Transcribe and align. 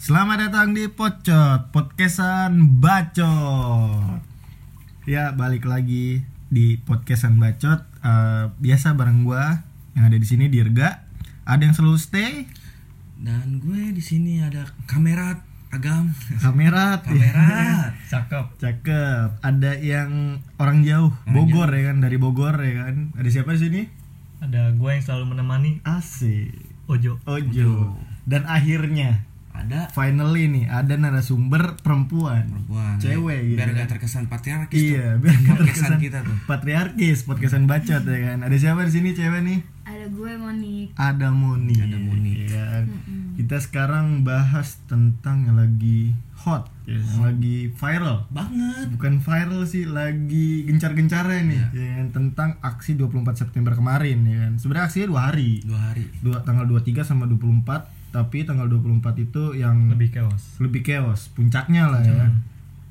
Selamat 0.00 0.48
datang 0.48 0.72
di 0.72 0.88
Pocot, 0.88 1.68
podcastan 1.76 2.80
bacot. 2.80 4.24
Ya, 5.04 5.36
balik 5.36 5.68
lagi 5.68 6.24
di 6.48 6.80
podcastan 6.80 7.36
bacot. 7.36 7.84
Eh, 8.00 8.44
biasa 8.56 8.96
bareng 8.96 9.28
gua 9.28 9.68
yang 9.92 10.08
ada 10.08 10.16
di 10.16 10.24
sini 10.24 10.48
Dirga. 10.48 11.04
Ada 11.44 11.68
yang 11.68 11.76
selalu 11.76 12.00
stay, 12.00 12.48
Dan 13.20 13.60
gue 13.60 13.92
di 13.92 14.00
sini 14.00 14.40
ada 14.40 14.72
kamerat 14.88 15.51
agam. 15.72 16.12
kamera, 16.36 17.00
Kamerat. 17.00 17.92
Cakep. 18.12 18.44
cakep. 18.56 19.28
Ada 19.40 19.72
yang 19.74 20.10
orang 20.54 20.84
jauh, 20.84 21.16
Bogor 21.26 21.66
ya 21.66 21.88
kan, 21.88 21.98
dari 21.98 22.16
Bogor 22.16 22.54
ya 22.54 22.84
kan. 22.84 23.10
Ada 23.14 23.28
siapa 23.30 23.56
di 23.56 23.60
sini? 23.60 23.82
Ada 24.38 24.70
gue 24.70 24.90
yang 24.90 25.00
selalu 25.00 25.24
menemani 25.32 25.80
Asik. 25.82 26.52
Ojo. 26.86 27.16
Ojo. 27.24 27.96
Dan 28.22 28.44
akhirnya, 28.44 29.24
Ada 29.50 29.88
finally 29.88 30.44
nih 30.46 30.64
ada 30.66 30.92
narasumber 30.94 31.76
perempuan. 31.78 32.48
perempuan. 32.48 32.96
Cewek 32.98 33.40
gitu. 33.46 33.58
Biar 33.58 33.68
gak 33.70 33.88
terkesan 33.90 34.24
patriarkis 34.26 34.76
Iya, 34.78 35.16
tuh. 35.16 35.22
biar 35.22 35.36
Podcastan 35.36 35.56
terkesan 35.58 35.92
kita 35.98 36.18
tuh. 36.20 36.36
patriarkis, 36.46 37.18
podcastan 37.22 37.64
bacot 37.64 38.02
ya 38.02 38.18
kan. 38.26 38.38
Ada 38.42 38.56
siapa 38.58 38.84
di 38.84 38.92
sini 38.92 39.08
cewek 39.12 39.40
nih? 39.42 39.60
ada 39.82 40.06
gue 40.08 40.32
Monik 40.34 40.88
Ada 40.96 41.28
Moni. 41.30 41.74
Ada 41.76 41.96
Moni. 41.96 42.32
Ya 42.42 42.62
kan? 42.66 42.84
Kita 43.42 43.58
sekarang 43.58 44.22
bahas 44.22 44.78
tentang 44.86 45.42
yang 45.44 45.58
lagi 45.58 46.14
hot, 46.38 46.70
ya, 46.86 46.94
yang 46.94 47.26
lagi 47.26 47.74
viral. 47.74 48.30
Banget. 48.30 48.86
Bukan 48.94 49.18
viral 49.18 49.66
sih, 49.66 49.82
lagi 49.82 50.62
gencar-gencarnya 50.64 51.40
nih, 51.42 51.58
ya 51.74 51.86
kan? 51.98 52.06
tentang 52.10 52.50
aksi 52.62 52.94
24 52.94 53.34
September 53.34 53.74
kemarin 53.74 54.22
ya 54.22 54.46
kan. 54.46 54.52
Sebenarnya 54.56 54.86
aksinya 54.86 55.08
dua 55.10 55.20
hari. 55.26 55.58
Dua 55.62 55.80
hari. 55.90 56.06
Dua, 56.18 56.38
tanggal 56.40 56.64
23 56.64 57.02
sama 57.02 57.26
24, 57.26 58.14
tapi 58.14 58.46
tanggal 58.46 58.70
24 58.70 59.02
itu 59.20 59.42
yang 59.54 59.90
Lebih 59.90 60.12
chaos. 60.12 60.42
lebih 60.60 60.84
chaos 60.84 61.32
puncaknya 61.32 61.88
lah 61.88 62.04
ya 62.04 62.28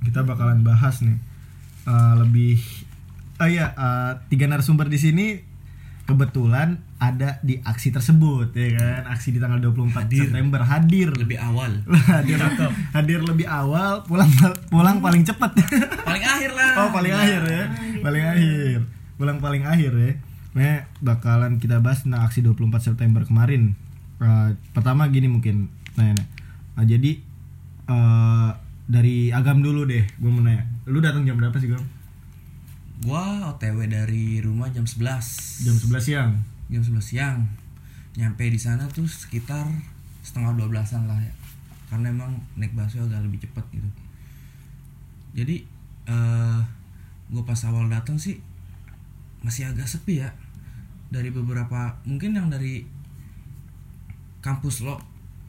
kita 0.01 0.25
bakalan 0.25 0.65
bahas 0.65 0.99
nih 0.99 1.15
Eh, 1.81 2.13
lebih 2.13 2.61
oh 3.37 3.45
iya 3.45 3.73
eh, 3.73 4.11
tiga 4.29 4.45
narasumber 4.45 4.85
di 4.85 4.97
sini 4.97 5.25
kebetulan 6.11 6.83
ada 6.99 7.39
di 7.39 7.63
aksi 7.63 7.95
tersebut 7.95 8.51
ya 8.51 8.75
kan? 8.75 9.15
Aksi 9.15 9.31
di 9.31 9.39
tanggal 9.39 9.63
24 9.63 10.11
September 10.11 10.59
hadir. 10.67 11.07
Lebih 11.15 11.39
awal. 11.39 11.87
hadir 12.19 12.35
hadir 12.91 13.19
lebih 13.23 13.47
awal 13.47 14.03
pulang 14.03 14.27
pulang 14.67 14.99
paling 14.99 15.23
cepat. 15.23 15.55
Paling 16.03 16.25
akhir 16.27 16.51
lah. 16.51 16.71
oh 16.83 16.89
paling 16.91 17.15
akhir 17.15 17.41
ya? 17.47 17.63
Paling 18.03 18.23
akhir. 18.27 18.77
Pulang 19.15 19.37
paling 19.39 19.63
akhir 19.63 19.91
ya. 19.95 20.11
Nah 20.51 20.83
bakalan 20.99 21.55
kita 21.63 21.79
bahas 21.79 22.03
tentang 22.03 22.27
aksi 22.27 22.43
24 22.43 22.91
September 22.91 23.23
kemarin. 23.23 23.79
Eh, 24.19 24.49
pertama 24.75 25.07
gini 25.07 25.31
mungkin 25.31 25.71
nah, 25.95 26.11
nah. 26.11 26.27
Nah, 26.75 26.85
jadi 26.85 27.23
eh, 27.87 28.49
dari 28.91 29.31
agam 29.31 29.63
dulu 29.63 29.87
deh 29.87 30.03
gue 30.03 30.31
mau 30.31 30.43
nanya. 30.43 30.67
Lu 30.91 30.99
datang 30.99 31.23
jam 31.23 31.39
berapa 31.39 31.55
sih 31.55 31.71
gam 31.71 32.00
Gua 33.01 33.23
OTW 33.49 33.87
dari 33.87 34.37
rumah 34.39 34.69
jam 34.69 34.85
11 34.85 35.65
jam 35.65 35.75
11 35.75 35.97
siang 35.99 36.31
Jam 36.69 36.81
11 36.81 37.01
siang. 37.01 37.37
Nyampe 38.13 38.45
di 38.45 38.55
sana 38.55 38.85
tuh 38.87 39.03
sekitar 39.03 39.65
setengah 40.21 40.53
12-an 40.55 41.03
lah 41.05 41.17
ya. 41.17 41.33
Karena 41.87 42.07
emang 42.09 42.31
naik 42.55 42.71
busway 42.71 43.01
agak 43.01 43.19
lebih 43.21 43.41
cepet 43.41 43.65
gitu. 43.73 43.89
Jadi 45.33 45.55
eh 46.03 46.59
gue 47.27 47.43
pas 47.43 47.59
awal 47.63 47.87
datang 47.87 48.15
sih 48.15 48.39
masih 49.41 49.65
agak 49.65 49.87
sepi 49.87 50.19
ya 50.19 50.29
dari 51.07 51.27
beberapa 51.29 51.95
mungkin 52.03 52.35
yang 52.35 52.47
dari 52.47 52.83
kampus 54.39 54.81
lo 54.81 54.99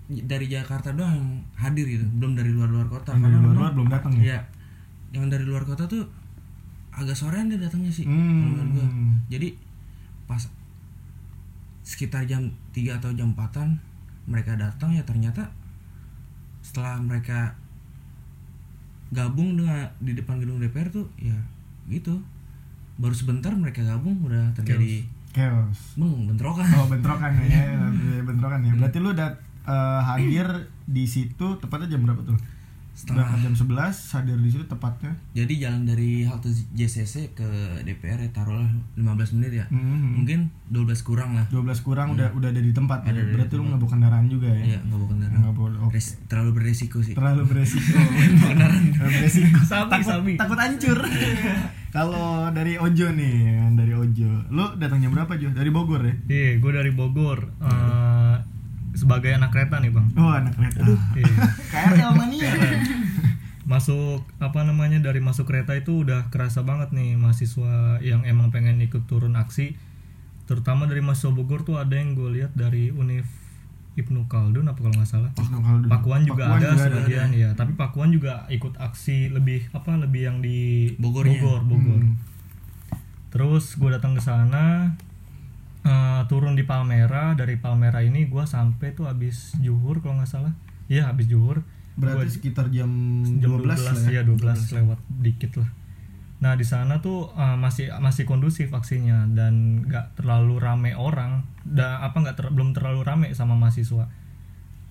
dari 0.06 0.46
Jakarta 0.46 0.92
doang 0.92 1.12
yang 1.12 1.28
hadir 1.56 1.86
gitu 1.88 2.06
belum 2.12 2.32
dari 2.32 2.50
luar-luar 2.50 2.86
kota 2.86 3.12
Yang 3.12 3.22
dari 3.22 3.34
luar-luar 3.34 3.52
memang- 3.52 3.74
belum 3.74 3.88
datang 3.88 4.12
ya? 4.14 4.22
Iya. 4.22 4.40
yang 5.12 5.26
dari 5.26 5.44
luar 5.44 5.62
kota 5.62 5.84
tuh 5.84 6.06
agak 6.92 7.12
sorean 7.12 7.48
dia 7.48 7.56
datangnya 7.56 7.88
sih 7.88 8.04
Hmm. 8.04 8.52
menurut 8.52 8.68
gua. 8.74 8.88
jadi 9.26 9.48
pas 10.24 10.44
sekitar 11.82 12.22
jam 12.24 12.46
3 12.70 12.94
atau 12.94 13.10
jam 13.10 13.32
4an 13.32 13.74
mereka 14.24 14.54
datang 14.54 14.92
ya 14.92 15.02
ternyata 15.02 15.50
setelah 16.60 16.94
mereka 16.96 17.56
gabung 19.10 19.56
dengan 19.56 19.90
di 19.98 20.12
depan 20.12 20.38
gedung 20.38 20.56
DPR 20.56 20.88
tuh 20.88 21.04
ya 21.16 21.34
gitu. 21.86 22.22
Baru 22.94 23.12
sebentar 23.12 23.50
mereka 23.52 23.82
gabung 23.82 24.14
udah 24.22 24.52
terjadi 24.54 25.02
chaos. 25.30 25.96
Beng 25.96 26.28
bentrokan. 26.28 26.64
Oh 26.72 26.86
bentrokan 26.86 27.32
ya 27.44 27.76
bentrokan 28.22 28.60
ya. 28.62 28.72
Berarti 28.74 28.98
lu 28.98 29.10
dat 29.12 29.34
eh, 29.64 30.00
hadir 30.02 30.46
di 30.84 31.04
situ 31.04 31.46
tepatnya 31.58 31.90
jam 31.90 32.04
berapa 32.04 32.22
tuh 32.22 32.38
Setengah. 33.02 33.26
Berangkat 33.26 33.38
jam 33.42 33.54
11 33.58 34.14
hadir 34.14 34.36
di 34.36 34.48
situ 34.48 34.64
tepatnya 34.64 35.12
jadi 35.32 35.54
jalan 35.60 35.82
dari 35.84 36.22
halte 36.22 36.46
JCC 36.70 37.32
ke 37.32 37.48
DPR 37.82 38.14
ya 38.16 38.30
taruhlah 38.30 38.62
15 38.94 39.02
menit 39.34 39.52
ya 39.54 39.66
Mhm. 39.68 40.08
mungkin 40.16 40.40
12 40.68 41.02
kurang 41.02 41.34
lah 41.34 41.44
12 41.48 41.82
kurang 41.82 42.14
udah 42.14 42.30
udah 42.30 42.48
ada 42.48 42.58
di 42.58 42.70
tempat 42.70 43.02
ya. 43.02 43.10
Ada 43.10 43.20
di 43.20 43.32
Berarti 43.34 43.54
lu 43.54 43.64
nggak 43.64 43.76
bawa 43.76 43.90
kendaraan 43.90 44.26
juga 44.26 44.48
ya? 44.48 44.62
Iya, 44.64 44.78
nggak 44.80 44.96
bawa 44.96 45.08
kendaraan. 45.10 45.36
Nggak 45.36 45.52
bawa. 45.52 45.68
Oke. 45.82 45.92
Res- 45.92 46.16
terlalu 46.24 46.50
beresiko 46.54 46.98
sih. 47.00 47.12
Terlalu 47.12 47.42
beresiko. 47.44 47.98
Terlalu 48.54 48.78
beresiko. 48.94 49.58
Sabi, 49.72 49.90
takut, 49.90 50.06
sabi. 50.06 50.32
takut 50.36 50.56
hancur. 50.56 50.98
Kalau 51.92 52.48
dari 52.50 52.76
Ojo 52.76 53.06
nih, 53.10 53.36
dari 53.74 53.92
Ojo. 53.92 54.30
Lu 54.48 54.64
datangnya 54.76 55.08
berapa 55.08 55.36
Jo? 55.36 55.52
Dari 55.52 55.68
Bogor 55.68 56.00
ya? 56.00 56.14
Iya, 56.26 56.50
gue 56.56 56.72
dari 56.72 56.88
Bogor. 56.90 57.52
Eh, 57.60 58.01
sebagai 58.92 59.32
anak 59.32 59.50
kereta 59.52 59.80
nih 59.80 59.92
bang. 59.92 60.06
Oh, 60.16 60.32
anak 60.32 60.52
kereta. 60.56 60.80
Iya. 61.16 61.34
KRL 61.72 62.12
mania. 62.16 62.52
Masuk 63.72 64.26
apa 64.42 64.66
namanya 64.66 65.00
dari 65.00 65.22
masuk 65.22 65.48
kereta 65.48 65.72
itu 65.78 66.02
udah 66.02 66.28
kerasa 66.34 66.66
banget 66.66 66.92
nih 66.92 67.14
mahasiswa 67.14 68.02
yang 68.02 68.26
emang 68.26 68.50
pengen 68.52 68.82
ikut 68.82 69.06
turun 69.08 69.38
aksi. 69.38 69.78
Terutama 70.50 70.90
dari 70.90 71.00
mahasiswa 71.00 71.32
Bogor 71.32 71.62
tuh 71.64 71.78
ada 71.78 71.94
yang 71.94 72.18
gue 72.18 72.42
lihat 72.42 72.52
dari 72.52 72.90
Univ 72.90 73.24
Ibnu 73.92 74.24
Khaldun 74.24 74.66
apa 74.66 74.80
kalau 74.82 74.96
nggak 74.98 75.08
salah. 75.08 75.30
Pakuan 75.88 76.24
juga 76.24 76.48
Pakuan 76.48 76.60
ada 76.60 76.68
juga 76.74 76.84
sebagian 76.90 77.30
ya, 77.32 77.50
tapi 77.52 77.72
Pakuan 77.78 78.10
juga 78.10 78.48
ikut 78.48 78.76
aksi 78.80 79.30
lebih 79.30 79.68
apa 79.76 79.94
lebih 80.00 80.22
yang 80.26 80.38
di 80.40 80.92
Bogornya. 80.96 81.40
Bogor, 81.40 81.62
Bogor. 81.68 82.00
Hmm. 82.02 82.16
Terus 83.32 83.76
gue 83.76 83.88
datang 83.88 84.16
ke 84.16 84.20
sana 84.24 84.96
eh, 85.82 86.22
turun 86.30 86.54
di 86.54 86.64
Palmera, 86.66 87.34
dari 87.34 87.58
Palmera 87.58 88.00
ini 88.02 88.26
gue 88.30 88.44
sampai 88.46 88.94
tuh 88.94 89.10
habis 89.10 89.54
juhur 89.58 90.02
kalau 90.02 90.18
nggak 90.18 90.30
salah. 90.30 90.54
Iya, 90.86 91.10
habis 91.10 91.26
juhur. 91.30 91.62
Berarti 91.92 92.40
sekitar 92.40 92.72
jam, 92.72 92.88
Jam 93.42 93.60
12, 93.60 93.68
12, 93.68 93.84
lah 93.84 93.94
ya. 94.08 94.20
ya 94.20 94.22
12 94.24 94.76
lewat 94.80 94.98
dikit 95.20 95.52
lah. 95.60 95.70
Nah, 96.42 96.58
di 96.58 96.66
sana 96.66 96.98
tuh 96.98 97.30
eh, 97.38 97.56
masih 97.58 97.94
masih 98.02 98.26
kondusif 98.26 98.74
aksinya 98.74 99.28
dan 99.30 99.86
nggak 99.86 100.18
terlalu 100.18 100.58
rame 100.58 100.90
orang. 100.98 101.46
Da, 101.62 102.02
apa 102.02 102.18
nggak 102.18 102.36
ter- 102.38 102.52
belum 102.54 102.74
terlalu 102.74 103.06
rame 103.06 103.28
sama 103.36 103.54
mahasiswa. 103.54 104.10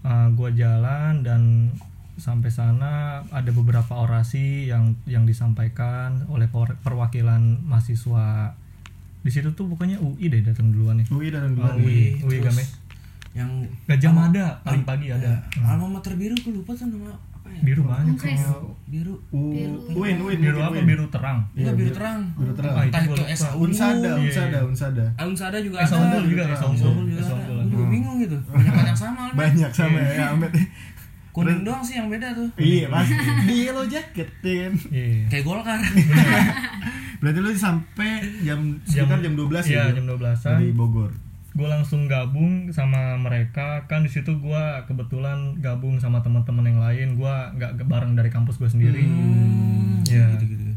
Eh, 0.02 0.28
gua 0.38 0.50
jalan 0.56 1.26
dan 1.26 1.74
sampai 2.22 2.54
sana 2.54 3.24
ada 3.34 3.50
beberapa 3.50 3.98
orasi 3.98 4.70
yang 4.70 4.94
yang 5.10 5.26
disampaikan 5.26 6.30
oleh 6.30 6.46
per- 6.52 6.78
perwakilan 6.86 7.66
mahasiswa 7.66 8.54
di 9.22 9.30
situ 9.30 9.50
tuh 9.52 9.66
pokoknya 9.68 9.98
UI 9.98 10.26
deh 10.28 10.42
datang 10.42 10.70
duluan 10.70 10.98
nih 10.98 11.06
UI 11.08 11.30
datang 11.30 11.54
Oh, 11.54 11.58
duluan. 11.62 11.76
UI, 11.80 12.20
UI 12.20 12.38
terus 12.40 12.58
Game. 12.58 12.66
Yang 13.32 13.50
Gajah 13.86 14.12
Mada 14.12 14.46
paling 14.60 14.84
pagi 14.84 15.08
ada 15.08 15.24
ya, 15.24 15.36
alma 15.64 15.88
mater 15.90 16.14
biru 16.14 16.36
gue 16.36 16.52
lupa 16.52 16.74
tuh 16.74 16.84
nama 16.86 17.10
apa 17.32 17.48
ya? 17.48 17.60
biru 17.64 17.82
banyak 17.82 18.18
Biru. 18.86 19.16
U- 19.32 19.56
Uin, 19.96 20.18
Uin, 20.20 20.38
biru 20.38 20.60
apa 20.60 20.84
biru 20.84 21.08
terang 21.08 21.40
Iya, 21.54 21.72
biru 21.72 21.90
terang. 21.90 22.28
Biru 22.36 22.52
terang. 22.52 22.74
Ah, 22.74 22.84
Entah 22.84 23.02
itu 23.02 23.24
Esa 23.24 23.48
lupa. 23.50 23.64
Unsada, 23.64 24.10
Iya, 24.12 24.16
Unsada, 24.20 24.52
iya. 24.52 24.62
Unsada. 24.68 25.06
Alumsada 25.16 25.58
juga 25.58 25.78
Esa 25.80 25.96
ada. 25.96 26.04
Unggul 26.12 26.24
juga, 26.28 26.44
Esa. 26.46 26.66
Unggul 26.68 27.06
juga 27.08 27.22
ada. 27.24 27.32
Unggul 27.32 27.56
Gue 27.56 27.72
juga 27.72 27.86
bingung 27.88 28.18
gitu. 28.20 28.36
Banyak 28.44 28.74
yang 28.84 29.00
sama. 29.00 29.24
Banyak 29.32 29.72
sama 29.72 30.00
ya, 30.02 30.26
Ahmed. 30.28 30.52
Kuning 31.32 31.64
doang 31.64 31.80
sih 31.80 31.96
yang 31.96 32.08
beda 32.08 32.32
tuh. 32.32 32.48
Iya, 32.56 32.88
pasti. 32.88 33.16
Di 33.48 33.56
yellow 33.64 33.86
jacket 33.86 34.30
kan. 34.38 34.72
Iya. 34.88 35.28
Kayak 35.28 35.44
Golkar. 35.44 35.80
Berarti 37.22 37.38
lu 37.38 37.50
sampai 37.54 38.12
jam 38.42 38.60
sekitar 38.84 39.22
jam 39.22 39.34
12 39.34 39.48
iya, 39.66 39.88
ya? 39.88 39.94
jam 39.94 40.06
12-an. 40.06 40.58
Dari 40.58 40.72
Bogor. 40.72 41.12
gue 41.52 41.68
langsung 41.68 42.08
gabung 42.08 42.72
sama 42.72 43.20
mereka 43.20 43.84
kan 43.86 44.02
di 44.02 44.10
situ 44.10 44.40
gue 44.40 44.64
kebetulan 44.88 45.60
gabung 45.60 46.00
sama 46.00 46.24
teman-teman 46.24 46.64
yang 46.64 46.80
lain 46.80 47.08
gue 47.14 47.36
nggak 47.52 47.76
ke- 47.76 47.84
bareng 47.84 48.16
dari 48.16 48.32
kampus 48.32 48.56
gue 48.56 48.72
sendiri 48.72 49.04
ya 50.08 50.32
Gitu-gitu. 50.32 50.72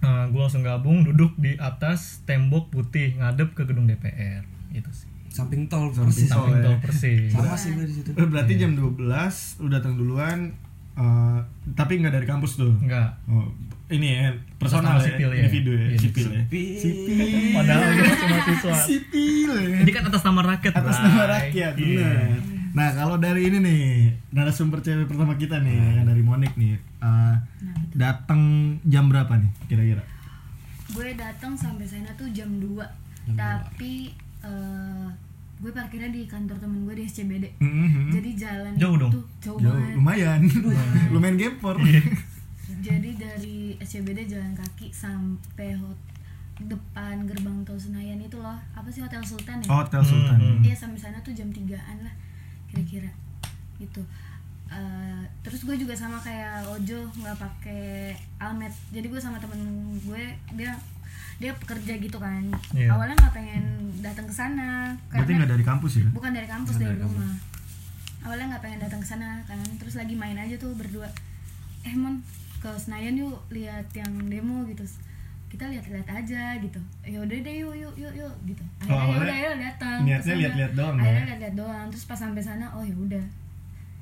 gue 0.00 0.40
langsung 0.40 0.64
gabung 0.64 1.04
duduk 1.04 1.36
di 1.36 1.60
atas 1.60 2.24
tembok 2.24 2.72
putih 2.72 3.12
ngadep 3.14 3.52
ke 3.52 3.68
gedung 3.68 3.84
DPR 3.84 4.40
itu 4.72 4.88
sih 4.88 5.04
Samping 5.36 5.62
tol 5.66 5.88
Samping 5.90 6.08
persis. 6.08 6.26
tol. 6.26 6.40
samping 6.42 6.54
ya. 6.54 6.64
tol 6.64 6.76
persis 6.80 7.28
Sama 7.28 7.52
sih 7.54 7.70
gue 7.70 7.84
di 7.84 7.94
situ. 7.94 8.08
Eh, 8.10 8.24
Berarti 8.24 8.52
jam 8.54 8.72
12 8.72 8.96
lu 9.58 9.68
datang 9.68 9.92
duluan 9.94 10.38
eh, 10.94 11.38
tapi 11.70 11.92
nggak 11.98 12.14
dari 12.14 12.24
kampus 12.24 12.56
tuh. 12.56 12.72
enggak 12.78 13.12
Oh, 13.26 13.44
ini 13.86 14.16
ya 14.16 14.32
personal 14.56 14.96
ya, 14.96 15.06
sipil 15.06 15.30
ya. 15.30 15.38
individu 15.40 15.70
ya, 15.70 15.86
Iya, 15.86 15.98
sipil 16.00 16.26
ya. 16.26 16.42
sipil. 16.74 17.18
Padahal 17.52 17.84
gue 17.86 18.02
masih 18.02 18.26
mahasiswa 18.26 18.74
sipil 18.88 19.50
ya. 19.52 19.76
ini 19.78 19.90
kan 19.90 20.02
atas 20.04 20.22
nama 20.22 20.40
rakyat 20.48 20.72
atas 20.74 20.96
nama 20.98 21.22
rakyat 21.30 21.72
Iya. 21.76 22.00
benar 22.00 22.40
nah 22.72 22.92
kalau 22.92 23.16
dari 23.16 23.46
ini 23.46 23.58
nih 23.58 23.82
narasumber 24.30 24.80
cewek 24.80 25.06
pertama 25.06 25.32
kita 25.34 25.56
nih 25.58 25.72
Hmm. 25.72 25.94
yang 25.94 26.06
dari 26.06 26.20
Monik 26.20 26.52
nih 26.54 26.74
uh, 26.98 27.32
datang 27.92 28.40
jam 28.82 29.06
berapa 29.06 29.32
nih 29.32 29.48
kira-kira 29.64 30.04
gue 30.88 31.08
datang 31.14 31.52
sampai 31.52 31.84
sana 31.84 32.12
tuh 32.12 32.28
jam 32.30 32.52
2 32.52 32.76
tapi 33.32 34.12
eh, 34.38 35.08
gue 35.56 35.70
parkirnya 35.70 36.08
di 36.08 36.24
kantor 36.24 36.56
temen 36.58 36.84
gue 36.84 36.94
di 36.94 37.04
SCBD 37.04 37.48
Mhm. 37.56 38.12
jadi 38.12 38.30
jalan 38.36 38.72
Jauh 38.76 38.96
dong? 38.96 39.10
itu 39.10 39.20
jauh, 39.40 39.56
jauh 39.56 39.72
banget. 39.72 39.94
lumayan. 39.94 40.40
Lumayan 41.12 41.36
gempor. 41.36 41.76
Iya. 41.80 42.02
jadi 42.78 43.10
dari 43.14 43.56
SCBD 43.78 44.26
jalan 44.26 44.52
kaki 44.52 44.90
sampai 44.90 45.72
hot 45.74 45.96
depan 46.58 47.24
gerbang 47.24 47.60
tol 47.62 47.76
Senayan 47.76 48.16
itu 48.18 48.36
loh. 48.36 48.56
Apa 48.70 48.88
sih 48.88 49.00
hotel 49.00 49.20
Sultan 49.20 49.58
ya? 49.58 49.68
Oh, 49.68 49.78
hotel 49.78 50.00
Sultan. 50.02 50.36
Hmm. 50.36 50.60
Iya 50.60 50.72
sampai 50.74 50.96
sana 50.96 51.20
tuh 51.20 51.32
jam 51.32 51.48
3an 51.48 51.68
lah 52.00 52.14
kira-kira. 52.66 53.08
Gitu. 53.76 54.00
Eh, 54.66 55.22
terus 55.40 55.62
gue 55.62 55.76
juga 55.76 55.92
sama 55.92 56.18
kayak 56.18 56.64
Ojo 56.66 57.06
nggak 57.14 57.36
pakai 57.36 58.12
almet. 58.36 58.72
Jadi 58.88 59.06
gue 59.06 59.20
sama 59.20 59.36
temen 59.36 59.60
gue 59.98 60.22
dia 60.52 60.72
dia 61.36 61.52
pekerja 61.52 61.92
gitu 61.96 62.16
kan. 62.16 62.42
Iya. 62.72 62.88
awalnya 62.90 63.16
nggak 63.18 63.34
pengen 63.34 63.64
datang 64.00 64.24
ke 64.24 64.32
sana 64.32 64.96
berarti 65.12 65.32
nggak 65.36 65.50
dari 65.52 65.64
kampus 65.64 65.92
ya? 66.00 66.08
Bukan 66.08 66.30
dari 66.32 66.48
kampus 66.48 66.74
dari 66.76 66.96
rumah. 66.96 67.32
awalnya 68.24 68.56
nggak 68.56 68.62
pengen 68.64 68.80
datang 68.80 69.00
ke 69.00 69.08
sana 69.08 69.28
kan. 69.44 69.60
Terus 69.76 69.94
lagi 69.94 70.14
main 70.16 70.34
aja 70.34 70.56
tuh 70.56 70.72
berdua. 70.72 71.06
Eh 71.84 71.92
mon 71.92 72.18
ke 72.56 72.70
Senayan 72.80 73.14
yuk 73.14 73.36
lihat 73.52 73.86
yang 73.92 74.10
demo 74.26 74.64
gitu. 74.66 74.82
Kita 75.46 75.70
lihat-lihat 75.70 76.08
aja 76.10 76.58
gitu. 76.58 76.80
Ya 77.06 77.22
udah 77.22 77.38
deh 77.38 77.54
yuk 77.60 77.74
yuk 77.76 77.94
yuk 77.94 78.12
yuk 78.16 78.34
gitu. 78.44 78.64
Akhirnya 78.80 78.90
ya 78.90 79.04
awalnya 79.04 79.22
udah 79.22 79.38
yuk 79.38 79.56
datang. 79.62 79.98
niatnya 80.02 80.34
lihat-lihat 80.40 80.72
doang 80.74 80.96
akhirnya 80.96 81.20
ya? 81.20 81.26
lihat-lihat 81.30 81.54
doang. 81.54 81.86
Terus 81.92 82.04
pas 82.04 82.18
sampai 82.18 82.42
sana 82.42 82.66
oh 82.72 82.82
ya 82.82 82.96
udah. 82.96 83.24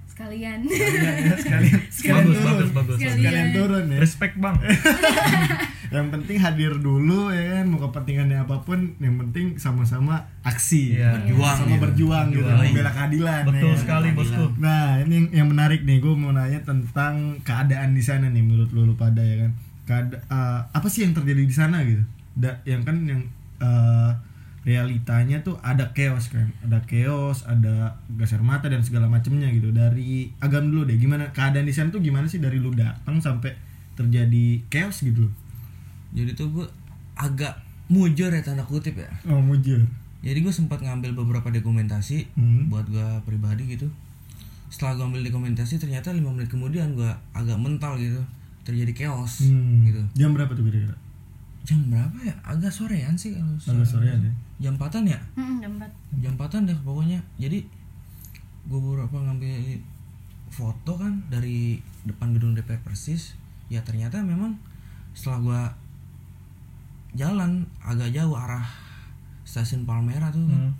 Sekalian. 0.09 0.59
Iya, 0.63 0.87
iya, 1.19 1.35
sekalian. 1.45 1.81
Sekalian 1.91 2.23
bagus 2.23 2.39
turun. 2.39 2.47
bagus 2.47 2.71
bagus 2.71 2.97
Sekalian. 2.97 3.19
sekalian 3.19 3.49
turun 3.51 3.85
ya? 3.91 3.99
Respect 3.99 4.35
bang 4.39 4.57
yang 5.95 6.11
penting 6.11 6.37
hadir 6.37 6.73
dulu 6.77 7.31
ya 7.31 7.59
kan 7.59 7.71
mau 7.71 7.79
kepentingannya 7.79 8.43
apa 8.43 8.61
pun 8.61 8.99
yang 8.99 9.15
penting 9.17 9.55
sama-sama 9.57 10.19
aksi 10.43 10.99
Iya. 10.99 11.23
Berjuang 11.23 11.57
sama 11.57 11.71
gitu. 11.71 11.83
berjuang 11.87 12.27
gitu 12.31 12.51
membela 12.51 12.91
keadilan 12.91 13.43
betul 13.47 13.59
ya 13.63 13.71
kan? 13.71 13.79
sekali 13.79 14.09
bosku 14.13 14.45
Nah 14.59 14.99
ini 15.01 15.15
yang, 15.15 15.27
yang 15.31 15.49
menarik 15.49 15.81
nih, 15.83 16.03
gue 16.03 16.15
mau 16.15 16.31
nanya 16.31 16.61
tentang 16.61 17.39
keadaan 17.41 17.95
di 17.95 18.03
sana 18.03 18.27
nih 18.27 18.43
menurut 18.43 18.71
lu, 18.71 18.85
lu 18.85 18.95
pada 18.95 19.23
ya 19.23 19.47
kan. 19.47 19.51
Keada, 19.85 20.17
eh, 20.19 20.61
apa 20.73 20.87
sih 20.89 21.05
yang 21.05 21.15
terjadi 21.15 21.43
di 21.45 21.55
sana 21.55 21.81
gitu? 21.85 22.03
Da, 22.35 22.59
yang 22.67 22.83
kan 22.83 22.99
yang 23.07 23.23
eh, 23.61 24.11
realitanya 24.65 25.45
tuh 25.45 25.61
ada 25.61 25.93
chaos 25.93 26.33
kan, 26.33 26.49
ada 26.65 26.81
chaos, 26.89 27.45
ada 27.45 28.01
gas 28.17 28.33
air 28.33 28.41
mata 28.41 28.67
dan 28.67 28.81
segala 28.81 29.07
macemnya 29.07 29.53
gitu. 29.53 29.71
Dari 29.71 30.33
agam 30.41 30.73
dulu 30.73 30.89
deh, 30.89 30.97
gimana 30.97 31.29
keadaan 31.31 31.69
di 31.69 31.75
sana 31.77 31.93
tuh 31.93 32.01
gimana 32.01 32.25
sih 32.27 32.41
dari 32.41 32.57
lu 32.57 32.73
datang 32.73 33.21
sampai 33.21 33.53
terjadi 33.93 34.65
chaos 34.73 35.05
gitu? 35.05 35.29
Jadi 36.15 36.31
tuh 36.33 36.49
gue 36.49 36.67
agak 37.15 37.53
mujur 37.87 38.27
ya 38.29 38.41
tanda 38.41 38.63
kutip 38.63 38.95
ya 38.95 39.11
Oh 39.27 39.39
mujur. 39.39 39.83
jadi 40.21 40.39
gue 40.39 40.51
sempat 40.51 40.81
ngambil 40.81 41.13
beberapa 41.15 41.51
dokumentasi 41.51 42.33
Hmm. 42.33 42.67
buat 42.67 42.87
gue 42.87 43.03
pribadi 43.23 43.69
gitu 43.69 43.91
setelah 44.67 44.97
gue 44.97 45.05
ambil 45.07 45.23
dokumentasi 45.23 45.77
ternyata 45.77 46.11
lima 46.11 46.31
menit 46.31 46.49
kemudian 46.49 46.93
gue 46.93 47.07
agak 47.33 47.55
mental 47.57 47.95
gitu 47.97 48.19
terjadi 48.63 48.93
chaos 48.97 49.45
Hmm. 49.45 49.85
gitu 49.85 50.01
Jam 50.15 50.33
berapa 50.33 50.51
tuh 50.51 50.65
kira-kira? 50.65 50.97
jam 51.63 51.81
berapa 51.87 52.17
ya 52.23 52.35
agak 52.43 52.69
sorean 52.69 53.15
sih 53.15 53.33
kalau 53.33 53.57
Agak 53.57 53.89
sorean 53.89 54.21
ya. 54.21 54.33
jam 54.61 54.75
4 54.75 54.85
ya 55.03 55.21
Hmm, 55.35 55.59
jam 55.59 55.73
4 55.75 55.89
jam 56.19 56.33
4 56.35 56.65
deh 56.65 56.79
pokoknya 56.79 57.19
jadi 57.37 57.65
gue 58.65 58.79
beberapa 58.79 59.17
ngambil 59.19 59.81
foto 60.47 60.93
kan 60.95 61.25
dari 61.27 61.77
depan 62.03 62.31
gedung 62.31 62.53
DPR 62.53 62.79
persis 62.81 63.35
ya 63.67 63.81
ternyata 63.81 64.21
memang 64.21 64.57
setelah 65.13 65.39
gue 65.41 65.61
jalan 67.15 67.51
agak 67.81 68.11
jauh 68.11 68.35
arah 68.35 68.67
stasiun 69.43 69.83
Palmera 69.83 70.29
tuh 70.29 70.43
kan, 70.45 70.59
Hmm. 70.61 70.73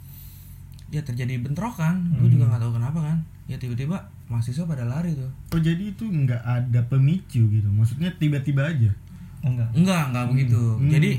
ya 0.89 1.01
terjadi 1.01 1.39
bentrokan 1.39 2.15
gue 2.17 2.29
juga 2.29 2.49
nggak 2.49 2.61
tahu 2.61 2.73
kenapa 2.73 2.99
kan 3.01 3.19
ya 3.45 3.55
tiba-tiba 3.55 3.97
mahasiswa 4.25 4.65
pada 4.65 4.83
lari 4.83 5.13
tuh 5.13 5.31
Oh 5.51 5.61
jadi 5.61 5.85
itu 5.87 6.03
nggak 6.03 6.41
ada 6.41 6.81
pemicu 6.83 7.45
gitu? 7.45 7.69
Maksudnya 7.69 8.09
tiba-tiba 8.13 8.65
aja? 8.65 8.91
oh 9.41 9.51
enggak 9.51 9.69
enggak 9.75 10.03
enggak 10.09 10.25
begitu 10.29 10.61
Hmm. 10.75 10.89
jadi 10.89 11.11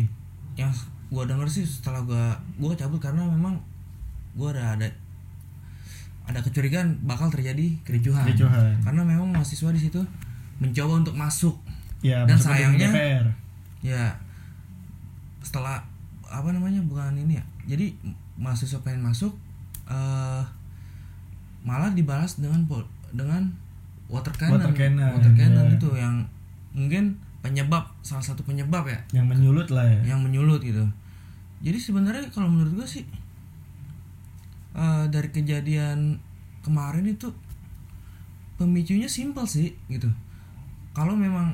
yang 0.56 0.72
gue 1.06 1.24
denger 1.24 1.48
sih 1.48 1.64
setelah 1.64 2.02
gue 2.02 2.24
gue 2.58 2.72
cabut 2.76 2.98
karena 2.98 3.22
memang 3.24 3.62
gue 4.34 4.50
ada 4.50 4.74
ada 4.74 4.88
ada 6.26 6.40
kecurigaan 6.42 6.98
bakal 7.02 7.30
terjadi 7.30 7.78
kericuhan 7.84 8.26
Kericuhan. 8.26 8.82
karena 8.82 9.02
memang 9.04 9.30
mahasiswa 9.30 9.70
di 9.70 9.80
situ 9.80 10.02
mencoba 10.58 10.94
untuk 11.00 11.16
masuk 11.16 11.56
Ya, 12.02 12.22
Dan 12.24 12.38
sayangnya- 12.38 12.90
DPR. 12.92 13.26
ya 13.82 14.14
setelah 15.46 15.86
apa 16.26 16.50
namanya 16.50 16.82
bukan 16.82 17.14
ini 17.14 17.38
ya. 17.38 17.46
Jadi 17.78 17.94
mahasiswa 18.42 18.82
pengen 18.82 19.06
masuk 19.06 19.38
eh 19.86 20.44
malah 21.62 21.94
dibalas 21.94 22.42
dengan 22.42 22.66
dengan 23.14 23.54
water 24.10 24.34
cannon. 24.34 24.58
Water 24.58 24.74
cannon, 24.74 25.12
Water 25.18 25.34
cannon 25.38 25.68
ya. 25.70 25.76
itu 25.78 25.90
yang 25.94 26.16
mungkin 26.74 27.18
penyebab 27.46 27.86
salah 28.02 28.26
satu 28.26 28.42
penyebab 28.42 28.90
ya. 28.90 28.98
Yang 29.14 29.38
menyulut 29.38 29.70
lah 29.70 29.86
ya. 29.86 30.14
yang 30.14 30.20
menyulut 30.26 30.62
gitu. 30.66 30.82
Jadi 31.62 31.78
sebenarnya 31.78 32.26
kalau 32.34 32.50
menurut 32.50 32.74
gue 32.82 32.88
sih 32.90 33.06
eh, 34.74 35.06
dari 35.10 35.30
kejadian 35.30 36.18
kemarin 36.66 37.06
itu 37.06 37.30
pemicunya 38.58 39.10
simpel 39.10 39.46
sih 39.46 39.78
gitu. 39.90 40.10
Kalau 40.98 41.14
memang 41.14 41.54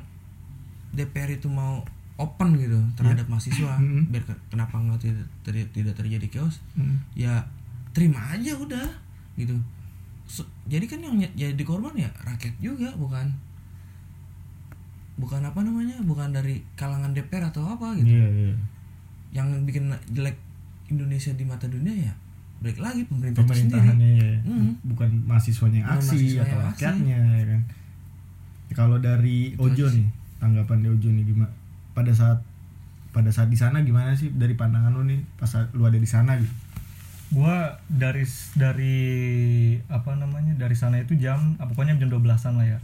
DPR 0.91 1.39
itu 1.39 1.47
mau 1.47 1.83
open 2.16 2.50
gitu 2.56 2.80
terhadap 2.94 3.25
mahasiswa 3.25 3.75
Mhm. 3.75 4.10
biar 4.10 4.24
ke- 4.24 4.42
kenapa 4.48 4.75
nggak 4.75 5.00
tidak, 5.00 5.28
ter- 5.42 5.72
tidak 5.72 5.94
terjadi 5.94 6.28
chaos 6.30 6.60
Hmm. 6.74 7.00
ya 7.13 7.44
terima 7.91 8.20
aja 8.30 8.56
udah 8.56 8.88
gitu 9.36 9.56
So- 10.25 10.48
jadi 10.63 10.86
kan 10.86 11.00
yang 11.00 11.15
jadi 11.30 11.60
korban 11.62 11.91
ya 11.94 12.08
rakyat 12.18 12.56
juga 12.58 12.88
bukan 12.94 13.27
bukan 15.18 15.41
apa 15.44 15.60
namanya 15.62 16.00
bukan 16.01 16.32
dari 16.32 16.63
kalangan 16.74 17.12
DPR 17.12 17.46
atau 17.46 17.68
apa 17.68 17.94
gitu 17.96 18.10
Iya 18.10 18.27
iya. 18.32 18.56
yang 19.34 19.48
bikin 19.62 19.86
jelek 20.10 20.39
Indonesia 20.88 21.32
di 21.32 21.44
mata 21.44 21.68
dunia 21.68 21.94
ya 21.94 22.13
balik 22.60 22.77
lagi 22.77 23.01
pemerintah 23.03 23.41
Pemerintahannya 23.41 24.10
ya. 24.15 24.32
Hmm. 24.44 24.77
bukan 24.84 25.10
mahasiswanya 25.25 25.82
yang 25.82 25.89
aksi 25.91 26.13
mahasiswa 26.15 26.41
atau 26.44 26.60
rakyatnya 26.63 27.18
ya 27.18 27.46
kan. 27.48 27.62
Kalau 28.72 28.98
dari 28.98 29.51
Ojo 29.58 29.84
nih, 29.86 30.08
tanggapan 30.38 30.77
dari 30.80 30.91
Ojo 30.94 31.10
nih 31.10 31.25
gimana? 31.25 31.51
Pada 31.91 32.12
saat 32.12 32.39
pada 33.10 33.27
saat 33.27 33.48
di 33.48 33.55
sana 33.55 33.81
gimana 33.81 34.13
sih 34.13 34.31
dari 34.31 34.53
pandangan 34.53 34.91
lu 34.91 35.03
nih 35.03 35.19
pas 35.36 35.51
lu 35.69 35.83
ada 35.83 35.95
di 35.95 36.07
sana 36.07 36.36
gitu? 36.36 36.53
gua 37.29 37.79
dari 37.88 38.27
dari 38.53 38.98
apa 39.88 40.12
namanya 40.13 40.51
dari 40.53 40.71
sana 40.74 40.95
itu 40.98 41.15
jam 41.15 41.55
ah, 41.57 41.65
pokoknya 41.65 41.95
jam 41.98 42.07
12-an 42.10 42.55
lah 42.55 42.67
ya 42.67 42.79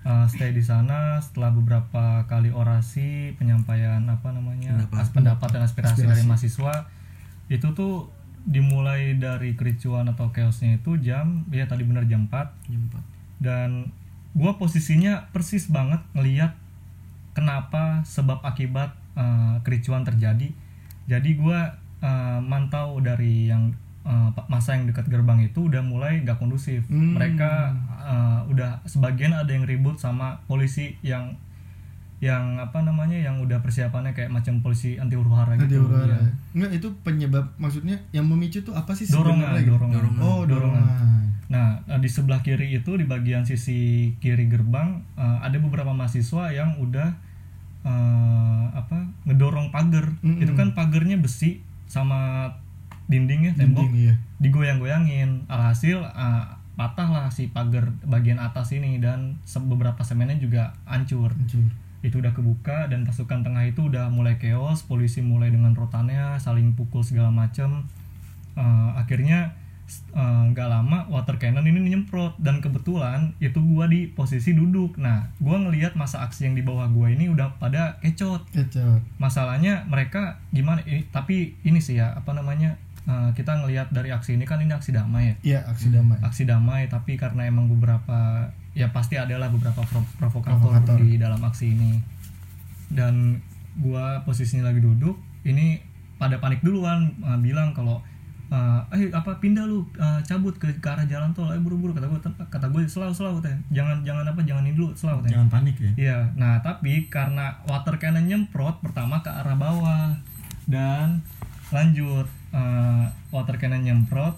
Eh, 0.00 0.26
stay 0.26 0.48
di 0.50 0.64
sana 0.64 1.20
setelah 1.20 1.52
beberapa 1.52 2.24
kali 2.24 2.48
orasi 2.48 3.36
penyampaian 3.36 4.00
apa 4.02 4.32
namanya 4.32 4.72
Pendapat. 4.80 4.96
as- 4.96 5.12
pendapat 5.12 5.48
dan 5.50 5.62
aspirasi, 5.62 5.92
Aspirasi. 5.92 6.08
dari 6.08 6.22
mahasiswa 6.24 6.74
itu 7.48 7.68
tuh 7.70 8.08
dimulai 8.40 9.14
dari 9.14 9.52
kericuan 9.52 10.08
atau 10.08 10.30
chaosnya 10.30 10.74
itu 10.74 10.96
jam 10.98 11.44
ya 11.48 11.68
tadi 11.68 11.84
benar 11.84 12.08
jam 12.08 12.24
4 12.24 12.48
Jam 12.66 12.80
empat. 12.80 13.02
dan 13.38 13.70
gua 14.32 14.56
posisinya 14.56 15.28
persis 15.28 15.68
banget 15.68 16.00
ngeliat 16.12 16.56
kenapa 17.32 18.02
sebab 18.02 18.42
akibat 18.42 18.90
uh, 19.14 19.58
kericuan 19.60 20.02
terjadi 20.02 20.50
jadi 21.04 21.30
gua 21.34 21.74
uh, 21.98 22.38
mantau 22.38 22.98
dari 22.98 23.46
yang 23.46 23.70
uh, 24.02 24.30
masa 24.46 24.74
yang 24.74 24.84
dekat 24.84 25.06
gerbang 25.06 25.40
itu 25.40 25.66
udah 25.66 25.80
mulai 25.80 26.20
gak 26.20 26.36
kondusif 26.36 26.82
Hmm. 26.86 27.14
mereka 27.14 27.70
uh, 27.92 28.40
udah 28.46 28.82
sebagian 28.84 29.30
ada 29.32 29.48
yang 29.48 29.62
ribut 29.62 29.94
sama 29.94 30.40
polisi 30.44 30.94
yang 31.00 31.34
yang 32.20 32.60
apa 32.60 32.84
namanya 32.84 33.16
yang 33.16 33.40
udah 33.40 33.64
persiapannya 33.64 34.12
kayak 34.12 34.28
macam 34.28 34.60
polisi 34.60 35.00
anti 35.00 35.16
huru 35.16 35.32
hara 35.32 35.56
Nanti 35.56 35.72
gitu 35.72 35.88
Aurora. 35.88 36.04
ya. 36.04 36.20
Enggak 36.52 36.70
itu 36.76 36.88
penyebab 37.00 37.48
maksudnya 37.56 37.96
yang 38.10 38.28
memicu 38.28 38.60
tuh 38.60 38.76
apa 38.76 38.92
sih 38.92 39.08
dorongan 39.08 39.40
sebenarnya 39.40 39.60
gitu? 39.64 39.72
dorongan 39.72 40.02
Oh, 40.20 40.40
dorongan. 40.44 40.84
Nah, 41.50 41.82
eh, 41.86 41.98
di 41.98 42.06
sebelah 42.06 42.40
kiri 42.40 42.70
itu 42.72 42.94
di 42.94 43.04
bagian 43.04 43.42
sisi 43.42 44.14
kiri 44.22 44.46
gerbang 44.46 45.02
eh, 45.18 45.38
ada 45.42 45.58
beberapa 45.58 45.90
mahasiswa 45.90 46.54
yang 46.54 46.78
udah 46.78 47.10
eh, 47.84 48.64
apa 48.72 49.10
ngedorong 49.26 49.74
pagar. 49.74 50.14
Mm-mm. 50.22 50.42
Itu 50.42 50.54
kan 50.54 50.72
pagarnya 50.72 51.18
besi 51.18 51.60
sama 51.90 52.46
dindingnya 53.10 53.58
tembok 53.58 53.90
Dinding, 53.90 54.14
iya. 54.14 54.14
digoyang-goyangin. 54.38 55.50
Alhasil 55.50 56.00
eh, 56.00 56.44
patah 56.78 57.08
lah 57.12 57.26
si 57.28 57.50
pagar 57.50 57.92
bagian 58.06 58.40
atas 58.40 58.72
ini 58.72 59.02
dan 59.02 59.36
beberapa 59.68 60.00
semennya 60.06 60.38
juga 60.40 60.72
hancur. 60.86 61.34
Hancur. 61.34 61.68
itu 62.00 62.16
udah 62.16 62.32
kebuka 62.32 62.88
dan 62.88 63.04
pasukan 63.04 63.44
tengah 63.44 63.60
itu 63.68 63.92
udah 63.92 64.08
mulai 64.08 64.40
chaos 64.40 64.88
polisi 64.88 65.20
mulai 65.20 65.52
dengan 65.52 65.76
rotannya 65.76 66.40
saling 66.40 66.72
pukul 66.72 67.04
segala 67.04 67.28
macem 67.28 67.84
Eh, 68.58 68.90
akhirnya 68.98 69.54
eh, 70.10 70.42
nggak 70.50 70.68
lama 70.68 71.06
water 71.06 71.36
cannon 71.36 71.62
ini 71.62 71.82
nyemprot. 71.90 72.38
Dan 72.38 72.58
kebetulan 72.58 73.34
itu 73.38 73.58
gua 73.60 73.86
di 73.86 74.06
posisi 74.06 74.52
duduk. 74.52 74.96
Nah 74.96 75.28
gua 75.38 75.58
ngelihat 75.58 75.94
masa 75.94 76.22
aksi 76.22 76.46
yang 76.46 76.54
di 76.54 76.62
bawah 76.62 76.86
gua 76.88 77.08
ini 77.08 77.26
udah 77.26 77.56
pada 77.56 77.98
kecot. 78.00 78.46
Kecot. 78.50 79.02
masalahnya 79.16 79.84
mereka 79.86 80.38
gimana? 80.50 80.80
Ini 80.82 81.08
tapi 81.08 81.54
ini 81.62 81.78
sih 81.78 81.98
ya 81.98 82.14
apa 82.14 82.32
namanya? 82.32 82.74
Eh, 83.04 83.30
kita 83.32 83.56
ngelihat 83.58 83.90
dari 83.90 84.12
aksi 84.12 84.36
ini 84.36 84.44
kan 84.44 84.60
ini 84.60 84.70
aksi 84.70 84.92
damai 84.92 85.32
ya? 85.32 85.34
Iya, 85.40 85.60
aksi 85.68 85.88
damai. 85.88 86.18
aksi 86.20 86.42
damai 86.44 86.82
tapi 86.86 87.16
karena 87.16 87.48
emang 87.48 87.66
beberapa 87.66 88.46
ya 88.70 88.92
pasti 88.94 89.18
adalah 89.18 89.50
beberapa 89.50 89.82
pro- 89.82 90.06
provokator, 90.14 90.60
Provokator. 90.60 90.96
di 91.00 91.16
dalam 91.16 91.40
aksi 91.40 91.72
ini. 91.72 91.98
Dan 92.90 93.38
gua 93.78 94.20
posisinya 94.26 94.68
lagi 94.68 94.82
duduk 94.82 95.14
ini 95.46 95.78
pada 96.18 96.36
panik 96.36 96.60
duluan 96.60 97.16
eh, 97.16 97.38
bilang 97.40 97.72
kalau 97.72 98.04
eh 98.50 98.82
eh, 98.98 99.14
apa 99.14 99.38
pindah 99.38 99.62
lu 99.62 99.86
eh, 99.94 100.20
cabut 100.26 100.58
ke, 100.58 100.66
ke 100.82 100.88
arah 100.90 101.06
jalan 101.06 101.30
tol. 101.30 101.46
Ayo 101.46 101.62
buru-buru 101.62 101.94
kata 101.94 102.10
gue 102.10 102.18
kata 102.50 102.66
gue 102.66 102.82
selalu 102.82 103.14
selalu 103.14 103.34
katanya 103.38 103.58
jangan 103.70 103.96
jangan 104.02 104.24
apa 104.26 104.40
jangan 104.42 104.66
ini 104.66 104.74
dulu 104.74 104.90
selalu 104.98 105.22
katanya 105.22 105.34
Jangan 105.38 105.50
panik 105.54 105.76
ya. 105.78 105.90
Iya, 105.94 106.18
nah 106.34 106.58
tapi 106.58 107.06
karena 107.06 107.62
water 107.70 107.94
cannon 108.02 108.26
nyemprot 108.26 108.82
pertama 108.82 109.22
ke 109.22 109.30
arah 109.30 109.54
bawah. 109.54 110.10
Dan 110.66 111.22
lanjut 111.70 112.26
eh, 112.50 113.06
water 113.30 113.54
cannon 113.62 113.86
nyemprot, 113.86 114.34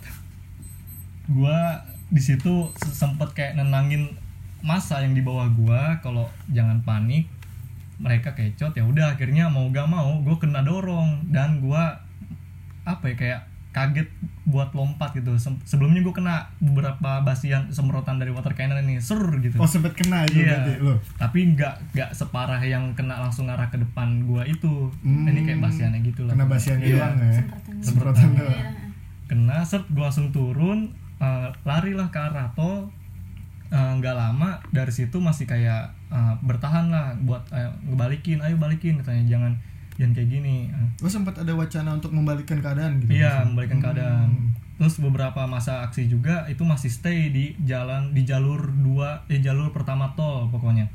gua 1.32 1.80
di 2.12 2.20
situ 2.20 2.68
se- 2.76 2.92
sempet 2.92 3.32
kayak 3.32 3.56
nenangin 3.56 4.12
masa 4.60 5.00
yang 5.00 5.16
di 5.16 5.24
bawah 5.24 5.48
gua. 5.56 5.96
Kalau 6.04 6.28
jangan 6.52 6.84
panik 6.84 7.32
mereka 7.96 8.36
kecot 8.36 8.76
ya 8.76 8.84
udah 8.84 9.16
akhirnya 9.16 9.48
mau 9.48 9.70
gak 9.72 9.88
mau 9.88 10.20
gue 10.20 10.36
kena 10.36 10.60
dorong. 10.60 11.32
Dan 11.32 11.64
gua 11.64 11.96
apa 12.84 13.08
ya 13.08 13.16
kayak 13.16 13.40
kaget 13.72 14.04
buat 14.44 14.68
lompat 14.70 15.12
gitu 15.12 15.32
Sem- 15.34 15.56
sebelumnya 15.62 16.00
gue 16.00 16.12
kena 16.12 16.44
beberapa 16.58 17.20
basian 17.20 17.66
semprotan 17.66 18.16
dari 18.16 18.28
water 18.28 18.52
cannon 18.52 18.76
ini 18.78 19.00
ser 19.00 19.16
gitu 19.40 19.56
Oh, 19.56 19.64
sempet 19.64 19.92
kena 19.92 20.22
itu 20.22 20.40
Iya. 20.40 20.60
berarti 20.60 20.72
lo. 20.78 20.94
Tapi 21.16 21.38
nggak 21.50 21.74
nggak 21.90 22.10
separah 22.12 22.60
yang 22.60 22.92
kena 22.92 23.16
langsung 23.18 23.48
arah 23.48 23.66
ke 23.66 23.76
depan 23.76 24.22
gua 24.22 24.44
itu. 24.44 24.92
Ini 25.02 25.40
kayak 25.42 25.60
basiannya 25.62 26.00
gitu 26.02 26.22
lah. 26.22 26.32
Hmm. 26.32 26.44
Kena 26.44 26.52
basiannya 26.52 26.84
hilang 26.86 27.14
ya. 27.16 27.32
Semprotan. 27.32 27.80
Semprotan 27.80 28.28
doang. 28.34 28.62
Kena 29.24 29.58
set 29.62 29.84
gua 29.88 30.06
langsung 30.06 30.28
turun 30.28 30.92
eh, 31.16 31.48
larilah 31.62 32.06
ke 32.06 32.20
arah 32.20 32.52
tol. 32.52 32.92
Eh, 33.66 33.92
nggak 33.96 34.12
lama 34.12 34.60
dari 34.68 34.92
situ 34.92 35.16
masih 35.16 35.48
kayak 35.48 35.88
eh, 36.06 36.34
bertahan 36.40 36.92
lah 36.92 37.16
buat 37.18 37.40
ayo 37.48 37.72
ngebalikin, 37.82 38.36
ayo 38.38 38.60
balikin 38.60 39.00
katanya 39.00 39.24
jangan 39.26 39.52
jangan 40.02 40.18
kayak 40.18 40.30
gini. 40.34 40.56
Oh, 40.98 41.06
sempat 41.06 41.38
ada 41.38 41.54
wacana 41.54 41.94
untuk 41.94 42.10
membalikkan 42.10 42.58
keadaan 42.58 42.98
gitu. 42.98 43.14
Iya, 43.14 43.46
maksudnya? 43.46 43.48
membalikan 43.54 43.78
keadaan. 43.78 44.28
Terus 44.82 44.98
beberapa 44.98 45.46
masa 45.46 45.86
aksi 45.86 46.10
juga 46.10 46.42
itu 46.50 46.66
masih 46.66 46.90
stay 46.90 47.30
di 47.30 47.54
jalan 47.62 48.10
di 48.10 48.26
jalur 48.26 48.66
dua, 48.82 49.22
eh 49.30 49.38
jalur 49.38 49.70
pertama 49.70 50.10
tol 50.18 50.50
pokoknya. 50.50 50.90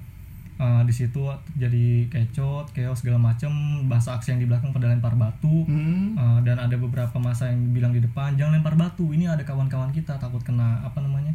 Eh, 0.57 0.81
di 0.83 0.93
situ 0.93 1.21
jadi 1.55 2.09
kecot, 2.11 2.73
chaos 2.75 2.99
segala 2.99 3.21
macem. 3.21 3.53
Masa 3.87 4.19
aksi 4.19 4.35
yang 4.35 4.41
di 4.43 4.47
belakang 4.49 4.75
pada 4.75 4.91
lempar 4.91 5.15
batu. 5.15 5.63
Hmm. 5.63 6.17
Eh, 6.17 6.39
dan 6.43 6.59
ada 6.59 6.75
beberapa 6.75 7.15
masa 7.21 7.47
yang 7.47 7.71
bilang 7.71 7.95
di 7.95 8.03
depan 8.03 8.35
jangan 8.35 8.59
lempar 8.59 8.75
batu. 8.75 9.15
Ini 9.15 9.31
ada 9.31 9.47
kawan-kawan 9.47 9.95
kita 9.95 10.19
takut 10.19 10.43
kena 10.43 10.83
apa 10.83 10.99
namanya, 10.99 11.31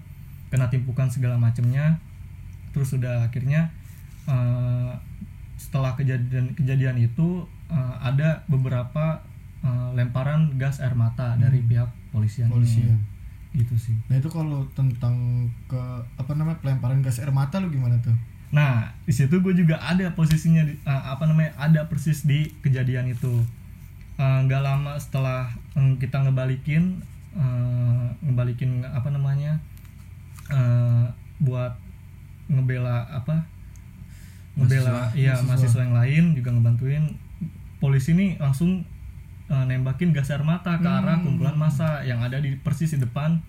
kena 0.52 0.68
timpukan 0.68 1.08
segala 1.08 1.40
macemnya. 1.40 1.96
Terus 2.76 2.92
sudah 2.98 3.24
akhirnya 3.24 3.72
eh, 4.28 4.92
setelah 5.62 5.94
kejadian 5.94 6.58
kejadian 6.58 6.98
itu 6.98 7.46
eh, 7.70 7.94
ada 8.02 8.42
beberapa 8.50 9.22
eh, 9.62 9.88
lemparan 9.94 10.58
gas 10.58 10.82
air 10.82 10.98
mata 10.98 11.38
dari 11.38 11.62
pihak 11.62 11.86
polisian, 12.10 12.50
ini. 12.50 12.54
Polisian. 12.58 12.98
gitu 13.52 13.76
sih. 13.76 13.92
Nah, 14.08 14.16
itu 14.16 14.26
kalau 14.26 14.64
tentang 14.72 15.44
ke 15.68 15.76
apa 16.16 16.32
namanya 16.32 16.56
pelemparan 16.58 16.98
gas 16.98 17.20
air 17.20 17.28
mata 17.30 17.60
lu 17.60 17.68
gimana 17.68 18.00
tuh? 18.00 18.16
Nah, 18.48 18.88
di 19.04 19.12
situ 19.12 19.40
gue 19.40 19.52
juga 19.52 19.76
ada 19.76 20.08
posisinya 20.12 20.64
di- 20.64 20.80
eh, 20.82 21.02
apa 21.06 21.28
namanya 21.28 21.52
ada 21.56 21.84
persis 21.86 22.24
di 22.24 22.48
kejadian 22.60 23.12
itu. 23.12 23.44
Nggak 24.16 24.62
lama 24.62 24.96
setelah 24.96 25.52
eh, 25.76 25.94
kita 25.96 26.24
ngebalikin 26.24 27.00
eh, 27.36 28.06
ngebalikin 28.24 28.84
apa 28.84 29.08
namanya 29.08 29.60
eh, 30.48 31.04
buat 31.38 31.76
ngebela 32.48 33.04
apa 33.08 33.44
ngebela 34.54 34.90
Mahasiswa. 35.08 35.14
iya 35.14 35.32
Mahasiswa. 35.32 35.48
mahasiswa 35.48 35.80
yang 35.80 35.94
lain 35.94 36.24
juga 36.34 36.50
ngebantuin 36.50 37.04
polisi 37.78 38.12
ini 38.12 38.26
langsung 38.36 38.84
eh, 39.46 39.64
nembakin 39.64 40.10
gas 40.10 40.28
air 40.28 40.42
mata 40.42 40.76
ke 40.76 40.86
arah 40.86 41.18
kumpulan 41.18 41.54
massa 41.54 42.00
yang 42.02 42.18
ada 42.18 42.36
di 42.36 42.54
persis 42.56 42.90
di 42.90 42.98
depan 42.98 43.40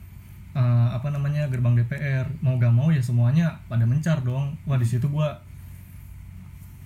eh, 0.53 0.87
apa 0.89 1.07
namanya 1.07 1.45
gerbang 1.45 1.75
DPR 1.75 2.25
mau 2.39 2.55
gak 2.55 2.71
mau 2.71 2.87
ya 2.87 2.99
semuanya 2.99 3.59
pada 3.65 3.83
mencar 3.83 4.21
dong 4.21 4.55
wah 4.63 4.75
di 4.75 4.85
situ 4.85 5.05
gua 5.07 5.37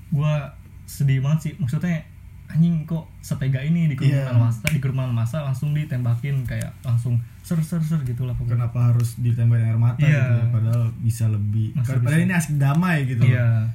gua 0.09 0.55
sedih 0.85 1.19
banget 1.19 1.39
sih 1.41 1.53
maksudnya 1.57 1.99
anjing 2.47 2.87
kok 2.87 3.11
setega 3.19 3.59
ini 3.59 3.91
di 3.91 3.95
kerumunan 3.95 4.31
Iya. 4.31 4.39
massa 4.39 4.65
di 4.65 4.79
kerumunan 4.79 5.11
massa 5.11 5.43
langsung 5.43 5.75
ditembakin 5.75 6.47
kayak 6.47 6.71
langsung 6.81 7.19
ser 7.43 7.59
ser 7.59 7.79
ser 7.81 7.99
gitu 8.01 8.23
lah 8.23 8.31
pokoknya 8.33 8.55
Kenapa 8.63 8.79
harus 8.87 9.19
ditembakin 9.19 9.67
air 9.67 9.75
mata 9.77 9.99
Iya. 9.99 10.07
gitu 10.17 10.31
ya? 10.33 10.45
Padahal 10.49 10.83
bisa 10.97 11.25
lebih. 11.27 11.75
Masih 11.75 11.91
Padahal 11.93 12.07
bisa. 12.13 12.23
ini 12.23 12.33
aksi 12.33 12.51
damai 12.55 12.97
gitu. 13.05 13.23
iya 13.25 13.67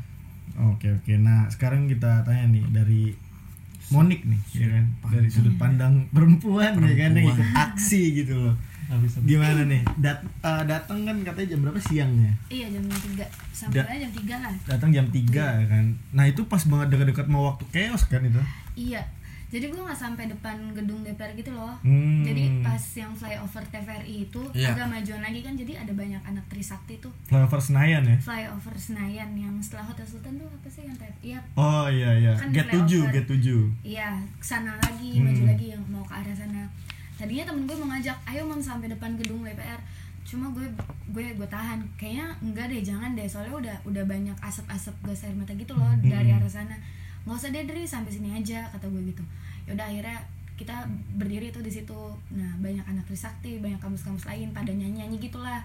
Oke 0.59 0.93
oke. 0.93 1.13
Nah 1.17 1.49
sekarang 1.49 1.89
kita 1.89 2.23
tanya 2.23 2.45
nih 2.49 2.65
dari 2.69 3.03
Monik 3.91 4.25
nih, 4.25 4.41
ya 4.57 4.69
kan? 4.73 4.85
Dari 5.11 5.29
sudut 5.29 5.53
pandang 5.61 6.09
perempuan, 6.09 6.81
ya 6.81 6.95
kan 6.97 7.13
yang 7.13 7.29
ikut 7.29 7.49
aksi 7.53 8.25
gitu 8.25 8.35
loh. 8.39 8.57
habis 8.89 9.17
habis 9.17 9.29
Gimana 9.29 9.69
nih? 9.69 9.85
Dat 9.97 10.21
eh, 10.25 10.63
datang 10.65 11.05
kan 11.05 11.17
katanya 11.21 11.49
jam 11.53 11.61
berapa 11.61 11.81
siangnya? 11.81 12.33
Iya 12.49 12.73
jam 12.73 12.85
3 12.89 13.25
sampai 13.53 13.85
Da- 13.85 14.01
jam 14.01 14.13
3 14.13 14.35
lah. 14.39 14.55
Datang 14.65 14.91
jam 14.93 15.07
3 15.09 15.45
ya 15.61 15.67
kan. 15.69 15.85
Nah, 16.13 16.25
itu 16.25 16.41
pas 16.45 16.61
banget 16.65 16.89
dekat-dekat 16.89 17.27
mau 17.29 17.53
waktu 17.53 17.65
chaos 17.69 18.05
kan 18.05 18.21
itu. 18.21 18.41
Iya. 18.73 19.05
Jadi 19.53 19.69
gue 19.69 19.77
nggak 19.79 19.95
sampai 19.95 20.25
depan 20.27 20.73
gedung 20.73 21.05
DPR 21.05 21.29
gitu 21.35 21.53
loh. 21.53 21.77
Hmm. 21.79 22.25
Jadi 22.25 22.43
pas 22.59 22.81
yang 22.95 23.13
flyover 23.13 23.61
TVRI 23.63 24.25
itu 24.25 24.41
Iya. 24.51 24.73
agak 24.73 24.89
majuan 24.89 25.21
lagi 25.21 25.39
kan 25.39 25.53
jadi 25.53 25.77
ada 25.79 25.93
banyak 25.93 26.23
anak 26.23 26.41
Trisakti 26.47 26.97
tuh 26.97 27.13
Flyover 27.23 27.61
Senayan 27.61 28.01
ya. 28.03 28.17
flyover 28.19 28.73
Senayan 28.75 29.29
yang 29.35 29.53
setelah 29.59 29.85
Hotel 29.85 30.03
Sultan 30.03 30.35
tuh 30.35 30.49
apa 30.49 30.67
sih 30.67 30.83
yang 30.83 30.97
TVRI? 30.97 31.21
Iya, 31.23 31.39
Oh 31.55 31.85
iya 31.87 32.11
iya. 32.15 32.33
Kan 32.33 32.49
Get 32.51 32.67
7, 32.67 32.81
flyover. 32.81 33.13
get 33.13 33.27
7. 33.29 33.61
iya 33.85 34.09
ke 34.35 34.47
sana 34.47 34.73
lagi 34.75 35.11
Hmm. 35.15 35.25
maju 35.27 35.43
lagi 35.47 35.67
yang 35.69 35.83
mau 35.87 36.01
ke 36.01 36.15
arah 36.15 36.33
sana. 36.33 36.65
Tadinya 37.15 37.45
temen 37.45 37.63
gue 37.63 37.77
mau 37.77 37.87
ngajak, 37.87 38.17
ayo 38.27 38.43
mon 38.43 38.57
sampai 38.59 38.89
depan 38.89 39.15
gedung 39.15 39.45
DPR. 39.45 39.77
Cuma 40.23 40.49
gue 40.49 40.65
gue 41.09 41.27
gue 41.31 41.45
tahan. 41.47 41.77
Kayaknya 41.95 42.27
enggak 42.41 42.67
deh, 42.67 42.81
jangan 42.81 43.13
deh. 43.13 43.27
Soalnya 43.27 43.53
udah 43.53 43.77
udah 43.85 44.05
banyak 44.07 44.37
asap-asap 44.41 44.97
gas 45.03 45.23
air 45.23 45.35
mata 45.35 45.53
gitu 45.53 45.71
loh 45.73 45.93
dari 46.01 46.33
arah 46.33 46.49
sana. 46.49 46.73
Nggak 47.23 47.37
usah 47.37 47.50
deh 47.50 47.64
Dri, 47.64 47.83
sampai 47.85 48.11
sini 48.11 48.29
aja 48.31 48.67
kata 48.69 48.87
gue 48.87 49.02
gitu. 49.07 49.23
Yaudah 49.67 49.87
akhirnya 49.87 50.19
kita 50.52 50.75
berdiri 51.17 51.49
tuh 51.49 51.61
di 51.61 51.71
situ. 51.71 52.00
Nah 52.31 52.50
banyak 52.59 52.83
anak 52.85 53.05
Trisakti, 53.05 53.59
banyak 53.59 53.79
kampus-kampus 53.79 54.26
lain 54.26 54.50
pada 54.50 54.71
nyanyi-nyanyi 54.71 55.19
gitulah. 55.19 55.62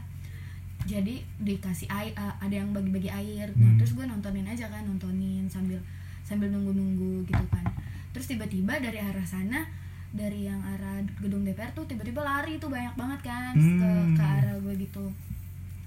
Jadi 0.83 1.19
dikasih 1.37 1.89
air, 1.89 2.13
eh, 2.13 2.33
ada 2.39 2.55
yang 2.55 2.71
bagi-bagi 2.71 3.09
air. 3.09 3.51
Nah 3.55 3.75
terus 3.75 3.91
gue 3.91 4.03
nontonin 4.03 4.45
aja 4.45 4.67
kan, 4.67 4.85
nontonin 4.85 5.43
sambil 5.47 5.81
sambil 6.23 6.47
nunggu-nunggu 6.47 7.25
gitu 7.25 7.45
kan. 7.49 7.65
Terus 8.11 8.29
tiba-tiba 8.29 8.77
dari 8.77 8.97
arah 8.97 9.23
sana 9.23 9.65
dari 10.07 10.47
yang 10.47 10.63
arah 10.63 11.03
gedung 11.19 11.43
DPR 11.43 11.67
tuh 11.73 11.83
tiba-tiba 11.83 12.23
lari 12.23 12.55
tuh 12.57 12.71
banyak 12.71 12.95
banget 12.95 13.19
kan 13.27 13.53
ke 13.53 13.83
Hmm. 13.83 14.15
ke 14.15 14.23
arah 14.23 14.55
gue 14.55 14.73
gitu 14.79 15.03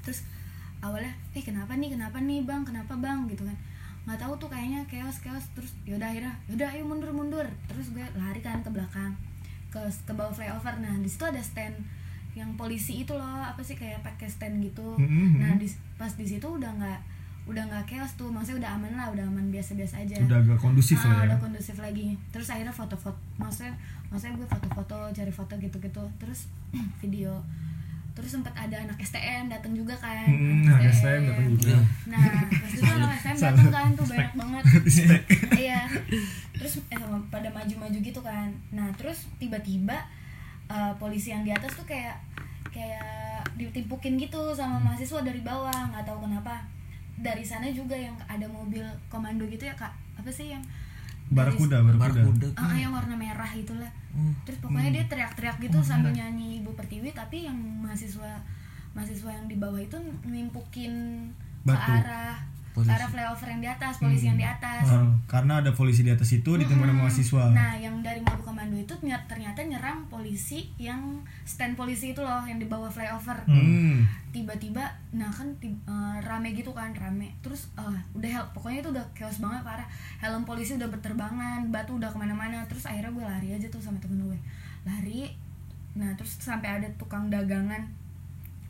terus 0.04 0.28
awalnya 0.78 1.08
eh 1.32 1.40
kenapa 1.40 1.72
nih 1.72 1.96
kenapa 1.96 2.20
nih 2.20 2.44
bang 2.44 2.60
kenapa 2.60 3.00
bang 3.00 3.24
gitu 3.26 3.48
kan 3.48 3.56
nggak 4.08 4.18
tahu 4.18 4.32
tuh 4.40 4.48
kayaknya 4.48 4.80
chaos 4.88 5.20
chaos. 5.20 5.44
Terus 5.52 5.72
yaudah 5.84 6.08
akhirnya 6.08 6.34
yaudah 6.48 6.68
ayo 6.72 6.82
mundur 6.84 7.10
mundur. 7.12 7.46
Terus 7.68 7.92
gue 7.92 8.04
lari 8.16 8.40
kan 8.40 8.64
ke 8.64 8.70
belakang 8.72 9.12
ke 9.70 9.80
ke 10.06 10.12
bawah 10.12 10.32
flyover. 10.32 10.74
Nah 10.80 10.94
di 11.00 11.08
situ 11.08 11.24
ada 11.24 11.40
stand 11.40 11.76
yang 12.34 12.54
polisi 12.56 13.04
itu 13.04 13.12
loh. 13.12 13.40
Apa 13.42 13.60
sih 13.60 13.76
kayak 13.76 14.00
pakai 14.00 14.28
stand 14.30 14.62
gitu. 14.64 14.96
Mhm. 14.96 15.40
nah 15.42 15.54
di, 15.60 15.66
pas 16.00 16.12
di 16.14 16.26
situ 16.26 16.46
udah 16.46 16.70
nggak 16.76 17.00
udah 17.48 17.62
nggak 17.66 17.84
chaos 17.86 18.16
tuh. 18.16 18.32
Maksudnya 18.32 18.66
udah 18.66 18.70
aman 18.80 18.92
lah 18.96 19.06
udah 19.12 19.24
aman 19.26 19.46
biasa-biasa 19.52 20.02
aja. 20.02 20.16
Udah 20.22 20.38
agak 20.40 20.58
kondusif 20.58 20.98
ah, 21.04 21.08
lah 21.08 21.16
ya. 21.24 21.26
udah 21.34 21.38
kondusif 21.38 21.76
lagi. 21.76 22.16
Terus 22.32 22.48
akhirnya 22.50 22.74
foto-foto 22.74 23.20
maksudnya 23.36 23.74
maksudnya 24.08 24.40
gue 24.40 24.48
foto-foto 24.48 24.96
cari 25.12 25.32
foto 25.32 25.52
gitu-gitu. 25.60 26.04
Terus 26.16 26.48
video 27.02 27.36
terus 28.10 28.30
sempat 28.34 28.52
ada 28.52 28.76
anak 28.76 28.98
STM 29.00 29.48
datang 29.48 29.72
juga 29.72 29.94
kan. 29.96 30.26
Hmm, 30.26 30.66
anak 30.66 30.92
STM 30.92 31.22
datang 31.30 31.46
juga. 31.56 31.78
nah 32.10 32.24
pas 32.48 32.70
itu 32.70 32.84
anak 32.84 33.10
STM 33.22 33.36
datang 33.38 33.70
kan 33.70 33.88
tuh 33.94 34.06
banyak 34.06 34.32
banget. 34.34 34.64
Iya. 35.64 35.80
Terus 36.56 36.74
eh, 36.90 37.18
pada 37.32 37.48
maju-maju 37.50 37.98
gitu 38.00 38.20
kan. 38.20 38.48
Nah 38.74 38.88
terus 38.98 39.30
tiba-tiba 39.40 39.96
eh, 40.68 40.92
polisi 40.98 41.32
yang 41.32 41.46
di 41.46 41.52
atas 41.54 41.72
tuh 41.76 41.86
kayak 41.86 42.18
kayak 42.70 43.42
ditimpukin 43.58 44.14
gitu 44.20 44.54
sama 44.54 44.78
mahasiswa 44.78 45.20
dari 45.24 45.40
bawah 45.40 45.94
nggak 45.94 46.04
tahu 46.04 46.26
kenapa. 46.26 46.66
Dari 47.20 47.44
sana 47.44 47.68
juga 47.68 47.92
yang 47.92 48.16
ada 48.24 48.48
mobil 48.48 48.82
komando 49.12 49.44
gitu 49.48 49.68
ya 49.68 49.74
kak. 49.76 49.92
Apa 50.16 50.28
sih 50.32 50.52
yang 50.52 50.64
Barakuda, 51.30 51.76
barakuda. 51.80 52.20
Barkuda 52.20 52.46
tuh 52.50 52.58
Ah, 52.60 52.74
yang 52.74 52.90
warna 52.90 53.14
merah 53.14 53.50
itulah 53.52 53.90
Oh. 54.10 54.34
terus 54.42 54.58
pokoknya 54.58 54.90
dia 54.90 55.04
teriak-teriak 55.06 55.56
gitu 55.60 55.78
sambil 55.80 56.10
nyanyi 56.10 56.58
Ibu 56.58 56.74
Pertiwi 56.74 57.14
tapi 57.14 57.46
yang 57.46 57.54
mahasiswa 57.54 58.42
mahasiswa 58.90 59.30
yang 59.30 59.46
di 59.46 59.54
bawah 59.54 59.78
itu 59.78 59.94
nimpukin 60.26 60.92
ke 61.62 61.70
arah 61.70 62.34
Polisi. 62.70 62.86
arah 62.88 63.06
flyover 63.06 63.48
yang 63.48 63.58
di 63.58 63.66
atas 63.68 63.94
polisi 63.98 64.24
yang 64.24 64.38
di 64.38 64.46
atas 64.46 64.86
Oh, 64.86 65.10
karena 65.26 65.58
ada 65.58 65.70
polisi 65.70 66.00
di 66.00 66.08
atas 66.08 66.30
itu 66.30 66.50
ditemukan 66.54 66.86
sama 66.88 67.02
mahasiswa 67.02 67.44
Nah, 67.50 67.74
yang 67.74 67.98
dari 67.98 68.20
mobil 68.20 68.40
komando 68.40 68.72
itu 68.74 68.94
ternyata, 69.26 69.58
nyerang 69.60 70.06
polisi 70.06 70.70
yang 70.76 71.02
stand 71.42 71.74
polisi 71.74 72.10
itu 72.10 72.20
loh 72.20 72.42
yang 72.42 72.56
di 72.56 72.66
bawah 72.66 72.86
flyover. 72.86 73.34
hmm. 73.44 74.06
Tiba-tiba, 74.30 74.86
nah 75.10 75.26
kan 75.26 75.50
tib- 75.58 75.82
eh, 75.84 76.16
rame 76.20 76.54
gitu 76.54 76.70
kan, 76.70 76.94
rame. 76.94 77.34
Terus 77.40 77.74
eh, 77.74 77.98
udah 78.12 78.30
hel- 78.30 78.50
pokoknya 78.52 78.78
itu 78.80 78.90
udah 78.90 79.04
chaos 79.10 79.38
banget 79.38 79.60
parah. 79.60 79.88
Helm 80.16 80.42
polisi 80.44 80.78
udah 80.78 80.86
berterbangan, 80.86 81.66
batu 81.68 81.98
udah 81.98 82.06
ke 82.06 82.16
mana-mana. 82.16 82.62
Terus 82.64 82.86
akhirnya 82.86 83.10
gue 83.10 83.24
lari 83.24 83.48
aja 83.52 83.66
tuh 83.66 83.82
sama 83.82 83.98
temen 83.98 84.22
gue, 84.22 84.38
lari. 84.84 85.26
Nah, 85.90 86.14
terus 86.14 86.38
sampai 86.38 86.78
ada 86.78 86.86
tukang 86.94 87.26
dagangan 87.26 87.82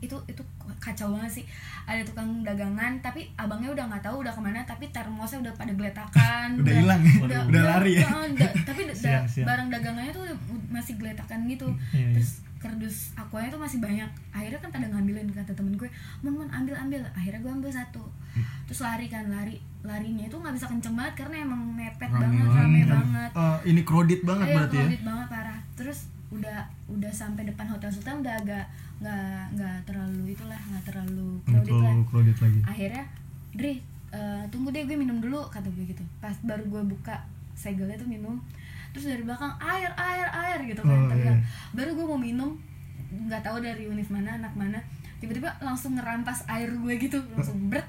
itu 0.00 0.16
itu 0.24 0.42
kacau 0.76 1.12
banget 1.12 1.30
sih. 1.30 1.44
Ada 1.84 2.00
tukang 2.02 2.40
dagangan 2.40 2.96
tapi 2.98 3.28
abangnya 3.34 3.70
udah 3.70 3.84
nggak 3.86 4.02
tahu 4.02 4.20
udah 4.20 4.32
ke 4.32 4.40
mana 4.40 4.64
tapi 4.64 4.88
termosnya 4.88 5.38
udah 5.40 5.52
pada 5.54 5.72
geletakan. 5.72 6.48
Udah 6.56 6.74
hilang 6.74 7.00
ya? 7.00 7.12
udah, 7.20 7.38
Udah 7.46 7.62
lari 7.70 7.92
ya? 7.94 8.04
eh, 8.04 8.26
da- 8.34 8.54
tapi 8.64 8.80
da- 8.82 8.96
Siang, 8.96 9.24
siang. 9.24 9.46
barang 9.46 9.68
dagangannya 9.70 10.10
tuh 10.10 10.24
udah 10.24 10.36
masih 10.70 10.96
geletakan 10.96 11.44
gitu. 11.46 11.68
Iya, 11.90 12.00
iya. 12.00 12.14
terus 12.14 12.30
kardus 12.56 12.96
aquanya 13.14 13.48
tuh 13.50 13.56
masih 13.58 13.78
banyak. 13.78 14.04
Akhirnya 14.30 14.58
kan 14.58 14.70
pada 14.70 14.86
ngambilin 14.86 15.28
kata 15.30 15.52
temen 15.52 15.72
gue 15.74 15.88
mon 16.20 16.32
mon 16.34 16.48
ambil 16.50 16.74
ambil. 16.74 17.00
Akhirnya 17.10 17.40
gue 17.40 17.52
ambil 17.54 17.70
satu. 17.70 18.04
Terus 18.64 18.80
lari 18.80 19.06
kan 19.06 19.24
lari 19.26 19.56
larinya 19.80 20.22
itu 20.22 20.34
nggak 20.34 20.54
bisa 20.54 20.66
kenceng 20.66 20.92
banget 20.92 21.14
karena 21.18 21.40
emang 21.42 21.60
mepet 21.70 22.06
Rame 22.06 22.20
banget 22.22 22.46
rame 22.54 22.80
banget. 22.86 23.30
Eh, 23.34 23.58
ini 23.66 23.80
kredit 23.82 24.20
banget 24.22 24.46
Iya, 24.46 24.54
berarti 24.54 24.74
ya? 24.74 24.80
crowded 24.82 25.02
banget 25.02 25.26
parah. 25.28 25.60
Terus 25.74 25.98
udah 26.30 26.58
udah 26.86 27.10
sampai 27.10 27.42
depan 27.42 27.66
hotel 27.66 27.90
Sultan 27.90 28.20
udah 28.20 28.34
agak 28.36 28.64
nggak 29.00 29.56
nggak 29.56 29.76
terlalu 29.88 30.36
itulah 30.36 30.60
nggak 30.60 30.84
terlalu 30.84 31.28
crowded 31.48 31.72
lah. 31.72 31.94
lagi. 32.44 32.60
Akhirnya 32.68 33.04
Dri 33.56 33.74
eh, 34.12 34.42
tunggu 34.52 34.68
deh 34.70 34.84
gue 34.84 34.96
minum 34.96 35.18
dulu 35.18 35.40
kata 35.48 35.68
gue 35.72 35.84
gitu. 35.88 36.04
Pas 36.20 36.36
baru 36.44 36.64
gue 36.68 36.82
buka 36.84 37.16
segelnya 37.56 37.96
tuh 37.96 38.08
minum 38.08 38.36
terus 38.90 39.06
dari 39.06 39.22
belakang 39.22 39.54
air 39.62 39.90
air 39.96 40.28
air 40.28 40.58
gitu 40.68 40.82
kan. 40.84 41.08
Oh, 41.08 41.14
iya. 41.16 41.34
baru 41.72 41.96
gue 41.96 42.06
mau 42.06 42.20
minum 42.20 42.50
nggak 43.10 43.42
tahu 43.42 43.58
dari 43.64 43.88
univ 43.90 44.06
mana 44.12 44.38
anak 44.38 44.54
mana 44.54 44.78
tiba-tiba 45.18 45.50
langsung 45.58 45.98
ngerampas 45.98 46.46
air 46.46 46.70
gue 46.70 46.94
gitu 47.00 47.16
langsung 47.32 47.56
bret. 47.72 47.86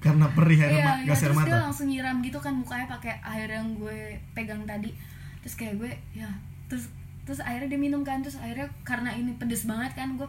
Karena 0.00 0.28
perih 0.32 0.60
air 0.60 0.72
iya, 0.80 0.84
ma- 0.84 1.00
iya, 1.00 1.12
gas 1.12 1.20
air 1.24 1.32
terus 1.32 1.48
dia 1.48 1.60
langsung 1.60 1.86
nyiram 1.88 2.16
gitu 2.20 2.38
kan 2.40 2.52
mukanya 2.56 2.86
pakai 2.88 3.16
air 3.24 3.48
yang 3.48 3.72
gue 3.80 4.20
pegang 4.36 4.60
tadi. 4.68 4.92
Terus 5.40 5.54
kayak 5.56 5.74
gue 5.80 5.90
ya 6.12 6.28
terus 6.68 6.92
terus 7.24 7.40
akhirnya 7.46 7.68
dia 7.72 7.80
minum 7.80 8.02
kan 8.02 8.20
terus 8.24 8.40
akhirnya 8.40 8.66
karena 8.82 9.14
ini 9.14 9.36
pedes 9.38 9.68
banget 9.68 9.92
kan 9.94 10.18
gue 10.18 10.28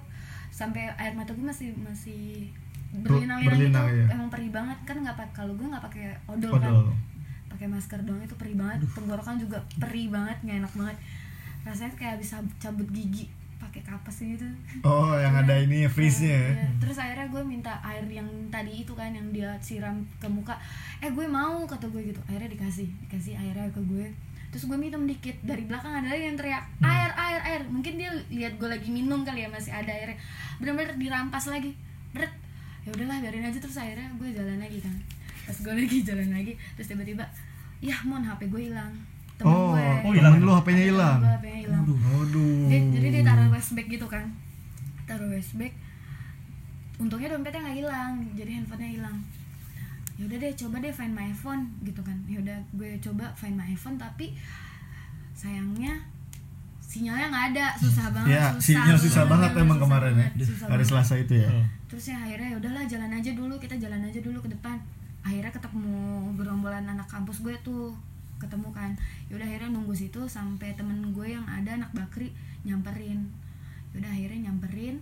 sampai 0.52 0.92
air 1.00 1.16
mata 1.16 1.32
gue 1.32 1.46
masih 1.48 1.72
masih 1.80 2.52
berlinang-linang 2.92 3.40
gitu. 3.40 3.50
berlinang, 3.56 3.88
iya. 3.88 4.06
emang 4.12 4.30
perih 4.30 4.52
banget. 4.52 4.78
Kan 4.84 4.98
nggak 5.00 5.16
pak 5.16 5.30
kalau 5.32 5.54
gue 5.56 5.68
nggak 5.68 5.84
pakai 5.88 6.06
odol, 6.28 6.60
kan. 6.60 6.72
Odol. 6.72 6.92
pakai 7.48 7.68
masker 7.68 8.00
doang 8.04 8.22
itu 8.22 8.36
perih 8.36 8.56
banget. 8.60 8.84
Tenggorokan 8.92 9.40
juga 9.40 9.58
perih 9.80 10.12
banget 10.12 10.38
nggak 10.44 10.58
enak 10.68 10.74
banget. 10.76 10.98
Rasanya 11.64 11.94
kayak 11.96 12.18
bisa 12.20 12.44
cabut 12.60 12.88
gigi 12.92 13.32
pakai 13.62 13.82
kapas 13.86 14.18
gitu. 14.26 14.50
Oh 14.82 15.14
yang 15.14 15.38
ada 15.38 15.54
ini 15.54 15.86
freeze 15.86 16.26
nya 16.26 16.34
ya? 16.34 16.50
Iya, 16.50 16.68
terus 16.82 16.98
akhirnya 16.98 17.28
gue 17.30 17.44
minta 17.46 17.78
air 17.86 18.04
yang 18.10 18.26
tadi 18.50 18.82
itu 18.82 18.98
kan 18.98 19.14
yang 19.14 19.30
dia 19.30 19.54
siram 19.62 20.02
ke 20.18 20.26
muka. 20.26 20.58
Eh 20.98 21.14
gue 21.14 21.26
mau 21.30 21.64
kata 21.70 21.86
gue 21.94 22.10
gitu. 22.10 22.20
Akhirnya 22.26 22.50
dikasih 22.50 22.90
dikasih 23.08 23.38
airnya 23.38 23.70
ke 23.70 23.82
gue 23.86 24.10
terus 24.52 24.68
gue 24.68 24.76
minum 24.76 25.08
dikit 25.08 25.40
dari 25.48 25.64
belakang 25.64 26.04
ada 26.04 26.12
lagi 26.12 26.28
yang 26.28 26.38
teriak 26.38 26.66
air 26.84 27.12
air 27.16 27.42
air. 27.48 27.62
Mungkin 27.72 27.94
dia 27.96 28.12
lihat 28.28 28.60
gue 28.60 28.70
lagi 28.70 28.92
minum 28.92 29.24
kali 29.24 29.48
ya 29.48 29.50
masih 29.50 29.72
ada 29.72 29.92
airnya. 29.92 30.20
Benar-benar 30.60 30.96
dirampas 31.00 31.48
lagi. 31.48 31.72
Beret 32.12 32.34
ya 32.84 32.90
udahlah 32.92 33.18
biarin 33.24 33.48
aja. 33.48 33.60
Terus 33.64 33.78
akhirnya 33.80 34.12
gue 34.20 34.30
jalan 34.36 34.58
lagi 34.60 34.80
kan. 34.84 34.96
Pas 35.48 35.58
gue 35.58 35.74
lagi 35.74 35.98
jalan 36.10 36.30
lagi 36.30 36.54
terus 36.76 36.88
tiba-tiba 36.92 37.26
ya 37.80 37.96
mon 38.04 38.22
hp 38.28 38.42
gue 38.52 38.62
hilang. 38.68 38.94
Temen 39.40 39.50
oh, 39.50 39.74
gue 39.74 39.88
oh, 40.06 40.14
hilang. 40.14 40.38
lu 40.38 40.54
HP-nya 40.54 40.84
hilang? 40.94 41.20
Hilang. 41.42 41.84
Aduh. 41.90 42.70
dia, 42.70 42.78
jadi 42.94 43.08
dia 43.10 43.24
taruh 43.26 43.50
westback 43.50 43.88
gitu 43.90 44.06
kan. 44.06 44.30
Taruh 45.10 45.34
westback 45.34 45.74
untungnya 47.02 47.34
dompetnya 47.34 47.66
nggak 47.66 47.78
hilang 47.82 48.14
jadi 48.38 48.52
handphonenya 48.62 48.92
hilang 49.02 49.18
ya 50.22 50.30
udah 50.30 50.38
deh 50.38 50.54
coba 50.54 50.78
deh 50.78 50.94
find 50.94 51.18
my 51.18 51.34
phone 51.34 51.66
gitu 51.82 51.98
kan. 52.06 52.14
Ya 52.30 52.38
udah 52.38 52.54
gue 52.78 52.94
coba 53.02 53.34
find 53.34 53.58
my 53.58 53.74
phone 53.74 53.98
tapi 53.98 54.38
sayangnya 55.34 55.98
sinyalnya 56.78 57.34
nggak 57.34 57.46
ada. 57.58 57.66
Susah 57.82 58.14
banget 58.14 58.38
ya 58.38 58.46
sinyal 58.62 58.98
susah 59.02 59.26
banget 59.26 59.50
emang 59.58 59.82
kemarin 59.82 60.14
ya 60.14 60.30
susah 60.46 60.70
hari. 60.70 60.86
Selasa 60.86 61.18
itu 61.18 61.42
ya. 61.42 61.50
Oh. 61.50 61.66
terus 61.90 62.08
ya 62.08 62.22
akhirnya 62.22 62.54
ya 62.54 62.58
udahlah 62.62 62.84
jalan 62.88 63.12
aja 63.12 63.32
dulu 63.34 63.58
kita 63.58 63.76
jalan 63.82 64.06
aja 64.06 64.20
dulu 64.22 64.38
ke 64.46 64.50
depan. 64.54 64.78
Akhirnya 65.26 65.50
ketemu 65.50 65.98
gerombolan 66.38 66.86
anak 66.86 67.10
kampus 67.10 67.42
gue 67.42 67.58
tuh 67.66 67.98
ketemu 68.38 68.70
kan. 68.70 68.94
Yaudah 69.34 69.50
akhirnya 69.50 69.74
nunggu 69.74 69.98
situ 69.98 70.22
sampai 70.30 70.78
temen 70.78 71.18
gue 71.18 71.34
yang 71.34 71.50
ada 71.50 71.82
anak 71.82 71.90
bakri 71.98 72.30
nyamperin. 72.62 73.26
Yaudah 73.98 74.14
akhirnya 74.14 74.54
nyamperin 74.54 75.02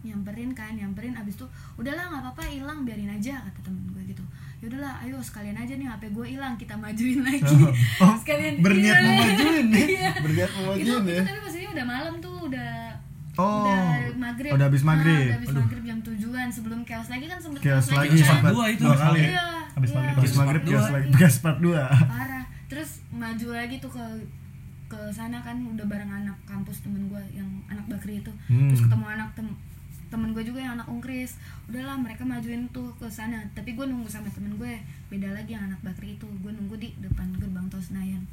nyamperin 0.00 0.50
kan 0.52 0.70
nyamperin 0.72 1.12
abis 1.12 1.34
itu 1.34 1.46
udahlah 1.74 2.04
nggak 2.06 2.22
apa-apa 2.24 2.42
hilang 2.46 2.82
biarin 2.82 3.10
aja 3.10 3.34
kata 3.40 3.60
temen 3.62 3.82
gue 3.88 4.02
gitu 4.06 4.22
yaudahlah 4.58 4.94
ayo 5.00 5.18
sekalian 5.18 5.54
aja 5.54 5.74
nih 5.74 5.86
hp 5.86 6.02
gue 6.08 6.26
hilang 6.28 6.54
kita 6.54 6.74
majuin 6.74 7.20
lagi 7.20 7.56
Oh, 8.02 8.14
sekalian 8.20 8.58
berniat 8.58 8.94
iya. 8.94 9.02
mau 9.04 9.14
majuin 9.20 9.66
ya 9.68 9.84
Iya. 9.90 10.10
berniat 10.18 10.50
mau 10.52 10.62
itu, 10.72 10.86
majuin 10.86 11.02
ya 11.04 11.12
itu 11.12 11.24
tapi 11.24 11.40
posisinya 11.40 11.70
udah 11.72 11.86
malam 11.88 12.14
tuh 12.18 12.36
udah 12.44 12.72
Oh, 13.36 13.62
udah 13.62 13.78
maghrib 14.16 14.50
udah 14.50 14.66
habis 14.66 14.82
Ah, 14.82 14.88
maghrib. 14.88 15.18
udah 15.24 15.36
habis 15.36 15.52
maghrib 15.52 15.82
jam 15.84 15.98
tujuan 16.00 16.48
sebelum 16.48 16.80
chaos 16.82 17.06
lagi 17.08 17.24
kan 17.24 17.38
sempet 17.38 17.60
chaos 17.60 17.86
lagi 17.88 18.10
Chaos 18.12 18.26
sempat 18.28 18.50
dua 18.50 18.66
itu. 18.68 18.82
dua 18.82 18.96
kali 18.96 19.22
iya 19.24 19.46
Habis 19.72 19.88
iya. 19.88 19.96
maghrib. 19.96 20.14
habis 20.16 20.32
maghrib 20.34 20.62
chaos 20.64 20.74
dua. 20.80 20.94
lagi 20.96 21.08
part 21.38 21.58
2 21.60 22.10
parah 22.10 22.44
terus 22.66 22.90
maju 23.08 23.46
lagi 23.52 23.76
tuh 23.78 23.90
ke 23.90 24.04
ke 24.88 25.00
sana 25.08 25.38
kan 25.38 25.54
udah 25.60 25.84
bareng 25.84 26.08
anak 26.08 26.34
kampus 26.44 26.80
temen 26.80 27.06
gue 27.06 27.22
yang 27.30 27.46
anak 27.66 27.84
bakri 27.86 28.18
itu 28.18 28.32
Hmm. 28.46 28.66
terus 28.66 28.82
ketemu 28.82 29.04
anak 29.06 29.28
tem 29.32 29.46
temen 30.08 30.32
gue 30.32 30.40
juga 30.44 30.60
yang 30.64 30.80
anak 30.80 30.88
ungkris 30.88 31.36
udahlah 31.68 31.96
mereka 32.00 32.24
majuin 32.24 32.68
tuh 32.72 32.92
ke 32.96 33.08
sana. 33.08 33.44
Tapi 33.52 33.76
gue 33.76 33.84
nunggu 33.84 34.08
sama 34.08 34.28
temen 34.32 34.56
gue. 34.56 34.80
Beda 35.12 35.32
lagi 35.32 35.54
yang 35.54 35.68
anak 35.68 35.80
bakri 35.84 36.16
itu. 36.16 36.26
Gue 36.40 36.52
nunggu 36.52 36.76
di 36.80 36.92
depan 37.00 37.32
gerbang 37.36 37.68
tol 37.68 37.80
Senayan. 37.80 38.24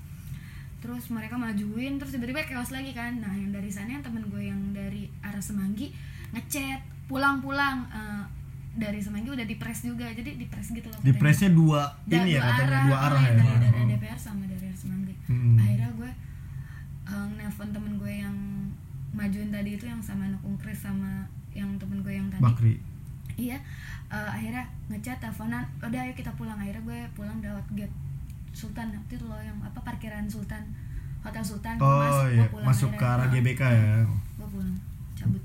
Terus 0.80 1.10
mereka 1.12 1.36
majuin 1.36 2.00
terus 2.00 2.16
tiba-tiba 2.16 2.48
chaos 2.48 2.72
lagi 2.72 2.96
kan. 2.96 3.20
Nah 3.20 3.32
yang 3.36 3.52
dari 3.52 3.70
sana 3.70 4.00
yang 4.00 4.04
temen 4.04 4.28
gue 4.32 4.44
yang 4.44 4.62
dari 4.72 5.12
arah 5.22 5.44
Semanggi 5.44 5.92
ngechat 6.32 6.82
pulang-pulang. 7.12 7.88
Eh, 7.92 8.26
dari 8.76 9.00
Semanggi 9.00 9.32
udah 9.32 9.48
dipres 9.48 9.88
juga. 9.88 10.08
Jadi 10.12 10.36
dipres 10.36 10.68
gitu 10.72 10.88
loh 10.92 11.00
di 11.00 11.12
katanya. 11.12 11.20
presnya 11.24 11.50
dua 11.56 11.82
ini 12.12 12.36
ya 12.36 12.42
katanya 12.44 12.80
dua 12.92 12.98
arah 13.00 13.20
ah, 13.20 13.24
ya. 13.24 13.34
Dari, 13.40 13.68
dari 13.72 13.84
DPR 13.96 14.20
sama 14.20 14.44
dari 14.48 14.64
arah 14.68 14.80
Semanggi. 14.80 15.16
Hmm. 15.26 15.58
akhirnya 15.58 15.90
gue 15.96 16.12
uh, 17.10 17.28
nelfon 17.40 17.70
temen 17.72 17.94
gue 17.98 18.14
yang 18.14 18.38
majuin 19.16 19.50
tadi 19.50 19.80
itu 19.80 19.88
yang 19.88 20.04
sama 20.04 20.28
anak 20.28 20.44
ungkris 20.44 20.84
sama 20.84 21.26
yang 21.56 21.72
temen 21.76 21.98
gue 22.00 22.12
yang 22.12 22.28
tadi 22.28 22.42
Bakri 22.42 22.74
iya 23.36 23.58
uh, 24.08 24.30
akhirnya 24.30 24.64
ngechat 24.88 25.18
teleponan 25.18 25.64
udah 25.80 26.00
ayo 26.02 26.14
kita 26.14 26.30
pulang 26.34 26.56
akhirnya 26.56 26.84
gue 26.84 27.00
pulang 27.14 27.40
lewat 27.40 27.66
gate 27.74 27.96
Sultan 28.52 28.92
itu 29.02 29.20
loh 29.22 29.40
yang 29.40 29.56
apa 29.60 29.80
parkiran 29.80 30.24
Sultan 30.26 30.64
Hotel 31.20 31.42
Sultan 31.42 31.76
oh 31.78 32.00
masuk, 32.00 32.28
iya 32.30 32.38
gue 32.38 32.48
pulang 32.50 32.66
masuk 32.66 32.90
ke 32.94 33.04
arah. 33.04 33.28
GBK 33.28 33.62
ya 33.64 33.92
gue 34.06 34.48
pulang 34.48 34.76
cabut 35.14 35.44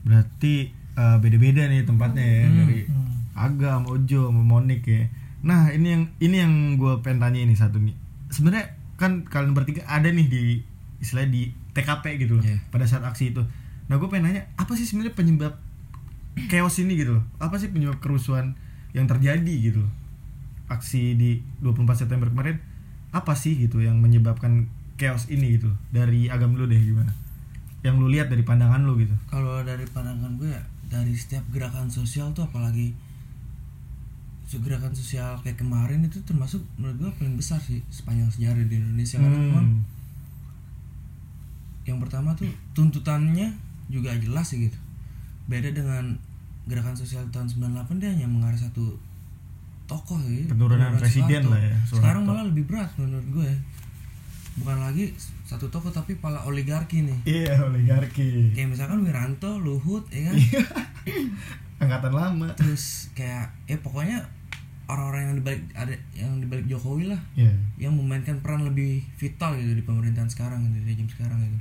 berarti 0.00 0.54
eh, 0.94 1.16
beda-beda 1.18 1.62
nih 1.66 1.82
tempatnya 1.82 2.24
ya 2.24 2.44
Hmm. 2.44 2.56
dari 2.58 2.80
Hmm. 2.84 3.06
Agam, 3.38 3.86
Ojo, 3.86 4.34
Monik 4.34 4.82
ya. 4.82 5.06
Nah 5.40 5.70
ini 5.70 5.94
yang 5.94 6.04
ini 6.18 6.36
yang 6.38 6.52
gue 6.74 6.98
pengen 7.00 7.22
tanya 7.22 7.38
ini 7.38 7.54
satu 7.54 7.78
nih. 7.78 7.94
Sebenarnya 8.28 8.66
kan 8.96 9.22
kalian 9.22 9.54
bertiga 9.54 9.86
ada 9.86 10.10
nih 10.10 10.26
di 10.26 10.58
istilahnya 10.98 11.30
di 11.30 11.42
TKP 11.70 12.18
gitu 12.18 12.34
loh 12.34 12.42
Iya. 12.42 12.58
pada 12.66 12.82
saat 12.82 13.06
aksi 13.06 13.30
itu. 13.30 13.42
Nah 13.88 13.96
gue 13.96 14.06
pengen 14.06 14.28
nanya 14.28 14.42
apa 14.54 14.72
sih 14.72 14.84
sebenarnya 14.84 15.12
penyebab 15.12 15.56
chaos 16.46 16.76
ini 16.78 16.94
gitu 16.94 17.16
loh? 17.16 17.24
Apa 17.36 17.56
sih 17.56 17.68
penyebab 17.68 17.98
kerusuhan 17.98 18.54
yang 18.92 19.04
terjadi 19.04 19.54
gitu 19.58 19.82
loh? 19.82 19.92
Aksi 20.68 21.16
di 21.16 21.40
24 21.60 22.04
September 22.04 22.28
kemarin 22.28 22.60
apa 23.08 23.32
sih 23.32 23.56
gitu 23.56 23.80
yang 23.80 23.98
menyebabkan 23.98 24.68
chaos 24.94 25.26
ini 25.26 25.56
gitu 25.56 25.72
loh? 25.72 25.78
Dari 25.88 26.28
agam 26.28 26.52
lu 26.52 26.68
deh 26.68 26.76
gimana? 26.76 27.10
Yang 27.80 27.94
lu 27.98 28.06
lihat 28.10 28.28
dari 28.28 28.42
pandangan 28.42 28.84
lu 28.84 28.98
gitu. 28.98 29.14
kalau 29.26 29.62
dari 29.62 29.86
pandangan 29.86 30.36
gue 30.36 30.50
ya 30.50 30.62
dari 30.88 31.12
setiap 31.12 31.44
gerakan 31.48 31.88
sosial 31.88 32.32
tuh 32.32 32.44
apalagi 32.44 32.92
gerakan 34.48 34.96
sosial 34.96 35.36
kayak 35.44 35.60
kemarin 35.60 36.00
itu 36.00 36.24
termasuk 36.24 36.64
menurut 36.80 36.96
gue 36.96 37.10
paling 37.20 37.36
besar 37.36 37.60
sih 37.60 37.84
sepanjang 37.92 38.32
sejarah 38.32 38.64
di 38.64 38.80
Indonesia 38.80 39.20
karena 39.20 39.36
memang 39.36 39.66
Hmm. 39.68 39.84
yang 41.84 42.00
pertama 42.00 42.32
tuh 42.32 42.48
tuntutannya 42.72 43.52
juga 43.88 44.12
jelas 44.14 44.46
sih 44.46 44.62
gitu 44.62 44.78
beda 45.44 45.70
dengan 45.70 46.14
gerakan 46.64 46.92
sosial 46.92 47.24
tahun 47.28 47.48
98 47.48 47.96
dia 47.96 48.10
hanya 48.10 48.26
mengarah 48.26 48.56
satu 48.56 48.92
tokoh 49.84 50.20
ya 50.20 50.44
Penurunan 50.46 50.92
presiden 50.94 51.40
Soeharto. 51.40 51.50
lah 51.50 51.60
ya, 51.62 51.72
Soeharto. 51.80 51.96
sekarang 51.96 52.22
malah 52.22 52.44
lebih 52.44 52.64
berat 52.64 52.90
menurut 52.94 53.24
gue 53.26 53.50
bukan 54.58 54.78
lagi 54.78 55.14
satu 55.42 55.66
tokoh 55.66 55.88
tapi 55.88 56.14
pala 56.14 56.42
oligarki 56.42 57.00
nih 57.00 57.18
Iya, 57.24 57.62
oligarki. 57.64 58.52
kayak 58.52 58.68
misalkan 58.68 59.00
Wiranto 59.00 59.56
Luhut 59.56 60.04
ya 60.08 60.28
kan 60.28 60.34
Iya. 60.36 60.62
Angkatan 61.78 62.12
lama. 62.12 62.48
terus 62.52 63.08
kayak 63.12 63.48
ya 63.64 63.78
pokoknya 63.78 64.18
orang-orang 64.84 65.22
yang 65.22 65.36
dibalik 65.36 65.62
ada 65.72 65.94
yang 66.12 66.36
dibalik 66.36 66.66
Jokowi 66.66 67.06
lah 67.06 67.20
Iya. 67.34 67.54
yang 67.78 67.94
memainkan 67.94 68.40
peran 68.40 68.66
lebih 68.66 69.00
vital 69.14 69.54
gitu 69.54 69.72
di 69.72 69.80
pemerintahan 69.80 70.26
sekarang 70.26 70.60
di 70.68 70.82
rejim 70.82 71.06
sekarang 71.06 71.38
gitu 71.38 71.56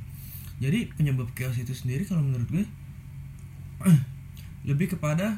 jadi 0.57 0.89
penyebab 0.97 1.29
chaos 1.37 1.57
itu 1.61 1.73
sendiri 1.73 2.01
kalau 2.01 2.25
menurut 2.25 2.49
gue 2.49 2.65
lebih 4.69 4.97
kepada 4.97 5.37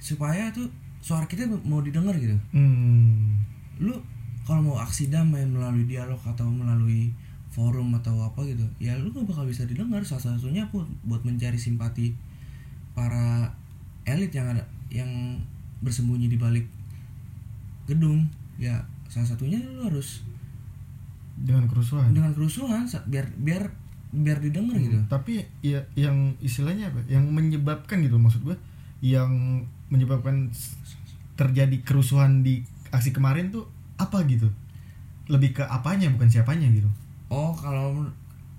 supaya 0.00 0.48
tuh 0.54 0.70
suara 1.02 1.26
kita 1.26 1.48
mau 1.66 1.82
didengar 1.82 2.16
gitu. 2.16 2.36
Hmm. 2.54 3.36
lu 3.80 3.96
kalau 4.44 4.60
mau 4.60 4.76
aksi 4.80 5.08
damai 5.08 5.44
melalui 5.44 5.88
dialog 5.88 6.20
atau 6.24 6.48
melalui 6.48 7.12
forum 7.50 7.96
atau 7.98 8.14
apa 8.22 8.46
gitu 8.46 8.62
ya 8.78 8.94
lu 8.96 9.10
gak 9.10 9.26
bakal 9.26 9.44
bisa 9.44 9.66
didengar. 9.66 10.00
Salah 10.06 10.38
satunya 10.38 10.68
pun 10.70 10.86
buat 11.04 11.26
mencari 11.26 11.58
simpati 11.58 12.14
para 12.94 13.50
elit 14.06 14.32
yang 14.32 14.46
ada 14.56 14.64
yang 14.88 15.10
bersembunyi 15.82 16.30
di 16.30 16.38
balik 16.38 16.66
gedung. 17.90 18.30
Ya 18.60 18.86
salah 19.10 19.26
satunya 19.26 19.58
lu 19.58 19.90
harus 19.90 20.22
Dengan 21.40 21.64
kerusuhan. 21.66 22.10
dengan 22.10 22.30
kerusuhan 22.30 22.84
biar 23.06 23.26
biar 23.34 23.64
biar 24.10 24.38
didengar 24.38 24.76
gitu 24.76 24.98
Tapi 25.06 25.40
ya 25.60 25.80
yang 25.94 26.34
istilahnya 26.38 26.88
apa? 26.88 27.00
Yang 27.06 27.24
menyebabkan 27.28 28.00
gitu 28.00 28.16
maksud 28.16 28.42
gue 28.42 28.56
yang 29.00 29.30
menyebabkan 29.86 30.52
terjadi 31.34 31.80
kerusuhan 31.80 32.42
di 32.42 32.60
aksi 32.90 33.10
kemarin 33.10 33.48
tuh 33.48 33.64
apa 33.96 34.20
gitu? 34.24 34.50
Lebih 35.26 35.54
ke 35.54 35.64
apanya 35.64 36.10
bukan 36.10 36.26
siapanya 36.26 36.66
gitu. 36.68 36.90
oh 37.28 37.54
kalau 37.54 38.02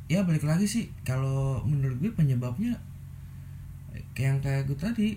ya 0.07 0.23
balik 0.23 0.41
lagi 0.41 0.63
sih 0.63 0.87
kalau 1.01 1.59
menurut 1.61 1.99
gue 1.99 2.09
penyebabnya 2.09 2.71
kayak 4.11 4.25
yang 4.25 4.39
kayak 4.39 4.63
gue 4.63 4.75
tadi 4.75 5.07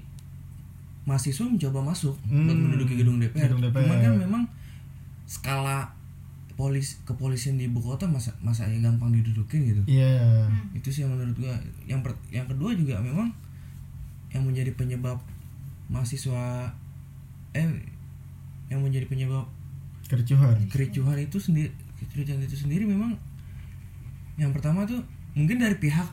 mahasiswa 1.05 1.44
mencoba 1.44 1.81
masuk 1.85 2.16
Hmm, 2.24 2.50
menduduki 2.50 2.96
gedung 2.96 3.18
DPR. 3.18 3.46
gedung 3.46 3.62
DPR. 3.62 3.81
Cuman 3.81 3.98
kan 4.00 4.12
memang 4.16 4.42
skala 5.24 5.87
polis 6.55 7.03
kepolisian 7.03 7.59
di 7.59 7.67
ibu 7.67 7.79
kota 7.79 8.07
masa 8.07 8.31
masa 8.38 8.64
ya 8.64 8.79
gampang 8.79 9.11
didudukin 9.11 9.67
gitu. 9.67 9.83
Iya. 9.87 10.47
Itu 10.73 10.88
sih 10.88 11.03
yang 11.03 11.12
menurut 11.12 11.35
gua. 11.37 11.55
Yang 11.85 12.01
per- 12.03 12.25
yang 12.31 12.47
kedua 12.47 12.71
juga 12.73 12.99
memang 12.99 13.29
yang 14.31 14.43
menjadi 14.43 14.71
penyebab 14.73 15.19
mahasiswa 15.87 16.71
eh 17.53 17.69
yang 18.67 18.81
menjadi 18.81 19.07
penyebab 19.07 19.47
Kericuhan. 20.05 20.57
kericuhan 20.69 21.17
itu 21.17 21.38
sendiri 21.38 21.71
kericuhan 22.11 22.40
itu 22.40 22.57
sendiri 22.59 22.85
memang 22.85 23.14
yang 24.35 24.51
pertama 24.51 24.85
tuh 24.85 25.01
mungkin 25.33 25.62
dari 25.62 25.79
pihak 25.79 26.05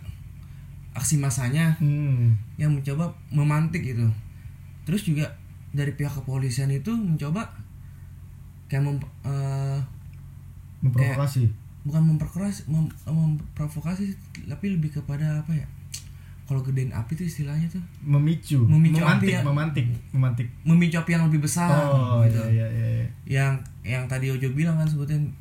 aksi 0.94 1.18
masanya 1.18 1.76
Hmm. 1.76 2.36
yang 2.56 2.72
mencoba 2.72 3.10
memantik 3.32 3.82
itu 3.82 4.06
terus 4.84 5.02
juga 5.02 5.28
dari 5.72 5.92
pihak 5.92 6.12
kepolisian 6.14 6.70
itu 6.70 6.92
mencoba 6.92 7.48
kayak 8.68 8.84
mem, 8.84 8.98
eh, 9.24 9.80
Memprovokasi. 10.82 11.46
bukan 11.82 12.02
memperkeras 12.08 12.66
mem, 12.68 12.86
memprovokasi 13.04 14.14
tapi 14.44 14.70
lebih 14.70 14.92
kepada 14.92 15.40
apa 15.40 15.52
ya 15.52 15.66
kalau 16.44 16.62
gedein 16.62 16.92
api 16.92 17.16
itu 17.16 17.24
istilahnya 17.24 17.66
tuh 17.68 17.80
Memicu. 18.04 18.60
Memicu 18.62 19.00
memantik, 19.00 19.30
api 19.30 19.32
ya. 19.32 19.42
memantik, 19.42 19.86
memantik. 20.12 20.48
memicu 20.62 20.98
api 20.98 21.12
yang 21.12 21.26
lebih 21.26 21.42
besar 21.42 21.70
Oh 21.88 22.22
gitu 22.22 22.38
iya 22.48 22.68
iya 22.68 22.88
iya. 23.00 23.06
yang 23.26 23.54
yang 23.82 24.04
tadi 24.06 24.30
Ojo 24.30 24.52
bilang 24.52 24.76
kan 24.76 24.86
sebutin 24.86 25.32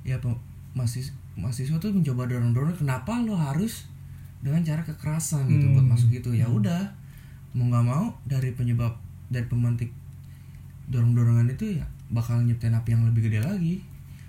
ya 0.00 0.16
pe- 0.16 0.40
mahasiswa 0.72 1.12
mahasiswa 1.32 1.76
tuh 1.76 1.90
mencoba 1.90 2.26
dorong 2.26 2.50
dorong 2.50 2.72
kenapa 2.72 3.12
lo 3.18 3.32
harus 3.32 3.86
dengan 4.40 4.58
cara 4.60 4.80
kekerasan 4.80 5.46
gitu 5.46 5.62
Hmm. 5.64 5.74
buat 5.76 5.86
masuk 5.90 6.10
itu 6.10 6.30
ya 6.32 6.44
udah 6.44 6.90
mau 7.52 7.68
nggak 7.68 7.84
mau 7.84 8.04
dari 8.24 8.50
penyebab 8.50 8.96
dari 9.28 9.44
pemantik 9.44 9.92
dorong 10.84 11.12
dorongan 11.12 11.46
itu 11.48 11.76
ya 11.76 11.84
bakal 12.08 12.40
nyiptain 12.40 12.72
api 12.72 12.88
yang 12.90 13.04
lebih 13.04 13.24
gede 13.24 13.38
lagi 13.38 13.74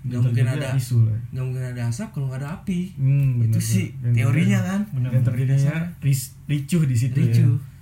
nggak 0.04 0.20
mungkin 0.20 0.44
ada 0.46 0.68
isu 0.74 0.98
lah. 1.02 1.18
nggak 1.30 1.44
mungkin 1.44 1.64
ada 1.66 1.82
asap 1.86 2.08
kalau 2.10 2.26
nggak 2.28 2.40
ada 2.40 2.50
api 2.54 2.80
Hmm, 2.94 3.40
itu 3.40 3.50
benar, 3.50 3.60
sih 3.64 3.86
benar. 3.90 4.04
Dan 4.04 4.12
teorinya 4.14 4.58
kan 4.62 4.80
Benar, 4.90 5.10
Dan 5.10 5.22
terjadinya 5.22 5.74
ris- 5.98 6.34
ricuh 6.44 6.82
di 6.84 6.92
situ 6.94 7.16
ricu 7.18 7.40
ya. 7.42 7.72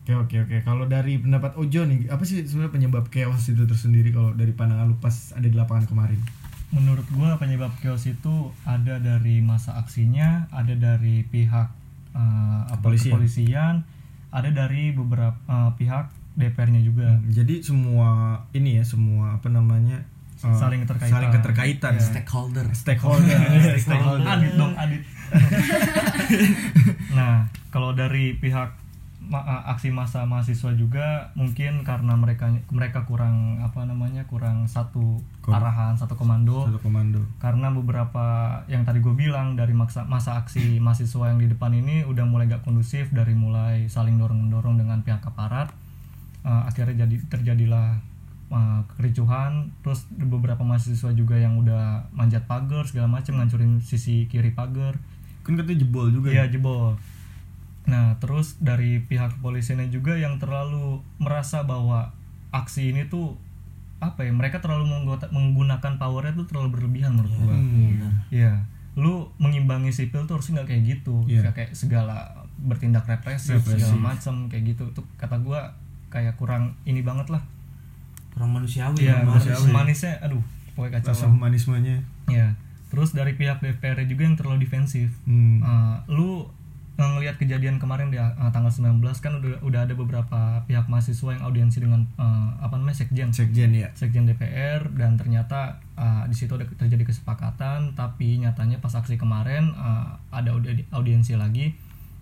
Oke 0.00 0.16
oke 0.16 0.36
oke. 0.40 0.56
Kalau 0.62 0.86
dari 0.86 1.18
pendapat 1.18 1.52
Ojo 1.54 1.84
nih, 1.84 2.08
apa 2.08 2.22
sih 2.22 2.40
sebenarnya 2.40 2.72
penyebab 2.72 3.04
chaos 3.08 3.44
itu 3.44 3.60
tersendiri 3.62 4.08
kalau 4.08 4.32
dari 4.32 4.50
pandangan 4.50 4.86
lu 4.86 4.96
pas 4.96 5.12
ada 5.30 5.44
di 5.44 5.52
lapangan 5.52 5.84
kemarin? 5.86 6.20
menurut 6.68 7.08
gua 7.10 7.36
penyebab 7.36 7.72
chaos 7.78 8.04
itu 8.04 8.34
ada 8.62 8.96
dari 8.98 9.40
masa 9.40 9.72
aksinya 9.74 10.48
ada 10.50 10.72
dari 10.72 11.24
pihak 11.24 11.68
apa, 12.12 12.76
Kepolisian. 12.78 13.08
kepolisian 13.10 13.74
ada 14.28 14.50
dari 14.50 14.90
beberapa 14.90 15.32
eh, 15.40 15.70
pihak 15.74 16.08
DPR-nya 16.34 16.80
juga 16.80 17.18
Jadi 17.26 17.60
semua 17.62 18.08
ini 18.52 18.76
ya 18.76 18.84
semua 18.84 19.34
apa 19.34 19.48
namanya 19.48 20.04
uh, 20.40 20.52
Saling 20.52 20.80
keterkaitan. 20.82 21.12
saling 21.12 21.30
keterkaitan. 21.32 21.94
Iya. 21.94 22.04
stakeholder 22.04 22.66
Stakeholder, 22.72 23.40
stakeholder. 23.80 24.24
adit 24.24 24.52
dong 24.54 24.74
adit 24.74 25.02
nah 27.10 27.44
kalau 27.68 27.92
dari 27.92 28.32
pihak 28.34 28.72
ma- 29.20 29.44
aksi 29.66 29.90
massa 29.90 30.24
mahasiswa 30.24 30.72
juga 30.72 31.06
mungkin 31.34 31.82
karena 31.82 32.14
mereka 32.14 32.48
mereka 32.70 33.04
kurang 33.04 33.60
apa 33.60 33.84
namanya 33.84 34.24
kurang 34.24 34.64
satu 34.64 35.20
Kom- 35.40 35.52
arahan 35.52 35.92
satu 35.94 36.14
komando 36.14 36.64
Satu 36.64 36.80
komando. 36.80 37.20
karena 37.36 37.68
beberapa 37.68 38.24
yang 38.66 38.82
tadi 38.82 38.98
gue 38.98 39.12
bilang 39.12 39.52
dari 39.52 39.72
masa 39.72 40.04
masa 40.04 40.38
aksi 40.38 40.78
mahasiswa 40.78 41.28
yang 41.28 41.38
di 41.38 41.46
depan 41.46 41.72
ini 41.72 42.02
udah 42.02 42.24
mulai 42.24 42.46
gak 42.46 42.62
kondusif 42.62 43.10
dari 43.10 43.32
mulai 43.32 43.84
saling 43.86 44.16
dorong 44.16 44.48
dorong 44.48 44.76
dengan 44.76 45.00
pihak 45.02 45.20
aparat 45.22 45.68
eh, 46.42 46.62
akhirnya 46.64 47.04
jadi 47.04 47.16
terjadilah 47.28 48.00
eh, 48.48 48.80
kericuhan 48.96 49.68
terus 49.84 50.08
beberapa 50.12 50.64
mahasiswa 50.64 51.12
juga 51.12 51.36
yang 51.36 51.60
udah 51.60 52.08
manjat 52.12 52.44
pagar 52.48 52.84
segala 52.88 53.08
macam 53.08 53.36
ngancurin 53.38 53.80
sisi 53.84 54.24
kiri 54.28 54.52
pagar 54.56 54.96
Kan 55.48 55.56
katanya 55.56 55.80
jebol 55.80 56.12
juga. 56.12 56.28
Iya 56.28 56.44
ya? 56.44 56.52
jebol. 56.60 57.00
Nah 57.88 58.20
terus 58.20 58.60
dari 58.60 59.00
pihak 59.00 59.40
kepolisiannya 59.40 59.88
juga 59.88 60.12
yang 60.12 60.36
terlalu 60.36 61.00
merasa 61.16 61.64
bahwa 61.64 62.12
aksi 62.52 62.92
ini 62.92 63.08
tuh 63.08 63.40
apa 63.98 64.28
ya 64.28 64.30
mereka 64.30 64.60
terlalu 64.60 65.08
menggunakan 65.32 65.96
powernya 65.96 66.36
tuh 66.36 66.46
terlalu 66.52 66.76
berlebihan 66.76 67.16
menurut 67.16 67.32
gua. 67.40 67.56
Hmm. 67.56 68.28
Iya. 68.28 68.60
Lu 68.92 69.32
mengimbangi 69.40 69.88
sipil 69.88 70.28
tuh 70.28 70.36
harusnya 70.36 70.60
nggak 70.60 70.68
kayak 70.68 70.82
gitu. 70.84 71.24
Iya. 71.24 71.48
Kayak, 71.48 71.54
kayak 71.56 71.72
segala 71.72 72.16
bertindak 72.60 73.08
represif, 73.08 73.56
Represif. 73.64 73.88
segala 73.88 74.12
macam 74.12 74.52
kayak 74.52 74.76
gitu. 74.76 74.84
Tuh 74.92 75.04
kata 75.16 75.40
gua 75.40 75.72
kayak 76.12 76.36
kurang 76.36 76.76
ini 76.84 77.00
banget 77.00 77.32
lah. 77.32 77.40
Kurang 78.30 78.50
manusiawi 78.52 78.96
Iya, 79.00 79.22
manusiawi. 79.22 79.68
manis, 79.68 79.74
manisnya 80.00 80.14
aduh 80.20 80.42
pokoknya 80.72 80.92
kacau 80.96 81.10
Rasa 81.10 81.26
humanismenya. 81.26 81.96
Iya. 82.26 82.48
Terus 82.88 83.10
dari 83.10 83.34
pihak 83.34 83.58
DPR 83.58 84.00
juga 84.04 84.22
yang 84.22 84.34
terlalu 84.34 84.62
defensif. 84.62 85.10
Hmm. 85.24 85.58
Uh, 85.58 85.96
lu 86.08 86.30
ngelihat 86.96 87.36
kejadian 87.36 87.76
kemarin 87.76 88.08
di 88.08 88.16
uh, 88.16 88.34
tanggal 88.48 88.66
19 88.68 88.98
kan 89.16 89.32
udah 89.32 89.62
udah 89.62 89.80
ada 89.84 89.94
beberapa 89.94 90.38
pihak 90.64 90.86
mahasiswa 90.86 91.30
yang 91.30 91.44
audiensi 91.44 91.78
dengan 91.78 92.02
uh, 92.16 92.50
apa 92.58 92.74
namanya 92.74 92.98
sekjen 92.98 93.30
Sekjen 93.30 93.70
ya. 93.70 93.86
sekjen 93.92 94.24
DPR 94.24 94.82
dan 94.92 95.14
ternyata 95.14 95.78
uh, 95.94 96.26
di 96.26 96.34
situ 96.34 96.50
ada 96.52 96.66
terjadi 96.66 97.06
kesepakatan 97.06 97.94
tapi 97.94 98.38
nyatanya 98.38 98.78
pas 98.78 98.90
aksi 98.92 99.14
kemarin 99.14 99.70
uh, 99.72 100.10
ada 100.28 100.50
audi- 100.50 100.90
audiensi 100.90 101.34
lagi 101.34 101.70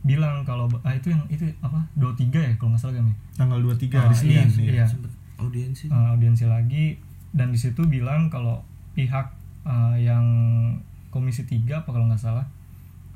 bilang 0.02 0.44
kalau 0.44 0.68
ah, 0.82 0.92
itu 0.92 1.08
yang 1.08 1.24
itu 1.26 1.48
apa 1.58 1.80
23 1.96 2.28
ya 2.28 2.52
kalau 2.54 2.70
nggak 2.70 2.82
salah 2.82 2.94
kami 2.96 3.16
Tanggal 3.32 3.58
23 3.58 3.96
Ah, 3.96 4.00
hari 4.04 4.14
iya, 4.28 4.44
Senin. 4.44 4.68
iya. 4.68 4.84
sempet 4.84 5.08
audiensi 5.38 5.86
uh, 5.86 6.12
audiensi 6.12 6.44
lagi 6.44 6.96
dan 7.30 7.50
di 7.50 7.58
situ 7.58 7.84
bilang 7.84 8.26
kalau 8.26 8.64
pihak 8.92 9.32
uh, 9.62 9.94
yang 9.94 10.24
komisi 11.08 11.42
3 11.42 11.62
apa 11.76 11.88
kalau 11.88 12.06
nggak 12.06 12.18
salah 12.18 12.46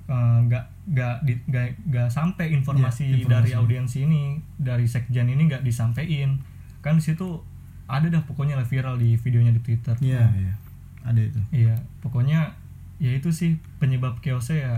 uh, 0.06 0.38
nggak 0.42 0.64
nggak 0.86 1.16
di- 1.22 1.44
nggak 1.46 1.66
nggak 1.86 2.08
sampai 2.08 2.50
informasi, 2.50 3.06
Iya, 3.06 3.16
informasi. 3.18 3.32
dari 3.32 3.50
audiensi 3.54 3.98
ini 4.02 4.22
dari 4.54 4.84
sekjen 4.84 5.26
ini 5.26 5.46
nggak 5.46 5.62
disampaikan 5.62 6.40
kan 6.80 6.96
di 6.96 7.04
situ 7.04 7.40
ada 7.86 8.06
dah 8.06 8.22
pokoknya 8.22 8.54
lah 8.54 8.64
viral 8.64 8.96
di 8.96 9.16
videonya 9.16 9.50
di 9.50 9.60
twitter 9.60 9.96
Iya, 9.98 10.24
iya. 10.34 10.54
Ada 11.00 11.20
itu. 11.22 11.40
iya 11.50 11.74
pokoknya 12.00 12.52
ya 12.96 13.10
itu 13.10 13.30
sih 13.30 13.50
penyebab 13.78 14.20
chaosnya 14.20 14.58
ya 14.60 14.74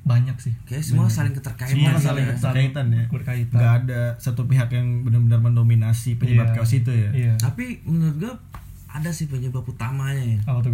banyak 0.00 0.36
sih. 0.36 0.54
Kayak 0.64 0.82
semua 0.82 1.06
saling 1.06 1.30
keterkaitan 1.30 1.70
Semua 1.70 1.92
gitu 1.92 2.02
saling 2.02 2.24
ya. 2.24 2.32
keterkaitan 2.34 2.86
ya. 2.88 3.04
berkaitan 3.06 3.54
Nggak 3.54 3.72
ada 3.78 4.00
satu 4.16 4.42
pihak 4.44 4.68
yang 4.70 5.04
benar-benar 5.04 5.40
mendominasi 5.40 6.16
penyebab 6.16 6.50
Iya. 6.50 6.54
chaos 6.56 6.72
itu 6.72 6.90
ya. 6.90 7.10
iya. 7.12 7.32
Tapi 7.36 7.84
menurut 7.84 8.16
gue 8.16 8.32
ada 8.86 9.10
sih 9.10 9.26
penyebab 9.26 9.62
utamanya 9.62 10.18
ya. 10.18 10.40
Apa 10.44 10.58
tuh 10.60 10.72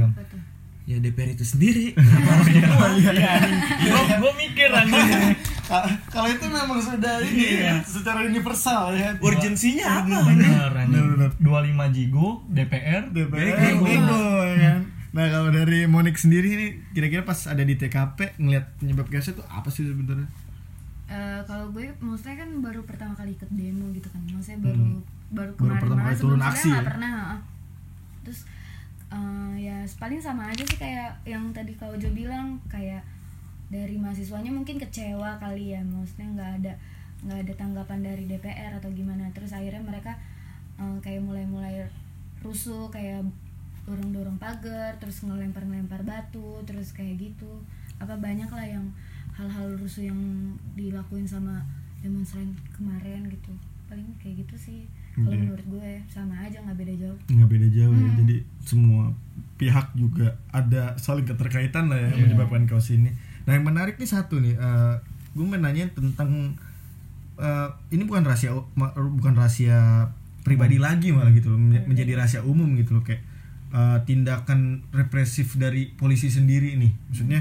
ya 0.87 0.97
DPR 0.97 1.29
itu 1.29 1.43
sendiri. 1.43 1.91
Kenapa 1.99 2.31
harus 2.33 2.47
semua? 2.47 2.87
iya. 3.03 3.33
Gue 3.83 4.03
gue 4.17 4.33
mikir 4.39 4.71
anjing. 4.79 5.35
Ka- 5.67 5.83
kalau 6.09 6.31
itu 6.31 6.47
memang 6.47 6.79
sudah 6.79 7.19
ini 7.21 7.59
ya 7.59 7.83
secara 7.83 8.23
universal 8.23 8.95
ya. 8.95 9.11
Urgensinya 9.19 10.07
apa. 10.07 10.23
Bener, 10.25 10.71
bener. 10.87 11.35
25 11.37 11.43
jigo 11.93 12.47
DPR 12.47 13.11
DPR 13.11 13.75
ya 13.75 13.75
kan 14.55 14.86
nah 15.17 15.33
kalau 15.33 15.49
dari 15.49 15.89
Monik 15.89 16.21
sendiri 16.21 16.53
nih 16.61 16.71
kira-kira 16.93 17.25
pas 17.25 17.49
ada 17.49 17.65
di 17.65 17.73
TKP 17.73 18.37
ngeliat 18.37 18.77
penyebab 18.77 19.09
gasnya 19.09 19.41
tuh 19.41 19.47
apa 19.49 19.73
sih 19.73 19.89
sebenarnya? 19.89 20.29
Eh, 21.07 21.41
kalau 21.47 21.73
gue 21.73 21.89
maksudnya 22.03 22.45
kan 22.45 22.51
baru 22.61 22.83
pertama 22.85 23.15
kali 23.15 23.33
ikut 23.33 23.49
demo 23.55 23.89
gitu 23.97 24.11
kan. 24.13 24.21
Maksudnya 24.29 24.61
baru 24.61 24.85
baru 25.33 25.51
Hmm. 25.57 25.57
Baru 25.57 25.57
kemarin 25.57 25.81
pertama 25.83 26.03
banget, 26.05 26.13
kali 26.13 26.23
turun 26.23 26.43
aksi 26.43 26.69
ya? 26.69 26.83
pernah 26.85 27.15
terus 28.23 28.41
eh, 29.09 29.53
ya 29.63 29.77
paling 29.97 30.21
sama 30.21 30.51
aja 30.51 30.63
sih 30.67 30.79
kayak 30.79 31.15
yang 31.25 31.49
tadi 31.55 31.73
kau 31.79 31.95
Jo 31.97 32.11
bilang 32.11 32.59
kayak 32.67 33.01
dari 33.71 33.97
mahasiswanya 33.99 34.53
mungkin 34.53 34.77
kecewa 34.77 35.41
kali 35.41 35.73
ya. 35.73 35.81
Maksudnya 35.81 36.29
nggak 36.37 36.51
ada 36.61 36.73
nggak 37.25 37.39
ada 37.47 37.53
tanggapan 37.57 37.99
dari 38.05 38.25
DPR 38.29 38.77
atau 38.77 38.91
gimana. 38.93 39.31
Terus 39.33 39.55
akhirnya 39.55 39.81
mereka 39.81 40.13
eh, 40.77 40.99
kayak 41.01 41.25
mulai-mulai 41.25 41.87
rusuh 42.45 42.93
kayak 42.93 43.25
dorong-dorong 43.87 44.37
pagar 44.37 44.93
terus 44.97 45.23
ngelempar-ngelempar 45.23 46.03
batu 46.03 46.43
terus 46.63 46.91
kayak 46.91 47.17
gitu 47.21 47.63
apa 47.97 48.13
banyak 48.15 48.49
lah 48.49 48.67
yang 48.67 48.87
hal-hal 49.33 49.71
rusuh 49.75 50.05
yang 50.05 50.19
dilakuin 50.73 51.25
sama 51.25 51.63
demonstran 51.99 52.47
kemarin 52.71 53.25
gitu 53.27 53.55
paling 53.87 54.07
kayak 54.17 54.43
gitu 54.43 54.55
sih 54.57 54.81
kalau 55.15 55.31
Oke. 55.31 55.39
menurut 55.39 55.67
gue 55.71 55.91
sama 56.07 56.35
aja 56.37 56.59
nggak 56.59 56.77
beda 56.77 56.95
jauh 56.99 57.19
nggak 57.31 57.49
beda 57.49 57.69
jauh 57.71 57.95
ya 57.95 58.05
Hmm. 58.05 58.19
jadi 58.21 58.37
semua 58.61 59.05
pihak 59.57 59.87
juga 59.95 60.29
ada 60.51 60.93
saling 60.97 61.25
keterkaitan 61.25 61.87
lah 61.87 61.97
ya 61.97 62.11
Iya. 62.11 62.19
menyebabkan 62.27 62.67
kaos 62.67 62.91
ini 62.91 63.09
nah 63.43 63.55
yang 63.55 63.65
menarik 63.65 63.97
nih 63.97 64.11
satu 64.11 64.37
nih 64.39 64.53
eh, 64.53 64.95
gue 65.33 65.43
mau 65.43 65.57
nanya 65.57 65.87
tentang 65.91 66.53
eh, 67.37 67.69
ini 67.91 68.03
bukan 68.05 68.25
rahasia 68.25 68.53
bukan 69.13 69.33
rahasia 69.33 70.11
pribadi 70.43 70.77
lagi 70.77 71.11
malah 71.11 71.31
gitu 71.31 71.49
loh 71.49 71.61
menja- 71.61 71.85
menjadi 71.85 72.13
rahasia 72.17 72.41
umum 72.43 72.75
gitu 72.75 72.93
loh 72.93 73.03
kayak 73.03 73.23
eh, 73.77 73.99
tindakan 74.09 74.89
represif 74.97 75.61
dari 75.61 75.93
polisi 75.93 76.33
sendiri 76.33 76.81
nih. 76.81 76.93
Maksudnya 77.13 77.41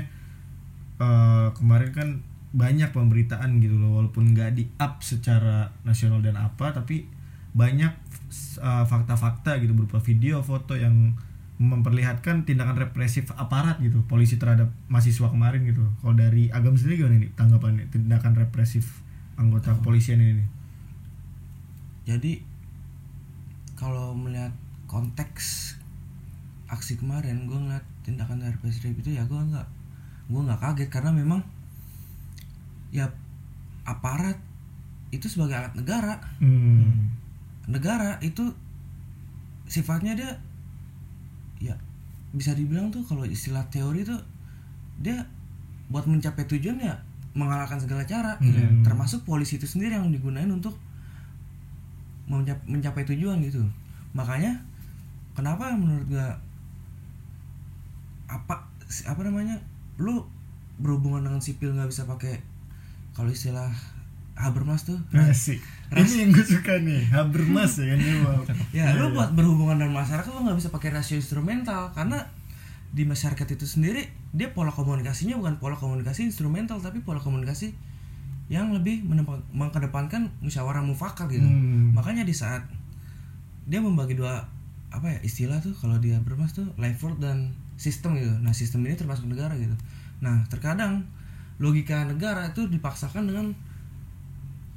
eh, 0.99 1.47
kemarin 1.55 1.91
kan 1.95 2.09
banyak 2.55 2.91
pemberitaan 2.91 3.59
gitu 3.59 3.75
loh 3.75 3.99
walaupun 3.99 4.31
nggak 4.31 4.55
di 4.55 4.63
up 4.79 5.03
secara 5.03 5.75
nasional 5.83 6.23
dan 6.23 6.39
apa 6.39 6.71
tapi 6.71 7.03
banyak 7.51 7.91
uh, 8.63 8.87
fakta-fakta 8.87 9.59
gitu 9.59 9.75
berupa 9.75 9.99
video 9.99 10.39
foto 10.39 10.71
yang 10.71 11.19
memperlihatkan 11.59 12.47
tindakan 12.47 12.79
represif 12.79 13.31
aparat 13.35 13.79
gitu 13.83 14.03
polisi 14.07 14.39
terhadap 14.39 14.71
mahasiswa 14.87 15.27
kemarin 15.27 15.67
gitu. 15.67 15.83
Kalau 15.99 16.15
dari 16.15 16.47
agam 16.47 16.79
sendiri 16.79 17.03
gimana 17.03 17.27
nih 17.27 17.31
tanggapannya 17.35 17.91
tindakan 17.91 18.39
represif 18.39 19.03
anggota 19.35 19.75
kepolisian 19.75 20.23
ini 20.23 20.39
nih? 20.39 20.47
jadi 22.05 22.39
kalau 23.75 24.13
melihat 24.13 24.53
konteks 24.85 25.74
aksi 26.75 26.99
kemarin 26.99 27.47
gue 27.47 27.55
ngeliat 27.55 27.85
tindakan 28.03 28.43
dari 28.43 28.55
presiden 28.59 28.93
itu 28.99 29.15
ya 29.15 29.23
gue 29.23 29.39
nggak 29.39 29.67
gue 30.27 30.41
nggak 30.43 30.59
kaget 30.59 30.89
karena 30.91 31.11
memang 31.15 31.41
ya 32.91 33.07
aparat 33.87 34.35
itu 35.13 35.31
sebagai 35.31 35.55
alat 35.55 35.73
negara 35.77 36.19
hmm. 36.43 36.91
negara 37.71 38.19
itu 38.19 38.51
sifatnya 39.65 40.13
dia 40.13 40.31
ya 41.61 41.75
bisa 42.35 42.51
dibilang 42.51 42.91
tuh 42.91 43.01
kalau 43.07 43.23
istilah 43.23 43.63
teori 43.71 44.03
tuh 44.03 44.19
dia 44.99 45.23
buat 45.87 46.05
mencapai 46.09 46.45
tujuan 46.49 46.81
ya 46.81 46.95
mengalahkan 47.35 47.77
segala 47.77 48.07
cara 48.07 48.39
gitu. 48.39 48.57
Hmm. 48.57 48.81
termasuk 48.81 49.27
polisi 49.27 49.59
itu 49.59 49.67
sendiri 49.67 49.95
yang 49.95 50.09
digunain 50.09 50.47
untuk 50.49 50.75
mencap- 52.25 52.65
mencapai 52.65 53.05
tujuan 53.05 53.43
gitu 53.43 53.61
makanya 54.15 54.55
kenapa 55.37 55.75
menurut 55.75 56.07
gua 56.09 56.39
apa 58.25 58.67
apa 59.05 59.21
namanya 59.23 59.57
lu 59.97 60.25
berhubungan 60.77 61.23
dengan 61.23 61.41
sipil 61.41 61.71
nggak 61.71 61.89
bisa 61.89 62.03
pakai 62.05 62.41
kalau 63.15 63.31
istilah 63.31 63.71
Habermas 64.35 64.83
tuh 64.83 64.99
Asik. 65.15 65.63
Ini 65.95 66.27
yang 66.27 66.35
gue 66.35 66.43
suka 66.43 66.75
nih, 66.83 67.07
Habermas 67.07 67.79
ya 67.79 67.95
kan 67.95 67.99
ya 68.75 68.91
lu 68.99 69.15
buat 69.15 69.31
berhubungan 69.31 69.79
dengan 69.79 70.03
masyarakat 70.03 70.27
lu 70.27 70.43
nggak 70.43 70.59
bisa 70.59 70.69
pakai 70.75 70.91
rasio 70.91 71.15
instrumental 71.15 71.95
karena 71.95 72.19
di 72.91 73.07
masyarakat 73.07 73.47
itu 73.55 73.63
sendiri 73.63 74.03
dia 74.35 74.51
pola 74.51 74.71
komunikasinya 74.75 75.39
bukan 75.39 75.55
pola 75.63 75.79
komunikasi 75.79 76.27
instrumental 76.27 76.83
tapi 76.83 76.99
pola 76.99 77.23
komunikasi 77.23 77.71
yang 78.51 78.75
lebih 78.75 79.07
mengedepankan 79.55 80.29
musyawarah 80.43 80.83
mufakat 80.83 81.31
gitu 81.31 81.47
Hmm. 81.47 81.95
makanya 81.95 82.27
di 82.27 82.35
saat 82.35 82.67
dia 83.65 83.79
membagi 83.79 84.13
dua 84.19 84.45
apa 84.91 85.07
ya 85.15 85.19
istilah 85.23 85.59
tuh 85.63 85.73
kalau 85.75 85.97
dia 85.97 86.19
bermas 86.21 86.51
tuh 86.51 86.67
life 86.77 86.99
work 87.01 87.17
dan 87.19 87.55
sistem 87.75 88.15
gitu. 88.19 88.31
Nah 88.41 88.55
sistem 88.55 88.83
ini 88.87 88.95
termasuk 88.95 89.27
negara 89.27 89.55
gitu. 89.55 89.75
Nah 90.23 90.43
terkadang 90.47 91.03
logika 91.59 92.03
negara 92.03 92.51
itu 92.51 92.67
dipaksakan 92.67 93.31
dengan 93.31 93.55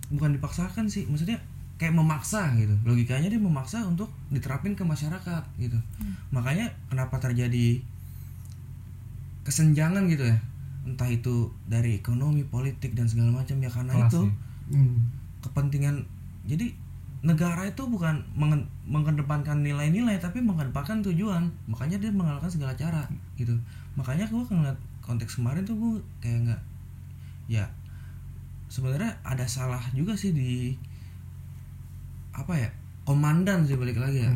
bukan 0.09 0.31
dipaksakan 0.39 0.89
sih 0.89 1.05
maksudnya 1.11 1.39
kayak 1.79 1.95
memaksa 1.95 2.55
gitu. 2.59 2.75
Logikanya 2.83 3.31
dia 3.31 3.39
memaksa 3.39 3.87
untuk 3.87 4.11
diterapin 4.35 4.75
ke 4.75 4.83
masyarakat 4.83 5.43
gitu. 5.63 5.79
Makanya 6.35 6.75
kenapa 6.91 7.23
terjadi 7.23 7.79
kesenjangan 9.47 10.11
gitu 10.11 10.27
ya? 10.27 10.39
Entah 10.85 11.07
itu 11.07 11.55
dari 11.71 12.03
ekonomi 12.03 12.43
politik 12.43 12.99
dan 12.99 13.07
segala 13.07 13.31
macam 13.31 13.57
ya 13.63 13.71
karena 13.71 13.95
Kelas 13.95 14.11
itu 14.11 14.21
ya. 14.27 14.35
Hmm. 14.75 14.99
kepentingan. 15.41 16.03
Jadi 16.49 16.75
negara 17.19 17.67
itu 17.67 17.83
bukan 17.83 18.15
mengen- 18.33 18.69
mengedepankan 18.87 19.59
nilai-nilai 19.61 20.19
tapi 20.23 20.39
mengedepankan 20.39 21.03
tujuan. 21.03 21.51
Makanya 21.67 21.99
dia 21.99 22.11
mengalahkan 22.15 22.47
segala 22.47 22.73
cara 22.79 23.03
gitu. 23.35 23.55
Makanya 23.99 24.27
gue 24.27 24.39
ngeliat 24.39 24.79
konteks 25.03 25.41
kemarin 25.43 25.65
tuh 25.65 25.75
gue 25.75 25.93
kayak 26.21 26.47
nggak 26.47 26.61
ya 27.49 27.65
sebenarnya 28.69 29.09
ada 29.25 29.49
salah 29.49 29.81
juga 29.97 30.13
sih 30.13 30.37
di 30.37 30.77
apa 32.37 32.53
ya 32.53 32.69
komandan 33.03 33.65
sih 33.65 33.75
balik 33.75 33.99
lagi 33.99 34.23
ya. 34.23 34.31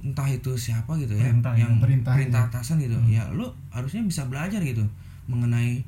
Entah 0.00 0.24
itu 0.26 0.56
siapa 0.56 0.96
gitu 0.96 1.12
ya 1.12 1.28
Perintah 1.28 1.52
ya, 1.52 1.68
yang 1.68 1.76
perintahnya. 1.76 2.16
perintah 2.16 2.42
atasan 2.48 2.80
gitu. 2.80 2.96
Ya 3.06 3.28
lu 3.30 3.44
harusnya 3.68 4.00
bisa 4.02 4.24
belajar 4.26 4.58
gitu 4.64 4.82
mengenai 5.28 5.84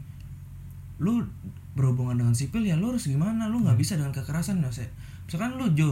lu 1.00 1.24
berhubungan 1.72 2.20
dengan 2.20 2.36
sipil 2.36 2.60
ya 2.62 2.76
lu 2.76 2.92
harus 2.92 3.08
gimana? 3.08 3.48
Lu 3.48 3.64
nggak 3.64 3.80
bisa 3.80 3.96
dengan 3.96 4.12
kekerasan 4.12 4.60
ya 4.60 4.68
Se- 4.68 4.92
misalkan 5.24 5.54
lu 5.54 5.66
Jo 5.72 5.90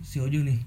si 0.00 0.18
Ojo 0.18 0.38
nih 0.38 0.58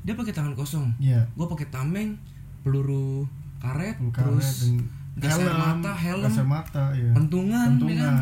dia 0.00 0.12
pakai 0.12 0.30
tangan 0.30 0.52
kosong 0.52 0.88
Iya. 0.96 1.20
gua 1.34 1.46
pakai 1.46 1.68
tameng 1.68 2.14
peluru 2.60 3.26
karet 3.58 3.96
Peluru 3.96 4.10
karet 4.10 4.38
terus 4.38 4.72
gas 5.16 5.34
air 5.34 5.48
helm, 5.48 5.58
mata 5.78 5.92
helm 5.92 6.22
gas 6.24 6.36
air 6.36 6.46
mata 6.46 6.84
ya. 6.92 7.10
pentungan, 7.10 7.50
ya 7.50 7.58
kan? 7.58 7.72
Pentungan. 7.74 8.14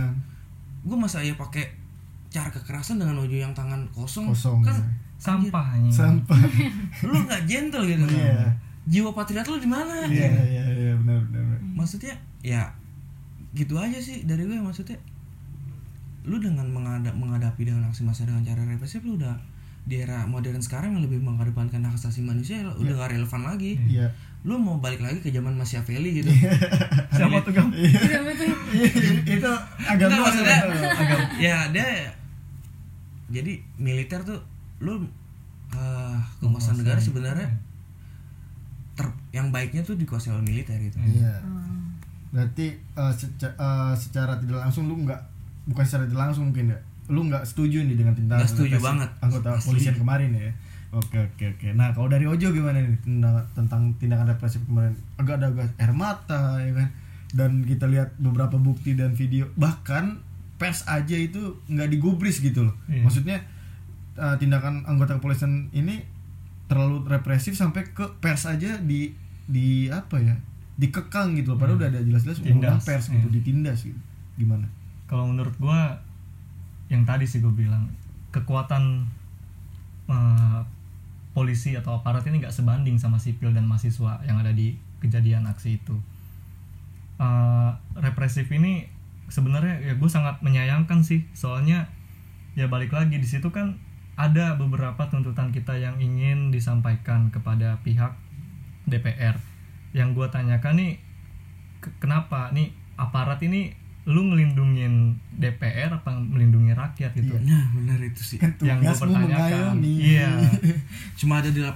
gue 0.82 0.96
masa 0.96 1.18
ya 1.18 1.34
pakai 1.34 1.66
cara 2.26 2.48
kekerasan 2.48 2.96
dengan 2.96 3.16
Ojo 3.16 3.34
yang 3.34 3.52
tangan 3.52 3.84
kosong, 3.90 4.28
Kosong, 4.28 4.62
kan 4.62 4.72
ya. 4.72 4.86
sampah. 5.16 5.66
Sampah. 5.88 6.36
lu 7.08 7.16
nggak 7.22 7.42
gentle 7.44 7.82
gitu 7.82 8.04
Iya. 8.06 8.48
jiwa 8.84 9.10
patriot 9.10 9.44
lu 9.44 9.58
di 9.58 9.66
mana 9.66 10.04
Iya 10.04 10.30
iya 10.42 10.64
iya 10.70 10.92
benar 10.96 11.20
benar. 11.26 11.42
benar. 11.44 11.60
maksudnya 11.76 12.14
ya 12.40 12.64
gitu 13.52 13.74
aja 13.74 13.96
sih 13.96 14.24
dari 14.24 14.44
gue 14.44 14.56
maksudnya 14.56 14.94
lu 16.26 16.36
dengan 16.36 16.66
menghadap 16.66 17.14
menghadapi 17.14 17.62
dengan 17.64 17.86
aksi 17.86 18.02
massa 18.02 18.22
dengan 18.22 18.42
cara 18.42 18.60
represif 18.60 19.00
lu 19.00 19.14
udah 19.14 19.38
di 19.86 20.02
era 20.02 20.26
modern 20.26 20.58
sekarang 20.58 20.92
yang 20.92 21.02
lebih 21.02 21.22
mengedepankan 21.22 21.78
hak 21.80 21.94
asasi 21.94 22.18
manusia 22.20 22.58
ya 22.58 22.70
udah 22.72 22.94
gak 22.96 23.14
relevan 23.14 23.42
lagi. 23.44 23.78
Iya. 23.80 24.10
lu 24.42 24.54
mau 24.54 24.78
balik 24.78 24.98
lagi 24.98 25.18
ke 25.18 25.30
zaman 25.30 25.54
Machiavelli 25.54 26.10
gitu. 26.16 26.30
Siapa 27.16 27.42
tuh 27.42 27.50
Gam? 27.50 27.66
Iya, 27.70 28.22
itu 29.24 29.50
agak 29.80 30.06
luas 30.08 30.34
maksudnya 30.34 30.58
agak 30.92 31.18
ya 31.36 31.56
dia 31.68 32.14
jadi 33.28 33.58
militer 33.76 34.22
tuh 34.22 34.38
lu 34.78 35.02
eh 35.68 36.18
kekuasaan 36.38 36.78
negara 36.78 36.98
sebenarnya 36.98 37.48
ter 38.94 39.06
yang 39.30 39.50
baiknya 39.50 39.82
tuh 39.82 39.94
dikuasai 39.94 40.30
oleh 40.30 40.46
militer 40.46 40.78
gitu. 40.78 40.94
Iya. 41.00 41.42
Oh. 41.42 41.90
Berarti 42.30 42.66
eh, 42.74 43.12
seca- 43.12 43.56
eh, 43.56 43.94
secara 43.94 44.38
tidak 44.38 44.58
langsung 44.60 44.86
lu 44.86 44.94
nggak 45.02 45.20
bukan 45.66 45.84
secara 45.84 46.06
langsung 46.10 46.50
mungkin 46.50 46.72
ya. 46.72 46.78
Lu 47.06 47.22
nggak 47.26 47.46
setuju 47.46 47.86
nih 47.86 47.94
dengan 47.94 48.14
tindakan 48.14 48.42
Nggak 48.42 48.50
setuju 48.50 48.76
banget. 48.82 49.10
anggota 49.22 49.48
Asli. 49.54 49.66
polisian 49.70 49.96
kemarin 49.98 50.30
ya. 50.34 50.50
Oke 50.94 51.18
oke 51.20 51.44
oke. 51.58 51.68
Nah 51.74 51.92
kalau 51.92 52.08
dari 52.08 52.24
Ojo 52.24 52.50
gimana 52.54 52.80
nih 52.80 52.98
tentang, 53.02 53.44
tentang 53.52 53.82
tindakan 54.00 54.26
represif 54.32 54.62
kemarin? 54.64 54.94
Agak 55.20 55.42
ada 55.42 55.48
gas 55.52 55.70
air 55.76 55.92
mata 55.92 56.62
ya 56.62 56.72
kan. 56.72 56.88
Dan 57.34 57.50
kita 57.66 57.90
lihat 57.90 58.16
beberapa 58.16 58.56
bukti 58.56 58.96
dan 58.96 59.12
video 59.12 59.50
bahkan 59.58 60.22
pers 60.56 60.88
aja 60.88 61.18
itu 61.18 61.60
nggak 61.68 61.90
digubris 61.92 62.40
gitu 62.40 62.64
loh. 62.70 62.74
Iya. 62.88 63.02
Maksudnya 63.04 63.38
eh, 64.16 64.36
tindakan 64.40 64.88
anggota 64.88 65.20
kepolisian 65.20 65.68
ini 65.76 66.16
terlalu 66.66 67.06
represif 67.06 67.54
sampai 67.54 67.94
ke 67.94 68.18
pers 68.18 68.46
aja 68.46 68.78
di 68.82 69.14
di 69.46 69.86
apa 69.86 70.18
ya 70.18 70.34
dikekang 70.76 71.38
gitu 71.38 71.54
loh 71.54 71.58
padahal 71.58 71.78
udah 71.80 71.88
ada 71.88 72.00
jelas-jelas 72.02 72.42
undang 72.42 72.76
pers 72.82 73.08
gitu 73.08 73.26
iya. 73.30 73.34
ditindas 73.40 73.78
gitu 73.86 74.00
gimana 74.36 74.68
kalau 75.06 75.30
menurut 75.30 75.54
gua 75.58 76.02
yang 76.86 77.02
tadi 77.02 77.26
sih 77.26 77.42
gue 77.42 77.50
bilang 77.50 77.90
kekuatan 78.30 79.06
eh, 80.06 80.60
polisi 81.34 81.74
atau 81.74 81.98
aparat 82.00 82.24
ini 82.30 82.40
nggak 82.42 82.54
sebanding 82.54 82.96
sama 82.96 83.18
sipil 83.18 83.50
dan 83.52 83.66
mahasiswa 83.66 84.22
yang 84.24 84.38
ada 84.40 84.54
di 84.54 84.78
kejadian 85.02 85.50
aksi 85.50 85.82
itu. 85.82 85.96
Eh, 87.18 87.70
represif 87.98 88.46
ini 88.54 88.86
sebenarnya 89.26 89.82
ya 89.82 89.94
gue 89.98 90.10
sangat 90.10 90.40
menyayangkan 90.46 91.02
sih. 91.02 91.26
Soalnya 91.34 91.90
ya 92.54 92.70
balik 92.70 92.94
lagi 92.94 93.18
di 93.18 93.26
situ 93.26 93.50
kan 93.50 93.76
ada 94.16 94.56
beberapa 94.56 95.10
tuntutan 95.12 95.52
kita 95.52 95.76
yang 95.76 96.00
ingin 96.00 96.48
disampaikan 96.48 97.28
kepada 97.28 97.76
pihak 97.84 98.16
DPR 98.88 99.36
yang 99.92 100.16
gue 100.16 100.24
tanyakan 100.30 100.80
nih 100.80 100.92
ke- 101.82 101.92
kenapa? 102.00 102.48
Nih 102.54 102.72
aparat 102.96 103.42
ini 103.44 103.76
lu 104.06 104.22
ngelindungin 104.30 105.18
DPR 105.34 105.90
apa 105.90 106.14
melindungi 106.14 106.70
rakyat 106.70 107.10
gitu? 107.18 107.34
Nah, 107.42 107.74
benar 107.74 107.98
itu 107.98 108.22
sih. 108.22 108.38
kan 108.38 108.54
yang 108.62 108.78
gue 108.78 108.94
pertanyakan. 108.94 109.82
iya. 109.82 110.30
Cuma 111.18 111.42
ada 111.42 111.50
di 111.50 111.58
86. 111.58 111.74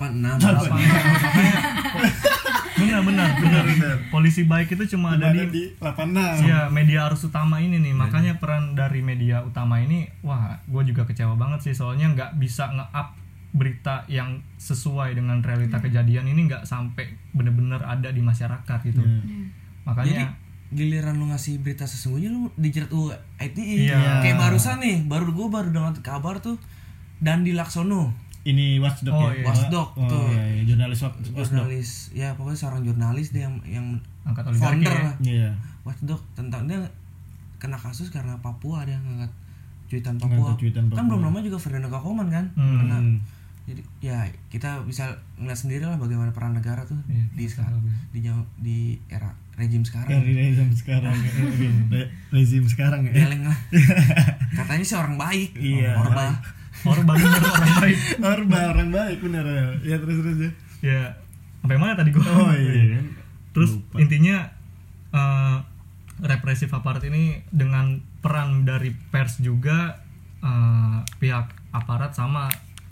benar 2.81 3.05
benar 3.05 3.37
benar 3.37 3.95
polisi 4.09 4.49
baik 4.49 4.73
itu 4.73 4.97
cuma 4.97 5.13
Cuma 5.13 5.21
ada 5.21 5.37
ada 5.37 5.45
di 5.53 5.53
di 5.53 5.65
86 5.77 6.49
ya 6.49 6.73
media 6.73 7.13
arus 7.13 7.29
utama 7.29 7.61
ini 7.61 7.77
nih. 7.83 7.93
Makanya 7.93 8.41
peran 8.41 8.73
dari 8.73 9.05
media 9.05 9.45
utama 9.45 9.83
ini 9.83 10.09
wah 10.25 10.57
gue 10.65 10.83
juga 10.89 11.05
kecewa 11.05 11.37
banget 11.37 11.61
sih. 11.67 11.75
Soalnya 11.77 12.15
nggak 12.15 12.41
bisa 12.41 12.73
nge-up 12.73 13.19
berita 13.51 14.07
yang 14.07 14.39
sesuai 14.63 15.19
dengan 15.19 15.43
realita 15.43 15.83
kejadian 15.83 16.31
ini 16.31 16.47
nggak 16.47 16.63
sampai 16.63 17.11
bener-bener 17.35 17.83
ada 17.83 18.15
di 18.15 18.23
masyarakat 18.23 18.79
gitu. 18.87 19.03
Iya. 19.03 19.19
Jadi 19.19 19.37
makanya 19.83 20.27
giliran 20.71 21.15
lu 21.15 21.27
ngasih 21.27 21.59
berita 21.59 21.83
sesungguhnya 21.83 22.29
lu 22.29 22.47
dijerat 22.55 22.89
UU 22.89 23.11
ITE. 23.37 23.87
Iya. 23.87 24.21
Kayak 24.21 24.39
barusan 24.41 24.79
nih, 24.79 25.03
baru 25.05 25.29
gue 25.29 25.47
baru 25.47 25.69
dengar 25.69 25.93
kabar 26.01 26.39
tuh 26.39 26.55
Dandi 27.19 27.51
Laksono, 27.51 28.15
ini 28.43 28.79
watchdog 28.79 29.13
Oh, 29.13 29.29
ya 29.29 29.35
iya. 29.35 29.45
Watchdog, 29.45 29.89
oh, 29.95 30.07
tuh. 30.07 30.25
iya, 30.29 30.43
iya. 30.53 30.63
jurnalis 30.65 31.01
watch- 31.01 31.21
watchdog 31.29 31.67
jurnalis, 31.67 31.91
ya 32.13 32.33
pokoknya 32.33 32.59
seorang 32.59 32.81
jurnalis 32.81 33.29
dia 33.29 33.45
yang 33.45 33.57
yang 33.63 33.87
angkat 34.23 34.47
founder 34.55 34.89
ya. 34.89 35.03
lah. 35.03 35.15
iya 35.21 35.51
Watchdog 35.81 36.21
tentang 36.33 36.65
dia 36.65 36.81
kena 37.57 37.75
kasus 37.75 38.09
karena 38.09 38.33
Papua 38.39 38.85
dia 38.85 38.97
ngangkat 38.97 39.29
cuitan 39.87 40.17
Papua. 40.17 40.55
cuitan 40.55 40.87
Kan 40.87 40.95
Papua. 40.95 41.09
belum 41.11 41.23
lama 41.27 41.39
juga 41.41 41.59
Ferdinand 41.59 41.91
Kakoman 41.91 42.29
kan 42.29 42.45
Hmm. 42.55 42.79
kena. 42.81 42.97
Jadi 43.71 43.83
ya 44.01 44.19
kita 44.49 44.83
bisa 44.83 45.07
ngeliat 45.37 45.55
sendiri 45.57 45.85
lah 45.85 45.95
bagaimana 45.95 46.31
peran 46.31 46.53
negara 46.53 46.83
tuh 46.83 46.99
Iya, 47.07 47.23
di 47.31 47.45
sekarang 47.45 47.79
di 48.11 48.19
jam- 48.21 48.51
di 48.57 48.79
era 49.07 49.31
rejim 49.55 49.81
Dari 49.81 49.87
sekarang. 49.87 50.21
rezim 50.27 50.71
sekarang 50.73 51.15
ya. 51.17 51.31
Re- 51.89 52.11
rezim 52.31 52.65
sekarang 52.65 53.01
ya 53.07 53.13
Geleng 53.15 53.43
lah. 53.45 53.59
Katanya 54.59 54.83
sih 54.83 54.97
orang 54.97 55.15
baik. 55.17 55.51
Iya. 55.55 55.95
Orba. 55.97 56.27
Orba 56.81 57.13
bener 57.13 57.43
orang 57.45 57.75
baik 57.79 57.99
Orba 58.19 58.59
orang 58.71 58.89
baik 58.91 59.19
bener 59.21 59.45
ya 59.45 59.65
ya 59.85 59.97
terus 59.99 60.17
terus 60.19 60.39
ya 60.41 60.51
ya 60.81 61.01
sampai 61.61 61.77
mana 61.77 61.93
tadi 61.93 62.09
gue 62.09 62.25
oh 62.25 62.51
iya 62.51 62.97
Terus 63.53 63.77
Lupa. 63.77 64.01
intinya 64.01 64.37
eh, 65.11 65.57
represif 66.21 66.71
aparat 66.71 67.05
ini 67.05 67.45
dengan 67.47 68.01
peran 68.19 68.65
dari 68.65 68.89
pers 68.91 69.39
juga 69.39 70.01
eh, 70.41 70.99
pihak 71.17 71.47
aparat 71.71 72.11
sama 72.11 72.49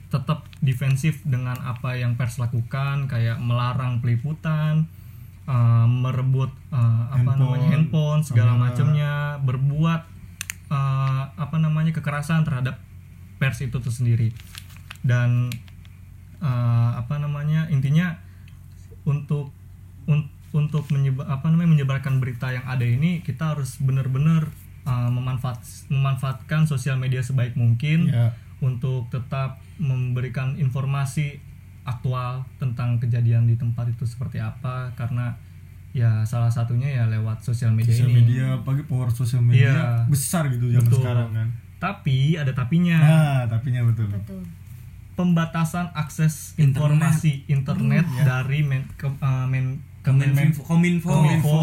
tetap 0.09 0.49
defensif 0.59 1.21
dengan 1.23 1.57
apa 1.61 1.93
yang 1.95 2.17
pers 2.17 2.37
lakukan 2.37 3.07
kayak 3.07 3.37
melarang 3.39 4.01
peliputan 4.01 4.89
eh, 5.45 5.87
merebut 5.87 6.49
apa 6.73 7.15
Handphone, 7.15 7.39
namanya 7.39 7.69
handphone 7.71 8.21
segala 8.25 8.53
kamera. 8.53 8.63
macamnya 8.65 9.13
berbuat 9.43 10.01
eh, 10.69 11.23
apa 11.37 11.57
namanya 11.59 11.93
kekerasan 11.93 12.43
terhadap 12.43 12.81
pers 13.37 13.61
itu 13.61 13.77
tuh 13.77 13.93
sendiri 13.93 14.33
dan 15.03 15.53
eh, 16.41 16.91
apa 16.97 17.19
namanya 17.19 17.69
intinya 17.69 18.17
untuk 19.05 19.53
un- 20.07 20.33
untuk 20.51 20.89
menyebar 20.89 21.29
apa 21.29 21.53
namanya 21.53 21.77
menyebarkan 21.77 22.17
berita 22.19 22.49
yang 22.49 22.65
ada 22.65 22.81
ini 22.83 23.21
kita 23.21 23.53
harus 23.53 23.77
benar-benar 23.79 24.49
uh, 24.89 25.13
memanfaat 25.13 25.61
memanfaatkan 25.93 26.65
sosial 26.65 26.97
media 26.97 27.21
sebaik 27.21 27.53
mungkin 27.53 28.09
ya 28.09 28.33
untuk 28.65 29.13
tetap 29.13 29.61
memberikan 29.79 30.55
informasi 30.55 31.39
aktual 31.83 32.45
tentang 32.59 33.01
kejadian 33.01 33.47
di 33.47 33.57
tempat 33.57 33.89
itu 33.89 34.05
seperti 34.05 34.37
apa 34.37 34.93
karena 34.93 35.33
ya 35.91 36.21
salah 36.23 36.53
satunya 36.53 36.85
ya 36.93 37.05
lewat 37.09 37.41
sosial 37.41 37.73
media 37.73 37.89
sosial 37.91 38.13
ini 38.13 38.21
media 38.23 38.47
pagi 38.61 38.85
power 38.85 39.09
sosial 39.09 39.41
media 39.41 39.73
Iya. 39.73 39.85
besar 40.07 40.53
gitu 40.53 40.69
zaman 40.69 40.85
Betul. 40.85 41.01
sekarang 41.01 41.29
kan 41.33 41.49
tapi 41.79 42.37
ada 42.37 42.53
tapinya 42.53 42.99
nah 42.99 43.41
tapinya 43.49 43.83
betul 43.89 44.05
betul 44.07 44.43
pembatasan 45.17 45.91
akses 45.97 46.55
Internet. 46.55 46.95
informasi 47.01 47.33
internet 47.49 48.07
ya. 48.07 48.23
dari 48.23 48.63
men, 48.63 48.87
ke, 48.95 49.09
uh, 49.09 49.47
men- 49.49 49.83
Kominfo. 49.99 50.63
Kominfo. 50.65 51.09
Kominfo. 51.11 51.59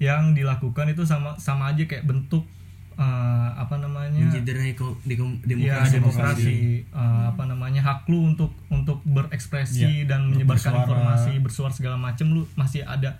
yang 0.00 0.32
dilakukan 0.32 0.88
itu 0.88 1.04
sama 1.04 1.36
sama 1.36 1.76
aja 1.76 1.84
kayak 1.84 2.08
bentuk 2.08 2.48
uh, 3.00 3.48
apa 3.56 3.74
namanya? 3.76 4.20
Mencederai 4.20 4.76
di 5.00 5.14
kom- 5.16 5.40
ya 5.40 5.48
demokrasi. 5.48 5.94
demokrasi. 5.96 6.56
uh, 6.92 7.32
apa 7.32 7.42
namanya? 7.44 7.80
Hak 7.80 8.04
lu 8.06 8.28
untuk 8.28 8.52
untuk 8.68 9.00
berekspresi 9.02 10.04
Ya, 10.04 10.06
dan 10.06 10.28
menyebarkan 10.28 10.52
bersuara. 10.70 10.84
informasi 10.84 11.32
bersuara 11.40 11.72
segala 11.72 11.96
macam 11.96 12.28
lu 12.30 12.44
masih 12.54 12.84
ada 12.84 13.16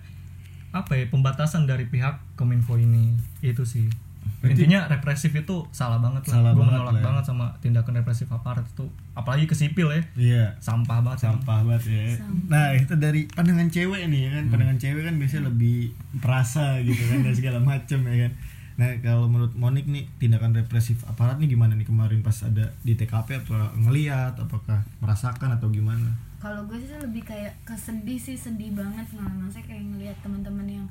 apa 0.71 0.95
ya 0.95 1.03
pembatasan 1.05 1.65
dari 1.65 1.83
pihak 1.83 2.37
kominfo 2.37 2.77
ini. 2.77 3.17
Itu 3.41 3.65
sih. 3.65 3.89
Berarti- 4.37 4.53
intinya 4.55 4.85
represif 4.87 5.33
itu 5.33 5.65
salah 5.71 5.97
banget 5.97 6.29
lah. 6.29 6.33
Salah 6.39 6.51
gue 6.53 6.61
banget 6.61 6.73
menolak 6.77 6.93
lah 6.93 7.01
ya. 7.01 7.05
banget 7.09 7.23
sama 7.25 7.45
tindakan 7.57 7.93
represif 7.95 8.29
aparat 8.29 8.63
itu. 8.63 8.85
Apalagi 9.11 9.45
ke 9.45 9.53
sipil 9.53 9.89
ya. 9.89 10.01
Iya. 10.15 10.45
Sampah 10.57 11.01
banget 11.01 11.25
sampah 11.25 11.65
banget 11.65 11.83
ya. 11.89 12.05
Nah 12.47 12.69
itu 12.71 12.93
dari 12.95 13.25
pandangan 13.27 13.67
cewek 13.67 14.01
nih 14.07 14.21
ya 14.21 14.29
kan. 14.31 14.43
Pandangan 14.47 14.77
cewek 14.77 15.01
kan 15.03 15.15
biasanya 15.17 15.43
lebih 15.49 15.77
perasa 16.17 16.77
gitu 16.79 17.01
kan 17.03 17.19
dan 17.19 17.33
segala 17.33 17.59
macem 17.59 17.97
ya 17.99 18.17
kan 18.21 18.33
nah 18.81 18.97
kalau 19.05 19.29
menurut 19.29 19.53
Monik 19.53 19.85
nih 19.85 20.09
tindakan 20.17 20.57
represif 20.57 21.05
aparat 21.05 21.37
nih 21.37 21.53
gimana 21.53 21.77
nih 21.77 21.85
kemarin 21.85 22.25
pas 22.25 22.33
ada 22.41 22.73
di 22.81 22.97
TKP 22.97 23.45
apa 23.45 23.77
ngeliat? 23.77 24.41
Apakah 24.41 24.81
merasakan? 24.97 25.53
Atau 25.53 25.69
gimana? 25.69 26.09
Kalau 26.41 26.65
gue 26.65 26.81
sih 26.81 26.97
lebih 26.97 27.21
kayak 27.21 27.53
kesedih 27.61 28.17
sih 28.17 28.33
sedih 28.33 28.73
banget. 28.73 29.05
Malah 29.13 29.37
maksudnya 29.37 29.69
kayak 29.69 29.85
ngelihat 29.85 30.17
teman-teman 30.25 30.65
yang 30.65 30.85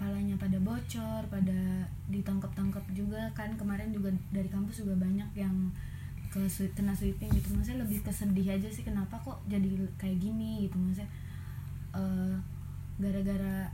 palanya 0.00 0.40
pada 0.40 0.56
bocor 0.56 1.22
pada 1.28 1.60
ditangkap-tangkap 2.08 2.84
juga. 2.96 3.20
Kan 3.36 3.52
kemarin 3.60 3.92
juga 3.92 4.08
dari 4.32 4.48
kampus 4.48 4.80
juga 4.80 4.96
banyak 4.96 5.28
yang 5.36 5.68
ke 6.32 6.40
kena 6.72 6.96
sweeping 6.96 7.28
gitu. 7.36 7.52
Maksudnya 7.52 7.84
lebih 7.84 8.08
kesedih 8.08 8.56
aja 8.56 8.68
sih 8.72 8.88
kenapa 8.88 9.20
kok 9.20 9.44
jadi 9.52 9.68
kayak 10.00 10.16
gini 10.16 10.64
gitu. 10.64 10.80
Maksudnya 10.80 11.12
eh, 11.92 12.34
gara-gara 12.96 13.68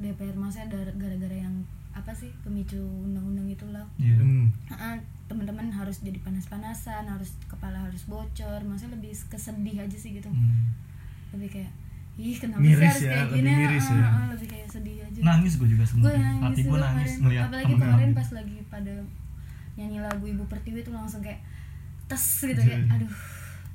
DPR 0.00 0.40
maksudnya 0.40 0.72
gara-gara 0.96 1.36
yang 1.36 1.60
apa 1.94 2.10
sih 2.10 2.30
pemicu 2.40 2.76
undang-undang 2.76 3.46
itulah 3.48 3.86
Iya. 3.96 4.18
Hmm. 4.18 4.50
Ah, 4.68 4.98
teman-teman 5.24 5.70
harus 5.70 5.98
jadi 6.00 6.18
panas-panasan 6.20 7.06
harus 7.06 7.38
kepala 7.44 7.78
harus 7.80 8.02
bocor 8.04 8.60
maksudnya 8.60 8.94
lebih 8.94 9.14
kesedih 9.24 9.76
aja 9.78 9.94
sih 9.94 10.10
gitu 10.14 10.26
Hmm. 10.26 10.74
lebih 11.30 11.48
kayak 11.50 11.70
ih 12.14 12.36
kenapa 12.36 12.60
Miris 12.60 12.76
sih 12.76 12.84
harus 12.84 13.00
ya, 13.00 13.10
kayak 13.10 13.24
lebih 13.24 13.38
gini 13.40 13.50
miris 13.56 13.84
Ah, 13.84 13.94
ya. 13.94 14.06
ah, 14.08 14.26
lebih 14.30 14.48
kayak 14.48 14.68
sedih 14.68 14.96
aja 15.00 15.18
nangis 15.20 15.52
gue 15.54 15.68
juga 15.68 15.82
gue 15.82 15.90
sebenarnya 15.92 16.18
nangis 16.20 16.42
hati 16.44 16.60
gue 16.60 16.66
juga 16.68 16.78
nangis 16.80 16.94
kemarin. 17.04 17.18
ngeliat 17.20 17.44
apalagi 17.44 17.64
temen-temen 17.64 17.88
kemarin 17.88 18.06
gitu. 18.06 18.16
pas 18.16 18.28
lagi 18.32 18.56
pada 18.68 18.92
nyanyi 19.74 19.98
lagu 20.00 20.24
ibu 20.24 20.44
pertiwi 20.46 20.80
tuh 20.80 20.92
langsung 20.92 21.20
kayak 21.20 21.40
tes 22.04 22.22
gitu 22.44 22.60
Iya. 22.60 22.68
kayak 22.68 22.82
aduh 22.92 23.12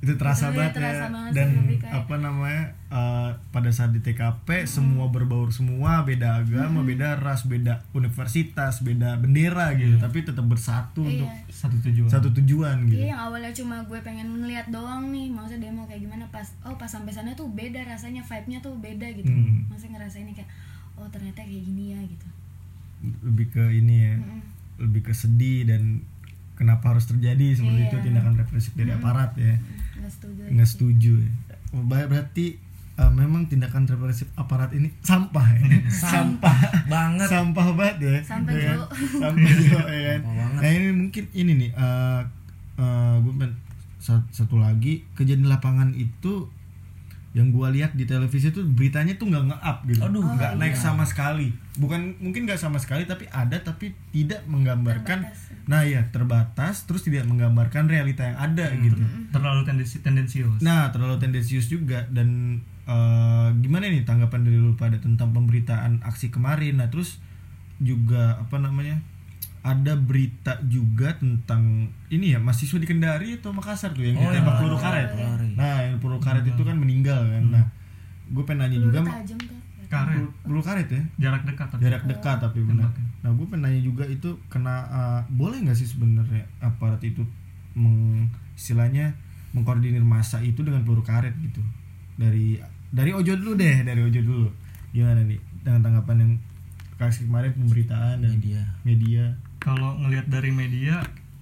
itu 0.00 0.16
terasa 0.16 0.48
Itu 0.48 0.56
banget 0.56 0.72
terasa 0.74 0.96
ya. 0.98 1.08
banget 1.10 1.32
dan 1.34 1.48
apa 1.92 2.14
namanya 2.16 2.62
eh, 2.88 3.30
pada 3.50 3.68
saat 3.68 3.90
di 3.90 4.00
TKP 4.00 4.64
semua 4.64 5.06
berbaur 5.06 5.48
semua 5.50 6.00
beda 6.00 6.40
agama 6.40 6.80
beda 6.80 7.16
ras 7.16 7.44
beda 7.44 7.84
universitas 7.92 8.80
beda 8.80 9.16
bendera 9.16 9.72
gitu. 9.74 9.96
Tapi 9.96 10.22
tetap 10.22 10.42
bersatu 10.42 11.02
Iya. 11.02 11.20
untuk 11.20 11.30
satu 11.50 11.76
tujuan. 11.82 12.08
satu 12.08 12.28
tujuan 12.34 12.76
gitu. 12.86 12.96
Iya 12.98 13.12
yang 13.12 13.20
awalnya 13.22 13.52
cuma 13.52 13.76
gue 13.82 14.00
pengen 14.00 14.32
ngeliat 14.34 14.68
doang 14.68 15.08
nih 15.08 15.28
Maksudnya 15.28 15.68
demo 15.68 15.84
kayak 15.84 16.00
gimana 16.00 16.24
pas 16.26 16.48
Oh 16.62 16.74
pas 16.74 16.88
sampai 16.88 17.12
sana 17.12 17.32
tuh 17.34 17.48
beda 17.50 17.84
rasanya 17.84 18.22
Vibe-nya 18.22 18.58
tuh 18.58 18.72
beda 18.74 19.04
gitu. 19.10 19.28
Hmm. 19.28 19.68
Maksudnya 19.68 19.96
ngerasainnya 19.96 20.32
kayak 20.34 20.50
Oh 20.96 21.08
ternyata 21.08 21.40
kayak 21.40 21.60
gini 21.62 21.84
ya 21.90 22.00
gitu. 22.02 22.26
Lebih 23.22 23.46
ke 23.50 23.64
ini 23.70 23.96
ya 24.02 24.14
Mm-mm. 24.14 24.40
lebih 24.78 25.00
ke 25.02 25.12
sedih 25.12 25.64
dan 25.64 26.00
kenapa 26.54 26.90
harus 26.90 27.04
terjadi 27.04 27.52
seperti 27.54 27.68
Iya. 27.78 27.88
itu 27.90 27.96
tindakan 28.02 28.34
represif 28.34 28.72
dari 28.74 28.88
aparat 28.90 29.32
ya 29.34 29.60
Nggak 30.00 30.12
setuju 30.12 30.40
nggak 30.48 30.68
setuju 30.68 31.12
ya. 31.20 31.32
Oh, 31.70 31.84
ber- 31.86 32.08
berarti 32.08 32.56
eh, 32.96 33.12
memang 33.12 33.46
tindakan 33.46 33.84
represif 33.86 34.26
aparat 34.34 34.72
ini 34.72 34.90
sampah 35.00 35.46
ya? 35.54 35.60
Sampah 36.12 36.56
Banget. 36.88 37.28
sampah 37.28 37.66
banget 37.76 37.96
ya? 38.00 38.16
Sampah, 38.24 38.52
ya 38.52 38.62
kan? 38.66 38.78
Sampah 39.20 39.50
Jo, 39.54 39.78
ya 39.86 40.00
kan? 40.02 40.20
Sampah 40.20 40.34
banget. 40.34 40.60
nah 40.60 40.70
ini 40.72 40.88
mungkin 40.90 41.24
ini 41.36 41.52
nih 41.54 41.70
eh 41.72 42.20
eh, 42.80 43.14
gue 43.20 43.34
satu 44.00 44.56
lagi. 44.56 45.04
Kejadian 45.12 45.44
di 45.44 45.48
lapangan 45.52 45.92
itu 45.92 46.48
yang 47.30 47.54
gua 47.54 47.70
lihat 47.70 47.94
di 47.94 48.02
televisi 48.04 48.50
tuh 48.50 48.66
beritanya 48.66 49.14
tuh 49.14 49.30
nggak 49.30 49.44
nge-up 49.54 49.78
gitu 49.86 50.02
Aduh, 50.02 50.18
nggak 50.34 50.52
iya. 50.54 50.58
naik 50.58 50.74
sama 50.74 51.06
sekali 51.06 51.54
bukan 51.78 52.18
mungkin 52.18 52.42
nggak 52.42 52.58
sama 52.58 52.74
sekali 52.76 53.06
tapi 53.06 53.30
ada 53.30 53.54
tapi 53.56 53.94
tidak 54.10 54.42
menggambarkan 54.44 55.22
Terbatas. 55.22 55.54
nah 55.64 55.86
ya 55.86 56.02
terbatas 56.10 56.82
terus 56.84 57.06
tidak 57.06 57.22
menggambarkan 57.24 57.86
realita 57.86 58.26
yang 58.26 58.34
ada 58.34 58.66
Hmm. 58.66 58.82
gitu 58.82 58.98
terlalu 59.30 59.62
tendensi 59.62 60.02
tendensius 60.02 60.58
Nah, 60.58 60.90
terlalu 60.90 61.16
tendensius 61.18 61.66
juga 61.66 62.02
dan 62.10 62.58
eh, 62.84 63.48
gimana 63.62 63.86
nih 63.86 64.02
tanggapan 64.02 64.42
dari 64.42 64.58
lu 64.58 64.74
pada 64.74 64.98
tentang 64.98 65.30
pemberitaan 65.30 66.02
aksi 66.02 66.34
kemarin? 66.34 66.82
Nah, 66.82 66.90
terus 66.90 67.22
juga 67.78 68.34
apa 68.36 68.58
namanya? 68.58 68.98
Ada 69.60 69.92
berita 69.92 70.56
juga 70.64 71.12
tentang 71.14 71.84
ini 72.08 72.32
ya 72.32 72.40
mahasiswa 72.40 72.76
di 72.76 72.88
Kendari 72.88 73.36
atau 73.36 73.52
Makassar 73.52 73.92
tuh 73.92 74.02
yang 74.02 74.16
Oh, 74.16 74.24
ditembak 74.24 74.40
yang 74.40 74.56
peluru 74.56 74.78
karet. 74.78 75.08
peluru. 75.12 75.46
Nah, 75.52 75.76
yang 75.84 75.98
peluru 76.00 76.18
karet 76.18 76.44
itu 76.44 76.62
kan 76.62 76.76
meninggal 76.76 77.20
kan. 77.22 77.44
Nah, 77.50 77.64
gue 78.26 78.42
pengen 78.42 78.64
nanya 78.64 78.78
juga 78.78 78.98
Peluru 79.00 79.16
tajam 79.16 79.38
tuh 79.38 79.58
karet 79.90 80.22
peluru, 80.40 80.62
karet 80.62 80.86
ya 80.88 81.02
jarak 81.18 81.42
dekat 81.44 81.66
tapi 81.68 81.80
jarak 81.82 82.02
dekat 82.06 82.36
tapi 82.38 82.58
benar. 82.62 82.88
Tembakan. 82.88 83.04
Nah, 83.20 83.30
gue 83.30 83.46
pengen 83.46 83.62
nanya 83.66 83.80
juga 83.82 84.04
itu 84.06 84.30
kena 84.46 84.74
eh, 84.86 85.20
boleh 85.28 85.58
nggak 85.60 85.76
sih 85.76 85.84
sebenarnya 85.84 86.44
aparat 86.58 87.02
itu 87.02 87.20
meng, 87.72 88.26
istilahnya 88.54 89.12
mengkoordinir 89.50 90.00
masa 90.00 90.40
itu 90.40 90.62
dengan 90.62 90.80
peluru 90.80 91.02
karet 91.02 91.34
gitu. 91.36 91.60
Dari 92.14 92.56
dari 92.88 93.10
Ojo 93.10 93.34
dulu 93.34 93.54
deh, 93.54 93.82
dari 93.82 94.00
Ojo 94.00 94.20
dulu. 94.20 94.48
Gimana 94.90 95.20
nih 95.20 95.36
dengan 95.60 95.84
tanggapan 95.84 96.16
yang 96.18 96.32
kasih 97.00 97.24
kemarin 97.24 97.50
pemberitaan 97.54 98.20
dan 98.20 98.30
Media. 98.30 98.62
media. 98.82 99.24
kalau 99.58 99.96
ngelihat 99.98 100.28
dari 100.28 100.50
media 100.50 101.00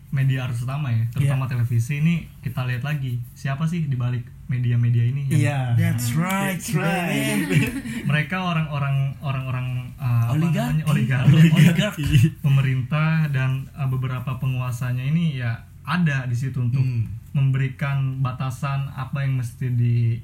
media 0.08 0.46
arus 0.46 0.62
utama 0.62 0.88
ya 0.88 1.04
terutama 1.10 1.44
Iya. 1.44 1.52
televisi 1.52 1.98
ini 1.98 2.14
kita 2.40 2.64
lihat 2.64 2.80
lagi 2.80 3.18
siapa 3.32 3.62
sih 3.62 3.84
di 3.84 3.94
balik 3.94 4.22
media-media 4.46 5.04
ini 5.04 5.28
yang 5.28 5.36
Iya. 5.36 5.60
That's 5.76 6.16
right. 6.16 6.56
That's 6.56 6.72
right. 6.72 7.44
mereka 8.08 8.40
orang-orang 8.40 8.96
orang-orang 9.20 9.66
uh, 9.94 10.32
Oligarki. 10.32 10.80
oligarki, 10.82 11.52
Oligarki. 11.52 12.04
pemerintah 12.46 13.28
dan 13.28 13.68
uh, 13.72 13.84
beberapa 13.86 14.38
penguasanya 14.38 15.04
ini 15.04 15.36
ya 15.36 15.52
ada 15.84 16.24
di 16.24 16.34
situ 16.34 16.62
untuk 16.62 16.80
Hmm. 16.80 17.04
memberikan 17.30 18.18
batasan 18.18 18.88
apa 18.90 19.20
yang 19.20 19.36
mesti 19.36 19.68
di 19.70 20.16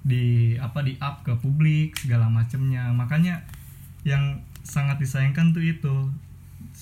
di 0.00 0.24
apa 0.56 0.80
di 0.80 0.96
up 0.98 1.20
ke 1.20 1.32
publik 1.34 1.92
segala 1.94 2.24
macamnya 2.26 2.88
makanya 2.90 3.40
yang 4.02 4.36
sangat 4.62 4.98
disayangkan 4.98 5.52
tuh 5.52 5.64
itu. 5.64 5.96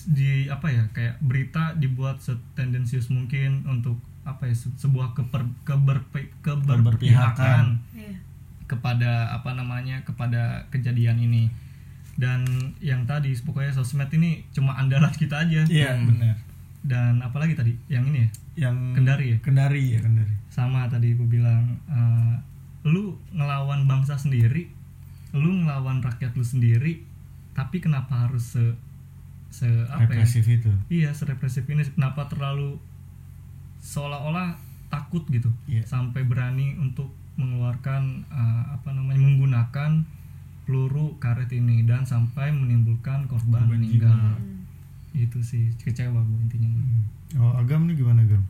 Di 0.08 0.46
apa 0.46 0.70
ya 0.70 0.86
kayak 0.94 1.18
berita 1.18 1.74
dibuat 1.74 2.22
setendensius 2.22 3.10
mungkin 3.10 3.66
untuk 3.66 3.98
apa 4.22 4.46
ya 4.46 4.54
se- 4.54 4.74
sebuah 4.76 5.16
keper, 5.16 5.48
keberpi- 5.64 6.32
keberpihakan 6.44 7.80
iya. 7.96 8.14
kepada 8.68 9.32
apa 9.32 9.56
namanya 9.56 10.04
kepada 10.04 10.68
kejadian 10.68 11.18
ini. 11.18 11.48
Dan 12.18 12.44
yang 12.82 13.06
tadi 13.06 13.30
pokoknya 13.38 13.72
sosmed 13.72 14.10
ini 14.12 14.42
cuma 14.50 14.74
andalan 14.74 15.10
kita 15.14 15.46
aja. 15.46 15.62
Iya, 15.66 15.96
benar. 16.02 16.36
dan 16.78 17.18
apalagi 17.20 17.58
tadi? 17.58 17.74
Yang 17.90 18.04
ini 18.10 18.18
ya? 18.18 18.28
Yang 18.68 18.76
Kendari 18.96 19.26
ya? 19.34 19.38
Kendari 19.42 19.82
ya, 19.98 20.00
Kendari. 20.00 20.34
sama 20.48 20.86
tadi 20.90 21.14
gue 21.14 21.26
bilang 21.26 21.78
eh, 21.86 22.34
lu 22.86 23.14
ngelawan 23.34 23.86
bangsa 23.86 24.14
sendiri 24.18 24.70
lu 25.30 25.62
ngelawan 25.62 26.00
rakyat 26.00 26.32
lu 26.34 26.42
sendiri 26.42 27.04
tapi 27.58 27.76
kenapa 27.78 28.14
harus 28.22 28.54
se 28.54 28.64
se 29.50 29.66
apa 29.88 30.06
ya 30.06 30.22
Represif 30.22 30.46
itu. 30.46 30.70
iya 30.88 31.10
serepresif 31.10 31.66
ini 31.66 31.82
kenapa 31.88 32.28
terlalu 32.28 32.78
seolah-olah 33.80 34.54
takut 34.88 35.26
gitu 35.26 35.50
Iya. 35.66 35.82
sampai 35.84 36.22
berani 36.22 36.76
untuk 36.76 37.10
mengeluarkan 37.34 38.02
uh, 38.28 38.64
apa 38.72 38.90
namanya 38.90 39.18
menggunakan 39.20 40.02
peluru 40.62 41.16
karet 41.18 41.48
ini 41.50 41.82
dan 41.82 42.04
sampai 42.04 42.50
menimbulkan 42.50 43.24
korban, 43.24 43.64
Korban 43.64 43.72
meninggal 43.74 44.12
jiwa. 44.12 45.24
itu 45.24 45.38
sih 45.40 45.64
kecewa 45.76 46.18
gue 46.18 46.38
intinya 46.40 46.68
Oh, 47.36 47.52
Agam 47.54 47.84
nih 47.84 47.92
gimana, 47.94 48.22
Agam? 48.22 48.40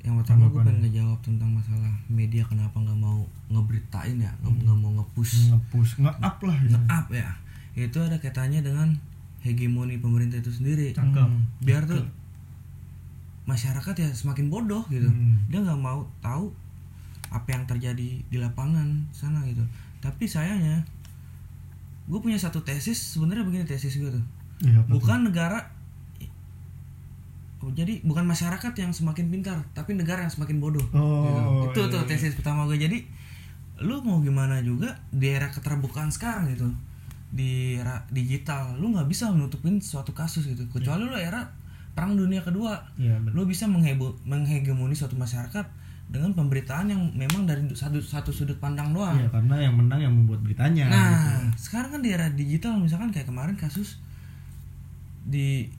Yang 0.00 0.22
pertama 0.22 0.46
gue 0.46 0.60
pengen 0.60 0.78
ngejawab 0.80 1.18
tentang 1.20 1.50
masalah 1.50 1.90
media 2.06 2.42
kenapa 2.42 2.78
nggak 2.78 2.94
mau 2.96 3.20
ngeberitain 3.48 4.14
ya, 4.16 4.30
nggak 4.40 4.62
nggak 4.62 4.78
mau 4.78 4.90
nge-push, 4.96 5.50
Nge-push, 5.50 5.98
nge-up 5.98 6.36
lah 6.40 6.56
gitu. 6.60 6.70
nge-up 6.72 7.06
ya. 7.10 7.30
Itu 7.88 8.04
ada 8.04 8.20
kaitannya 8.20 8.60
dengan 8.60 8.92
hegemoni 9.40 9.96
pemerintah 9.96 10.36
itu 10.36 10.52
sendiri. 10.52 10.92
cakep 10.92 11.28
Biar 11.64 11.88
tuh 11.88 12.04
masyarakat 13.48 13.94
ya 13.96 14.08
semakin 14.12 14.52
bodoh 14.52 14.84
gitu. 14.92 15.08
Hmm. 15.08 15.40
Dia 15.48 15.64
nggak 15.64 15.80
mau 15.80 16.04
tahu 16.20 16.52
apa 17.30 17.48
yang 17.54 17.64
terjadi 17.64 18.20
di 18.20 18.36
lapangan 18.36 19.08
sana 19.14 19.40
gitu. 19.48 19.64
Tapi 20.04 20.28
sayangnya 20.28 20.84
gue 22.10 22.18
punya 22.18 22.36
satu 22.36 22.60
tesis 22.66 22.98
sebenarnya 22.98 23.46
begini 23.46 23.64
tesis 23.64 23.96
gue 23.96 24.10
tuh. 24.10 24.24
Iya, 24.60 24.84
tuh? 24.84 25.00
bukan 25.00 25.32
negara 25.32 25.80
Oh, 27.60 27.68
jadi 27.68 28.00
bukan 28.00 28.24
masyarakat 28.24 28.72
yang 28.72 28.88
semakin 28.88 29.28
pintar 29.28 29.60
tapi 29.76 29.92
negara 29.92 30.24
yang 30.24 30.32
semakin 30.32 30.64
bodoh 30.64 30.80
Oh, 30.96 31.68
gitu. 31.68 31.76
itu 31.76 31.80
iya, 31.84 31.92
tuh 31.92 32.00
iya. 32.00 32.08
tesis 32.08 32.32
pertama 32.32 32.64
gue 32.64 32.80
jadi 32.80 33.04
lu 33.84 34.00
mau 34.00 34.16
gimana 34.24 34.64
juga 34.64 34.96
di 35.12 35.28
era 35.28 35.52
keterbukaan 35.52 36.08
sekarang 36.08 36.48
gitu 36.56 36.72
di 37.30 37.78
era 37.78 38.02
digital 38.10 38.74
lu 38.74 38.90
nggak 38.90 39.06
bisa 39.06 39.30
menutupin 39.30 39.78
suatu 39.78 40.10
kasus 40.10 40.44
gitu 40.44 40.66
kecuali 40.66 41.06
lu 41.06 41.14
era 41.14 41.46
perang 41.90 42.14
dunia 42.14 42.42
kedua 42.42 42.74
Iya, 42.96 43.18
benar. 43.18 43.34
lu 43.34 43.42
bisa 43.44 43.66
menghebo, 43.66 44.14
menghegemoni 44.24 44.94
suatu 44.94 45.14
masyarakat 45.14 45.62
dengan 46.10 46.34
pemberitaan 46.34 46.90
yang 46.90 47.02
memang 47.14 47.46
dari 47.46 47.62
satu 47.70 48.02
satu 48.02 48.30
sudut 48.30 48.58
pandang 48.58 48.90
doang 48.90 49.14
Iya, 49.14 49.30
karena 49.30 49.54
yang 49.62 49.74
menang 49.78 50.00
yang 50.00 50.10
membuat 50.12 50.42
beritanya. 50.42 50.86
gitu. 50.86 50.98
Nah, 50.98 51.54
sekarang 51.54 51.90
kan 51.94 52.00
di 52.02 52.10
era 52.10 52.26
digital 52.28 52.74
misalkan 52.76 53.10
kayak 53.10 53.30
kemarin 53.30 53.54
kasus 53.54 54.02
di 55.22 55.70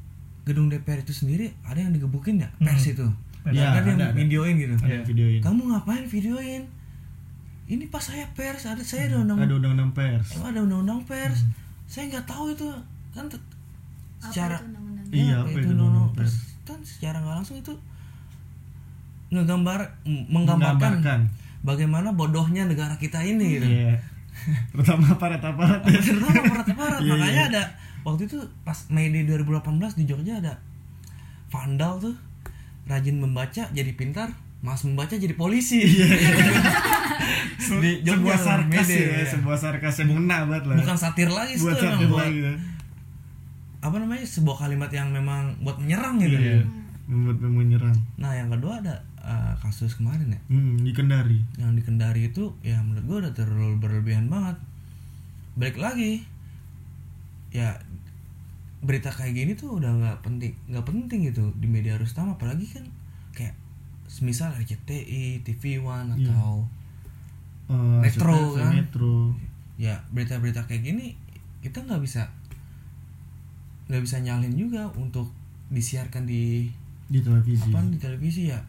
gedung 0.43 0.71
DPR 0.71 1.03
itu 1.03 1.11
sendiri 1.11 1.51
ada 1.61 1.77
yang 1.77 1.91
digebukin 1.91 2.41
ya 2.41 2.49
pers 2.57 2.87
itu. 2.87 3.07
Ya, 3.51 3.73
ada 3.73 3.83
yang 3.83 3.97
ada, 3.99 4.07
ada. 4.07 4.15
videoin 4.15 4.55
gitu. 4.55 4.75
Ada 4.77 5.03
videoin. 5.03 5.41
Kamu 5.41 5.61
ngapain 5.67 6.05
videoin? 6.05 6.63
Ini 7.71 7.87
pas 7.87 8.03
saya 8.03 8.27
pers, 8.29 8.63
ada 8.65 8.83
saya 8.83 9.07
ada 9.07 9.23
undang 9.23 9.39
Ada 9.39 9.53
undang-undang 9.55 9.91
pers. 9.91 10.27
Ada 10.35 10.59
undang-undang 10.59 10.99
pers. 11.01 11.47
Saya 11.85 12.07
nggak 12.07 12.25
tahu 12.25 12.51
itu 12.51 12.67
kan 13.09 13.25
te- 13.25 13.39
apa 14.19 14.27
secara 14.27 14.55
itu 14.55 14.67
undang-undang 14.67 15.05
Iya, 15.09 15.23
Ya, 15.25 15.35
apa 15.39 15.49
itu 15.49 15.57
itu 15.57 15.69
undang-undang 15.71 16.09
pers. 16.11 16.33
Kan 16.61 16.79
secara 16.81 17.17
nggak 17.17 17.35
langsung 17.37 17.57
itu 17.57 17.73
ngegambar 19.29 19.79
menggambarkan 20.27 20.99
Menggambarkan. 20.99 21.19
bagaimana 21.63 22.11
bodohnya 22.11 22.63
negara 22.65 22.95
kita 22.95 23.23
ini 23.23 23.45
gitu. 23.55 23.67
Iya. 23.69 23.95
Terutama 24.69 25.05
aparat-aparat 25.09 25.81
ya. 25.85 25.99
terutama 26.01 26.39
aparat-aparat 26.41 26.99
Iya, 26.99 27.11
makanya 27.13 27.31
iya. 27.37 27.49
ada 27.49 27.63
waktu 28.01 28.25
itu 28.25 28.35
pas 28.61 28.75
Mei 28.89 29.07
di 29.07 29.23
2018 29.23 29.63
di 29.93 30.03
Jogja 30.03 30.33
ada 30.37 30.59
vandal 31.47 31.99
tuh 32.01 32.15
rajin 32.83 33.15
membaca 33.15 33.63
jadi 33.69 33.91
pintar 33.93 34.27
mas 34.59 34.81
membaca 34.81 35.13
jadi 35.13 35.31
polisi 35.33 35.81
di 37.79 37.91
sebuah 38.03 38.37
sarkas 38.37 38.87
ya, 38.87 39.05
ya. 39.13 39.25
sebuah 39.27 39.57
sarkas 39.57 39.95
yang 39.97 40.09
mengena 40.11 40.45
banget 40.45 40.63
lah. 40.65 40.75
bukan 40.77 40.97
satir 40.97 41.27
lagi 41.27 41.53
buat 41.55 41.73
itu 41.73 41.85
satir 41.85 42.07
buat 42.07 42.21
lagi 42.21 42.39
ya. 42.41 42.53
apa 43.81 43.95
namanya 43.97 44.21
sebuah 44.23 44.57
kalimat 44.59 44.89
yang 44.89 45.09
memang 45.09 45.57
buat 45.59 45.77
menyerang 45.77 46.17
gitu 46.17 46.35
Iya. 46.35 46.61
Membuat 47.03 47.41
menyerang. 47.43 47.97
nah 48.15 48.31
yang 48.31 48.47
kedua 48.47 48.77
ada 48.77 48.95
uh, 49.17 49.51
kasus 49.57 49.95
kemarin 49.95 50.29
ya 50.29 50.39
Hmm, 50.47 50.79
di 50.79 50.91
Kendari. 50.91 51.39
yang 51.55 51.73
di 51.73 51.81
Kendari 51.81 52.27
itu 52.27 52.55
ya 52.61 52.79
menurut 52.79 53.03
gue 53.03 53.17
udah 53.19 53.33
terlalu 53.33 53.75
berlebihan 53.77 54.27
banget 54.27 54.55
balik 55.53 55.75
lagi 55.75 56.23
ya 57.49 57.75
berita 58.79 59.09
kayak 59.09 59.35
gini 59.35 59.51
tuh 59.53 59.77
udah 59.77 59.91
nggak 59.91 60.17
penting 60.21 60.55
nggak 60.65 60.81
penting 60.81 61.19
gitu 61.27 61.51
di 61.53 61.67
media 61.67 61.93
harus 61.93 62.11
utama 62.11 62.33
apalagi 62.33 62.65
kan 62.65 62.85
kayak 63.31 63.53
semisal 64.07 64.51
RCTI, 64.51 65.39
TV 65.41 65.79
One 65.79 66.15
Iya. 66.15 66.31
atau 66.31 66.65
Eh, 67.71 67.99
Metro, 68.01 68.35
kan? 68.53 68.75
Metro. 68.75 69.31
ya 69.75 69.95
berita-berita 70.09 70.67
kayak 70.67 70.83
gini 70.83 71.15
kita 71.59 71.81
nggak 71.81 71.99
bisa 71.99 72.27
nggak 73.87 74.01
bisa 74.01 74.17
nyalin 74.19 74.53
juga 74.53 74.87
untuk 74.93 75.27
disiarkan 75.67 76.23
di 76.23 76.69
di 77.07 77.19
televisi. 77.19 77.65
apa 77.65 77.79
di 77.85 77.97
televisi 77.97 78.41
ya 78.45 78.59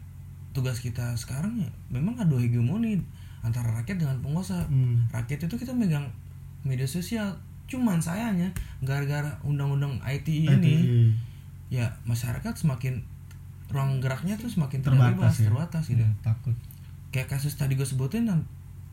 tugas 0.51 0.79
kita 0.79 1.13
sekarang 1.13 1.57
ya 1.57 1.69
memang 1.89 2.15
ada 2.17 2.33
hegemoni 2.33 2.99
antara 3.39 3.71
rakyat 3.73 3.99
dengan 3.99 4.17
penguasa 4.19 4.63
Hmm. 4.65 5.03
rakyat 5.09 5.45
itu 5.45 5.55
kita 5.57 5.71
megang 5.71 6.07
media 6.61 6.85
sosial 6.85 7.35
cuman 7.65 7.97
sayangnya 7.97 8.51
gara-gara 8.79 9.31
undang-undang 9.41 9.99
ITE 10.01 10.47
ini 10.49 10.75
ITE. 10.77 11.03
ya 11.71 11.87
masyarakat 12.03 12.53
semakin 12.53 12.99
ruang 13.67 13.97
geraknya 13.97 14.35
tuh 14.35 14.47
semakin 14.47 14.79
Terbatas 14.79 15.09
terbatas 15.09 15.35
ya. 15.35 15.45
terbatas 15.45 15.83
gitu 15.87 16.05
takut 16.21 16.55
kayak 17.09 17.27
kasus 17.29 17.53
tadi 17.53 17.73
gue 17.73 17.83
sebutin 17.83 18.27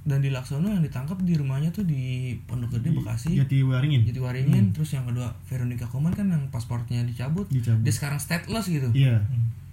dan 0.02 0.18
di 0.18 0.28
Laksono 0.28 0.66
yang 0.66 0.80
ditangkap 0.80 1.20
di 1.20 1.34
rumahnya 1.34 1.68
tuh 1.70 1.82
di 1.82 2.32
Pondok 2.42 2.72
Gede 2.74 2.88
Bekasi 2.90 3.36
Jati 3.36 3.60
Waringin. 3.60 4.02
Jati 4.02 4.16
Waringin 4.16 4.70
terus 4.70 4.90
yang 4.90 5.04
kedua 5.04 5.28
Veronica 5.44 5.84
Koman 5.84 6.10
kan 6.10 6.26
yang 6.26 6.48
pasportnya 6.48 7.02
dicabut, 7.02 7.44
Dicabut. 7.46 7.82
dia 7.82 7.92
sekarang 7.92 8.16
stateless 8.16 8.66
gitu 8.66 8.88
Iya. 8.90 9.20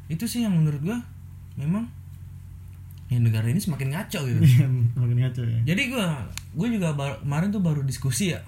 itu 0.07 0.23
sih 0.23 0.41
yang 0.41 0.51
menurut 0.53 0.79
gua 0.81 0.99
memang 1.55 1.87
ya 3.07 3.17
negara 3.17 3.45
ini 3.45 3.57
semakin 3.57 3.87
ngaco 3.89 4.19
gitu 4.21 4.41
Iya, 4.41 4.67
makin 4.93 5.17
ngaco 5.17 5.41
ya. 5.41 5.59
jadi 5.65 5.81
gue 5.87 6.05
gue 6.53 6.67
juga 6.69 6.91
bar- 6.91 7.19
kemarin 7.19 7.49
tuh 7.49 7.61
baru 7.61 7.81
diskusi 7.81 8.29
ya 8.29 8.43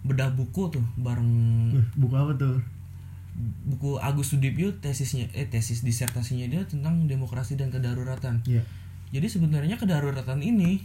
bedah 0.00 0.30
buku 0.30 0.70
tuh 0.70 0.84
bareng 0.96 1.30
buku 1.92 2.14
apa 2.14 2.32
tuh? 2.34 2.62
buku 3.66 3.98
Agus 3.98 4.30
Sudipyo 4.30 4.70
tesisnya 4.78 5.26
eh 5.32 5.42
tesis 5.44 5.82
disertasinya 5.82 6.46
dia 6.46 6.62
tentang 6.62 7.04
demokrasi 7.04 7.56
dan 7.56 7.66
kedaruratan 7.68 8.46
Iya. 8.46 8.62
Jadi 9.14 9.26
sebenarnya 9.26 9.78
kedaruratan 9.78 10.42
ini 10.42 10.82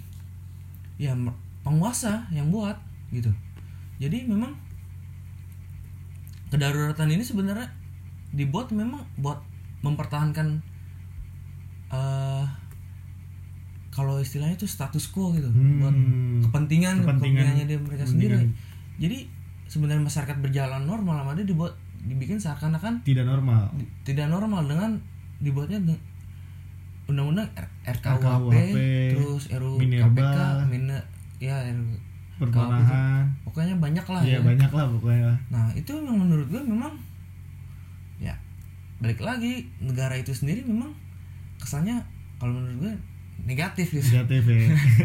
ya 0.96 1.18
penguasa 1.60 2.30
yang 2.30 2.48
buat 2.48 2.78
gitu 3.10 3.34
jadi 3.98 4.24
memang 4.24 4.54
kedaruratan 6.50 7.10
ini 7.10 7.22
sebenarnya 7.22 7.68
dibuat 8.32 8.70
memang 8.72 9.02
buat 9.16 9.42
mempertahankan 9.82 10.62
eh 11.90 12.46
kalau 13.90 14.22
istilahnya 14.22 14.54
itu 14.56 14.70
status 14.70 15.10
quo 15.10 15.34
gitu 15.34 15.50
Hmm. 15.50 15.82
buat 15.82 15.96
kepentingan 16.46 17.02
Kepentingan- 17.02 17.06
kepentingannya 17.18 17.66
dia 17.66 17.80
mereka 17.80 18.06
sendiri 18.06 18.38
jadi 18.98 19.26
sebenarnya 19.66 20.04
masyarakat 20.04 20.38
berjalan 20.40 20.84
normal 20.84 21.16
sama 21.20 21.32
dia 21.34 21.46
dibuat 21.46 21.74
dibikin 22.00 22.38
seakan-akan 22.38 23.02
Tidak 23.04 23.26
normal. 23.26 23.74
tidak 24.04 24.28
normal 24.28 24.64
dengan 24.64 25.02
dibuatnya 25.38 25.82
undang-undang 27.10 27.50
RKUHP, 27.84 28.22
RKUHP, 28.22 28.78
terus 29.12 29.44
RUU 29.50 29.78
Minerba, 29.78 30.14
KPK, 30.16 30.38
Mine, 30.68 30.98
ya 31.38 31.56
RUU 31.66 31.98
Pertanahan. 32.40 33.28
pokoknya 33.44 33.76
banyak 33.76 34.06
lah 34.06 34.22
Iya, 34.24 34.38
ya. 34.38 34.40
banyak 34.40 34.72
lah 34.72 34.86
pokoknya. 34.90 35.34
Nah 35.50 35.66
itu 35.74 35.92
yang 35.92 36.16
menurut 36.16 36.48
gue 36.48 36.62
memang 36.62 36.94
ya 38.18 38.32
balik 38.98 39.20
lagi 39.20 39.68
negara 39.78 40.16
itu 40.16 40.32
sendiri 40.32 40.64
memang 40.64 40.92
kesannya 41.58 42.00
kalau 42.38 42.56
menurut 42.56 42.80
gue 42.80 42.94
negatif 43.42 43.92
gitu 43.92 44.08
Negatif 44.14 44.44
ya. 44.46 44.60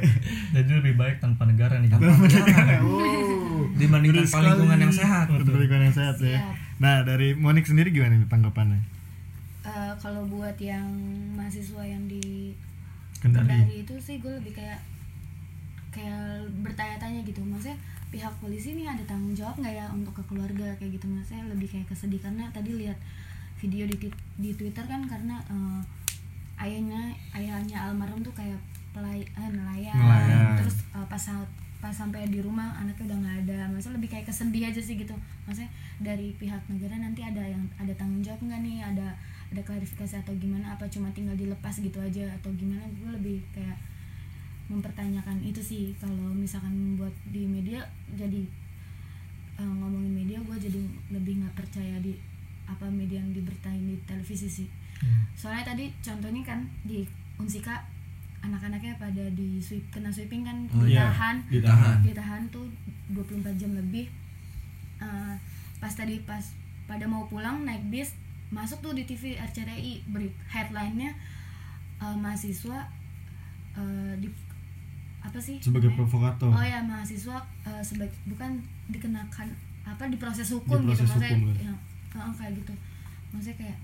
jadi 0.55 0.71
lebih 0.79 0.95
baik 0.95 1.19
tanpa 1.19 1.43
negara 1.45 1.79
nih 1.79 1.91
Tanpa 1.91 2.15
negara. 2.15 2.79
wow. 2.87 3.67
dibandingkan 3.75 4.27
lingkungan 4.27 4.79
yang 4.81 4.95
sehat. 4.95 5.27
Betul, 5.27 5.59
lingkungan 5.59 5.85
yang 5.87 5.97
sehat 5.97 6.17
ya. 6.21 6.39
Nah, 6.77 7.03
dari 7.03 7.35
Monik 7.35 7.67
sendiri 7.67 7.91
gimana 7.91 8.15
nih 8.15 8.27
tanggapannya? 8.27 8.79
Eh, 9.65 9.93
kalau 9.97 10.29
buat 10.29 10.57
yang 10.61 10.85
mahasiswa 11.33 11.81
yang 11.81 12.05
di 12.05 12.53
Kendari. 13.17 13.49
Kendari 13.49 13.77
itu 13.81 13.95
sih 13.97 14.21
gue 14.21 14.29
lebih 14.37 14.53
kayak 14.53 14.77
kayak 15.89 16.45
bertanya-tanya 16.61 17.25
gitu. 17.25 17.41
Maksudnya 17.41 17.79
pihak 18.12 18.35
polisi 18.45 18.77
ini 18.77 18.85
ada 18.85 19.01
tanggung 19.09 19.33
jawab 19.33 19.57
nggak 19.59 19.75
ya 19.75 19.87
untuk 19.89 20.12
ke 20.12 20.23
keluarga 20.29 20.69
kayak 20.77 21.01
gitu? 21.01 21.09
Maksudnya 21.09 21.49
lebih 21.49 21.73
kayak 21.73 21.89
kesedih 21.89 22.21
karena 22.21 22.45
tadi 22.53 22.77
lihat 22.77 22.99
video 23.57 23.89
di 23.89 23.97
di 24.37 24.51
twitter 24.53 24.85
kan 24.85 25.09
karena 25.09 25.41
eh, 25.49 25.81
ayahnya 26.61 27.17
ayahnya 27.33 27.89
almarhum 27.89 28.21
tuh 28.21 28.37
kayak 28.37 28.61
pelay 28.93 29.25
eh, 29.25 29.49
nelayan, 29.49 29.97
Nelayan. 29.97 30.61
terus 30.61 30.85
eh, 30.93 31.07
pas 31.09 31.17
saat 31.17 31.49
pas 31.81 31.93
sampai 31.93 32.29
di 32.29 32.45
rumah 32.45 32.77
anaknya 32.77 33.09
udah 33.09 33.19
nggak 33.25 33.37
ada. 33.49 33.59
Maksudnya 33.73 33.97
lebih 33.97 34.12
kayak 34.12 34.29
kesedih 34.29 34.69
aja 34.69 34.81
sih 34.85 35.01
gitu. 35.01 35.17
Maksudnya 35.49 35.73
dari 36.05 36.37
pihak 36.37 36.61
negara 36.69 37.01
nanti 37.01 37.25
ada 37.25 37.41
yang 37.41 37.65
ada 37.81 37.93
tanggung 37.97 38.21
jawab 38.21 38.45
nggak 38.45 38.61
nih? 38.61 38.85
Ada 38.85 39.09
ada 39.47 39.61
klarifikasi 39.61 40.15
atau 40.17 40.33
gimana 40.35 40.71
apa 40.71 40.87
cuma 40.87 41.09
tinggal 41.11 41.35
dilepas 41.35 41.75
gitu 41.77 41.97
aja 41.97 42.25
atau 42.33 42.51
gimana 42.53 42.81
gue 42.93 43.11
lebih 43.13 43.39
kayak 43.51 43.77
mempertanyakan 44.65 45.39
itu 45.41 45.61
sih 45.61 45.85
kalau 45.95 46.33
misalkan 46.33 46.73
buat 46.95 47.13
di 47.27 47.45
media 47.45 47.85
jadi 48.11 48.43
eh, 49.55 49.73
ngomongin 49.75 50.15
media 50.17 50.39
gue 50.41 50.57
jadi 50.59 50.81
lebih 51.11 51.39
nggak 51.39 51.55
percaya 51.55 52.01
di 52.01 52.17
apa 52.65 52.89
media 52.89 53.21
yang 53.21 53.31
diberitain 53.31 53.83
di 53.83 53.97
televisi 54.03 54.49
sih 54.49 54.69
soalnya 55.35 55.69
tadi 55.69 55.93
contohnya 56.01 56.41
kan 56.43 56.61
di 56.83 57.05
Unsika 57.35 57.77
anak-anaknya 58.41 58.95
pada 58.95 59.25
di 59.31 59.59
sweep 59.59 59.85
kena 59.91 60.09
sweeping 60.09 60.43
kan 60.43 60.65
Oh, 60.73 60.85
iya. 60.85 61.11
ditahan 61.11 61.37
Ditahan. 61.51 61.97
ditahan 62.01 62.43
tuh 62.49 62.65
24 63.11 63.53
jam 63.55 63.73
lebih 63.73 64.09
Eh, 64.95 65.35
pas 65.77 65.91
tadi 65.91 66.23
pas 66.23 66.41
pada 66.87 67.05
mau 67.05 67.27
pulang 67.27 67.61
naik 67.61 67.83
bis 67.91 68.15
masuk 68.51 68.79
tuh 68.81 68.93
di 68.93 69.05
TV 69.05 69.37
RCTI 69.37 70.09
beri 70.09 70.29
headline-nya 70.49 71.11
eh, 72.01 72.17
mahasiswa 72.17 72.79
eh, 73.75 74.15
di 74.19 74.29
apa 75.25 75.41
sih 75.41 75.57
Sebagai 75.57 75.89
namanya? 75.89 75.99
provokator. 76.05 76.51
oh 76.53 76.65
ya 76.65 76.81
mahasiswa 76.85 77.37
eh, 77.65 77.81
sebagai 77.81 78.17
bukan 78.29 78.61
dikenakan 78.93 79.49
apa 79.85 80.05
di 80.09 80.17
proses 80.21 80.53
hukum 80.53 80.85
Di 80.85 80.93
proses 80.93 81.09
gitu 81.09 81.17
maksudnya 81.17 81.33
hukum, 81.33 81.57
ya. 81.57 81.73
eh, 82.21 82.33
kayak 82.37 82.53
gitu 82.61 82.75
maksudnya 83.33 83.57
kayak 83.65 83.79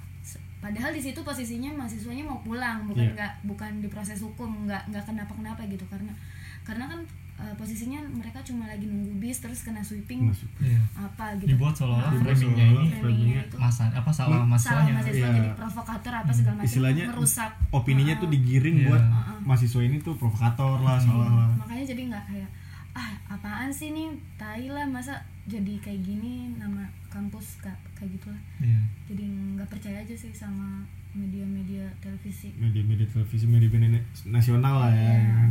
padahal 0.60 0.92
di 0.92 1.00
situ 1.00 1.16
posisinya 1.24 1.72
mahasiswanya 1.72 2.20
mau 2.28 2.36
pulang 2.44 2.84
bukan 2.84 3.16
nggak 3.16 3.32
bukan 3.48 3.72
di 3.80 3.88
proses 3.88 4.20
hukum 4.20 4.68
nggak 4.68 4.92
nggak 4.92 5.04
kenapa 5.08 5.32
kenapa 5.32 5.64
gitu 5.64 5.80
karena 5.88 6.12
karena 6.60 6.84
kan 6.84 7.00
eh, 7.40 7.54
posisinya 7.54 8.00
mereka 8.06 8.38
cuma 8.40 8.64
lagi 8.64 8.84
nunggu 8.84 9.16
bis 9.16 9.38
terus 9.38 9.60
kena 9.60 9.80
sweeping 9.80 10.28
Masuk. 10.28 10.46
Iya. 10.58 10.80
apa 10.94 11.32
gitu 11.36 11.48
dibuat 11.50 11.72
seolah-olah 11.72 12.06
Ah, 12.06 12.20
framingnya 12.20 12.66
ini 12.70 12.88
framingnya 12.94 13.40
itu 13.42 13.56
masa 13.56 13.88
apa 13.88 14.10
salah 14.10 14.44
salah 14.46 14.46
masanya 14.46 14.92
mahasiswa 14.94 15.16
Iya. 15.18 15.30
jadi 15.34 15.50
provokator 15.54 16.12
apa 16.14 16.30
segala 16.30 16.54
macam 16.54 16.68
Istilahnya 16.68 17.04
merusak 17.06 17.50
opininya 17.70 18.14
tuh 18.16 18.28
digiring 18.28 18.76
Iya. 18.78 18.86
buat 18.86 19.04
mahasiswa 19.42 19.80
ini 19.80 19.96
tuh 19.98 20.14
provokator 20.14 20.78
lah, 20.78 20.96
salah 20.96 21.28
lah. 21.30 21.48
makanya 21.56 21.84
jadi 21.86 22.02
nggak 22.06 22.24
kayak 22.26 22.50
ah 22.92 23.10
apaan 23.30 23.70
sih 23.70 23.90
nih 23.90 24.10
tai 24.34 24.66
lah 24.66 24.84
masa 24.84 25.14
jadi 25.44 25.78
kayak 25.78 26.02
gini 26.02 26.52
nama 26.54 26.82
kampus 27.06 27.58
kak 27.58 27.74
kayak 27.92 28.12
gitulah 28.12 28.42
Iya. 28.58 28.80
jadi 29.06 29.24
nggak 29.56 29.68
percaya 29.68 29.98
aja 29.98 30.12
sih 30.12 30.30
sama 30.30 30.82
media-media 31.10 31.90
televisi 31.98 32.54
Media-media 32.54 33.02
televisi, 33.04 33.42
media-media 33.44 33.98
nasional 34.24 34.74
lah 34.78 34.90
ya. 34.90 35.10
Iya. 35.16 35.42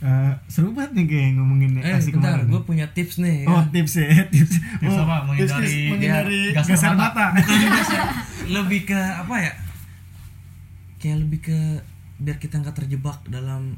Eh, 0.00 0.32
seru 0.48 0.72
banget 0.72 0.96
nih 0.96 1.06
kayak 1.06 1.30
ngomongin 1.36 1.76
Eh 1.76 1.92
asik 1.92 2.16
bentar, 2.16 2.40
kemarin. 2.40 2.48
gue 2.48 2.60
punya 2.64 2.86
tips 2.90 3.20
nih. 3.20 3.44
Oh 3.44 3.60
ya. 3.60 3.68
tips 3.68 3.92
ya 4.00 4.08
tips. 4.32 4.54
Tips 4.80 4.96
oh, 4.96 5.04
apa? 5.04 5.16
Menghindari- 5.28 5.60
tips, 5.60 5.76
tips, 5.76 5.90
menghindari 5.92 6.40
air 6.48 6.56
gas 6.56 6.82
air 6.82 6.96
mata. 6.96 7.26
mata. 7.28 7.40
lebih 8.56 8.80
ke 8.84 8.96
apa 8.96 9.34
ya? 9.36 9.52
Kayak 10.96 11.16
lebih 11.20 11.40
ke 11.42 11.58
biar 12.16 12.36
kita 12.36 12.58
nggak 12.58 12.76
terjebak 12.76 13.20
dalam 13.28 13.76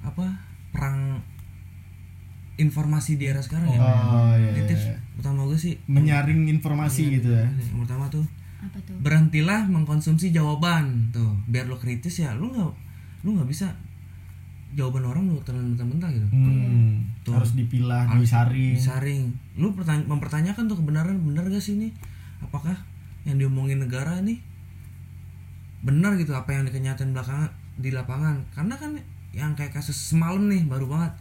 apa 0.00 0.28
perang 0.70 1.24
informasi 2.56 3.16
di 3.16 3.24
era 3.26 3.40
sekarang 3.40 3.68
ya. 3.68 3.80
Oh 3.80 4.32
iya. 4.36 4.52
Iya. 4.52 4.64
tips 4.68 4.84
pertama 5.16 5.48
gue 5.48 5.56
sih 5.56 5.74
Menyaring 5.88 6.48
informasi 6.50 7.16
gitu 7.16 7.32
ya. 7.32 7.48
yang 7.48 7.80
pertama 7.80 8.08
tuh 8.08 8.24
apa 8.60 8.78
tuh 8.82 8.94
berhentilah 9.00 9.66
mengkonsumsi 9.66 10.30
jawaban 10.30 11.08
tuh 11.10 11.32
biar 11.48 11.66
lo 11.66 11.76
kritis 11.76 12.20
ya 12.20 12.30
lu 12.32 12.52
nggak 12.52 12.70
lu 13.24 13.34
nggak 13.34 13.48
bisa 13.48 13.72
jawaban 14.72 15.04
orang 15.04 15.24
lu 15.26 15.36
telan 15.42 15.70
mentah-mentah 15.70 16.08
gitu 16.08 16.26
Hmm, 16.28 17.04
Tuh. 17.22 17.32
harus 17.34 17.52
dipilah, 17.52 18.04
Harus 18.06 18.24
disaring. 18.24 18.72
disaring 18.72 19.22
lu 19.54 19.72
pertanya- 19.72 20.06
mempertanyakan 20.06 20.64
tuh 20.64 20.76
kebenaran 20.76 21.16
benar 21.18 21.44
gak 21.44 21.58
sih 21.58 21.76
ini 21.76 21.92
apakah 22.38 22.74
yang 23.22 23.36
diomongin 23.36 23.78
negara 23.78 24.18
ini 24.18 24.40
benar 25.80 26.14
gitu 26.14 26.30
apa 26.30 26.52
yang 26.52 26.64
dikenyataan 26.64 27.10
belakangan 27.10 27.50
di 27.74 27.90
lapangan 27.90 28.38
karena 28.50 28.74
kan 28.74 28.94
yang 29.30 29.52
kayak 29.52 29.72
kasus 29.72 29.94
semalam 29.94 30.46
nih 30.46 30.62
baru 30.62 30.86
banget 30.86 31.12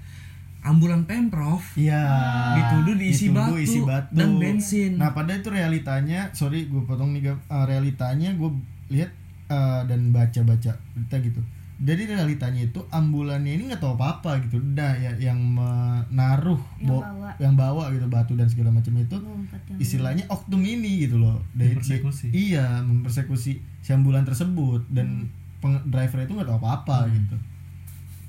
ambulan 0.62 1.04
pemprov 1.04 1.58
Iya. 1.74 2.06
Dituduh 2.54 2.93
diisi 2.93 3.28
Dituduh 3.28 3.49
batu 3.49 3.56
isi 3.58 3.80
batu 3.82 4.14
dan 4.14 4.38
bensin. 4.38 4.93
Nah, 4.93 5.10
pada 5.10 5.34
itu 5.34 5.49
realitanya, 5.49 6.30
sorry 6.32 6.70
gue 6.70 6.86
potong 6.86 7.12
nih. 7.12 7.26
Eh, 7.26 7.36
realitanya 7.66 8.30
gue 8.32 8.45
lihat 8.88 9.10
eh, 9.49 9.82
dan 9.84 10.14
baca-baca 10.14 10.72
berita 10.93 11.18
gitu. 11.18 11.41
Jadi 11.82 12.06
realitanya 12.06 12.62
itu 12.62 12.78
ambulannya 12.88 13.52
ini 13.52 13.66
nggak 13.66 13.82
tahu 13.82 13.98
apa-apa 13.98 14.38
gitu. 14.46 14.62
Udah 14.62 14.94
ya 14.94 15.18
yang 15.18 15.42
menaruh 15.42 16.62
Yang 16.78 16.86
bo- 16.88 17.02
bawa. 17.02 17.30
yang 17.36 17.54
bawa 17.56 17.84
gitu 17.90 18.06
batu 18.06 18.34
dan 18.36 18.46
segala 18.46 18.70
macam 18.70 18.94
itu 18.96 19.18
ngumpet 19.18 19.62
yang 19.66 19.78
istilahnya 19.78 20.24
oknum 20.28 20.62
ini 20.62 21.04
gitu 21.04 21.18
loh. 21.18 21.42
Dari 21.52 21.74
Mempersekusi. 21.74 22.30
iya, 22.30 22.80
mempersekusi 22.80 23.52
si 23.76 23.90
ambulan 23.90 24.22
tersebut 24.22 24.86
dan 24.88 25.26
peng- 25.58 25.82
driver 25.84 26.22
itu 26.22 26.32
nggak 26.32 26.46
tahu 26.48 26.60
apa-apa 26.60 27.10
gitu. 27.10 27.36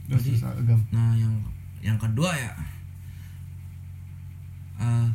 Terus, 0.09 0.17
Jadi- 0.19 0.31
terus 0.35 0.45
agam. 0.49 0.81
Nah, 0.89 1.13
yang 1.15 1.35
yang 1.81 1.97
kedua 1.97 2.33
ya 2.33 2.53
eh, 4.79 5.09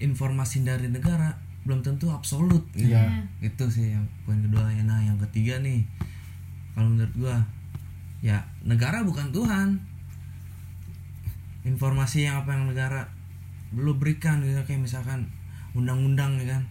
informasi 0.00 0.62
dari 0.62 0.88
negara 0.88 1.34
belum 1.62 1.78
tentu 1.80 2.06
absolut 2.08 2.62
gitu. 2.72 2.90
Iya. 2.90 3.22
Itu 3.40 3.66
sih 3.66 3.90
yang 3.90 4.02
poin 4.22 4.38
kedua 4.40 4.66
ya. 4.68 4.82
Nah, 4.82 4.98
yang 4.98 5.18
ketiga 5.20 5.58
nih 5.58 5.86
kalau 6.72 6.88
menurut 6.88 7.14
gua 7.14 7.36
ya 8.20 8.38
negara 8.62 9.02
bukan 9.02 9.28
Tuhan. 9.30 9.68
Informasi 11.62 12.26
yang 12.26 12.42
apa 12.42 12.58
yang 12.58 12.66
negara 12.66 13.06
belum 13.70 13.96
berikan 13.96 14.42
gitu 14.42 14.58
kayak 14.66 14.82
misalkan 14.82 15.30
undang-undang 15.72 16.34
ya 16.42 16.58
kan. 16.58 16.62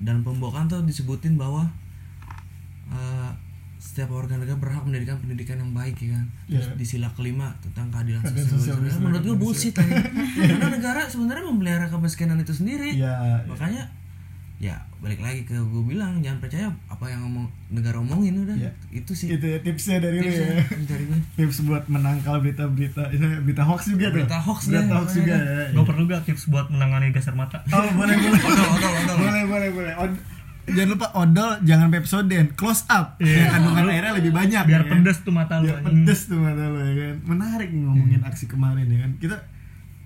Dalam 0.00 0.20
pembukaan 0.20 0.68
tuh 0.68 0.84
disebutin 0.84 1.40
bahwa 1.40 1.64
eh, 2.88 3.30
setiap 3.76 4.12
warga 4.12 4.36
negara 4.36 4.56
berhak 4.56 4.84
mendirikan 4.84 5.16
pendidikan 5.20 5.56
yang 5.56 5.72
baik 5.72 5.96
ya 6.00 6.16
kan. 6.16 6.26
Terus 6.48 6.68
Iya. 6.68 6.76
di 6.76 6.84
sila 6.86 7.08
kelima 7.12 7.48
tentang 7.60 7.88
keadilan 7.88 8.20
sosial. 8.24 8.76
sosial, 8.76 9.00
Menurut 9.00 9.24
gue 9.24 9.36
bullshit 9.36 9.72
aja. 9.72 10.00
Karena 10.52 10.68
negara 10.68 11.08
sebenarnya 11.08 11.44
memelihara 11.44 11.86
kemiskinan 11.88 12.36
itu 12.36 12.52
sendiri. 12.52 12.92
Iya. 12.96 13.40
Makanya 13.48 13.88
ya 14.56 14.72
balik 15.04 15.20
lagi 15.20 15.44
ke 15.44 15.52
gue 15.52 15.82
bilang 15.84 16.24
jangan 16.24 16.40
percaya 16.40 16.72
apa 16.88 17.04
yang 17.12 17.20
ngomong 17.28 17.44
negara 17.68 18.00
omongin 18.00 18.40
udah. 18.40 18.56
Iya. 18.56 18.72
itu 18.88 19.12
sih. 19.12 19.36
Itu 19.36 19.44
ya 19.44 19.60
tipsnya 19.60 20.00
dari 20.00 20.16
lu 20.16 20.24
tipsnya 20.24 20.48
ya. 20.48 20.64
dari 20.88 21.04
gue 21.04 21.18
tips 21.36 21.58
buat 21.68 21.84
menangkal 21.92 22.40
berita-berita 22.40 23.12
itu 23.12 23.24
berita 23.44 23.62
hoax 23.68 23.92
juga 23.92 24.06
tuh. 24.08 24.24
Berita 24.24 24.38
hoax 24.40 24.60
berita 24.72 24.80
ya, 24.80 24.96
hoax 24.96 25.08
juga 25.12 25.36
ya 25.36 25.64
gue 25.76 25.84
perlu 25.84 26.02
gak 26.08 26.22
tips 26.24 26.42
buat 26.48 26.66
menangani 26.72 27.12
gas 27.12 27.28
air 27.28 27.36
mata? 27.36 27.60
Oh 27.68 27.84
boleh 27.92 28.16
boleh. 28.16 28.40
Odol 28.40 28.68
odol 28.80 28.92
odol 28.96 29.16
boleh 29.20 29.42
boleh 29.44 29.68
boleh. 29.76 29.92
Od- 30.00 30.20
jangan 30.66 30.90
lupa 30.98 31.06
odol 31.14 31.50
jangan 31.62 31.86
pepsoden 31.92 32.46
close 32.56 32.82
up. 32.88 33.20
Iya. 33.20 33.36
yang 33.46 33.50
kandungan 33.60 33.84
airnya 33.92 34.12
lebih 34.16 34.32
banyak 34.32 34.62
biar 34.66 34.82
ya 34.82 34.88
kan? 34.88 34.92
pedes 35.04 35.18
tuh 35.20 35.32
mata 35.36 35.54
lu 35.60 35.68
biar 35.68 35.78
pedes 35.84 36.20
tuh 36.32 36.38
mata 36.40 36.64
lo 36.72 36.80
ya 36.80 36.94
kan? 36.96 37.16
Menarik 37.28 37.70
ngomongin 37.76 38.24
aksi 38.24 38.48
kemarin 38.48 38.88
ya 38.88 38.98
kan? 39.04 39.12
Kita 39.20 39.36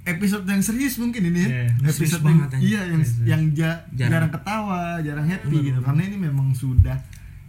episode 0.04 0.48
yang 0.48 0.62
serius 0.64 0.96
mungkin 0.96 1.28
ini 1.28 1.40
ya. 1.44 1.48
Iya, 1.48 1.64
episode 1.92 2.24
yang, 2.24 2.38
banget, 2.40 2.48
iya 2.64 2.80
yang 2.88 3.02
Serius. 3.04 3.28
yang 3.28 3.42
ja- 3.52 3.82
jarang. 3.92 4.10
Jarang. 4.10 4.30
ketawa 4.32 4.80
jarang 5.04 5.26
happy 5.28 5.56
gitu. 5.60 5.80
karena 5.84 6.02
ini 6.08 6.16
memang 6.16 6.48
sudah 6.56 6.96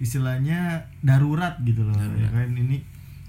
istilahnya 0.01 0.89
darurat 0.99 1.55
gitu 1.63 1.85
loh. 1.85 1.95
Ya 2.17 2.27
kan? 2.33 2.51
Ini 2.51 2.77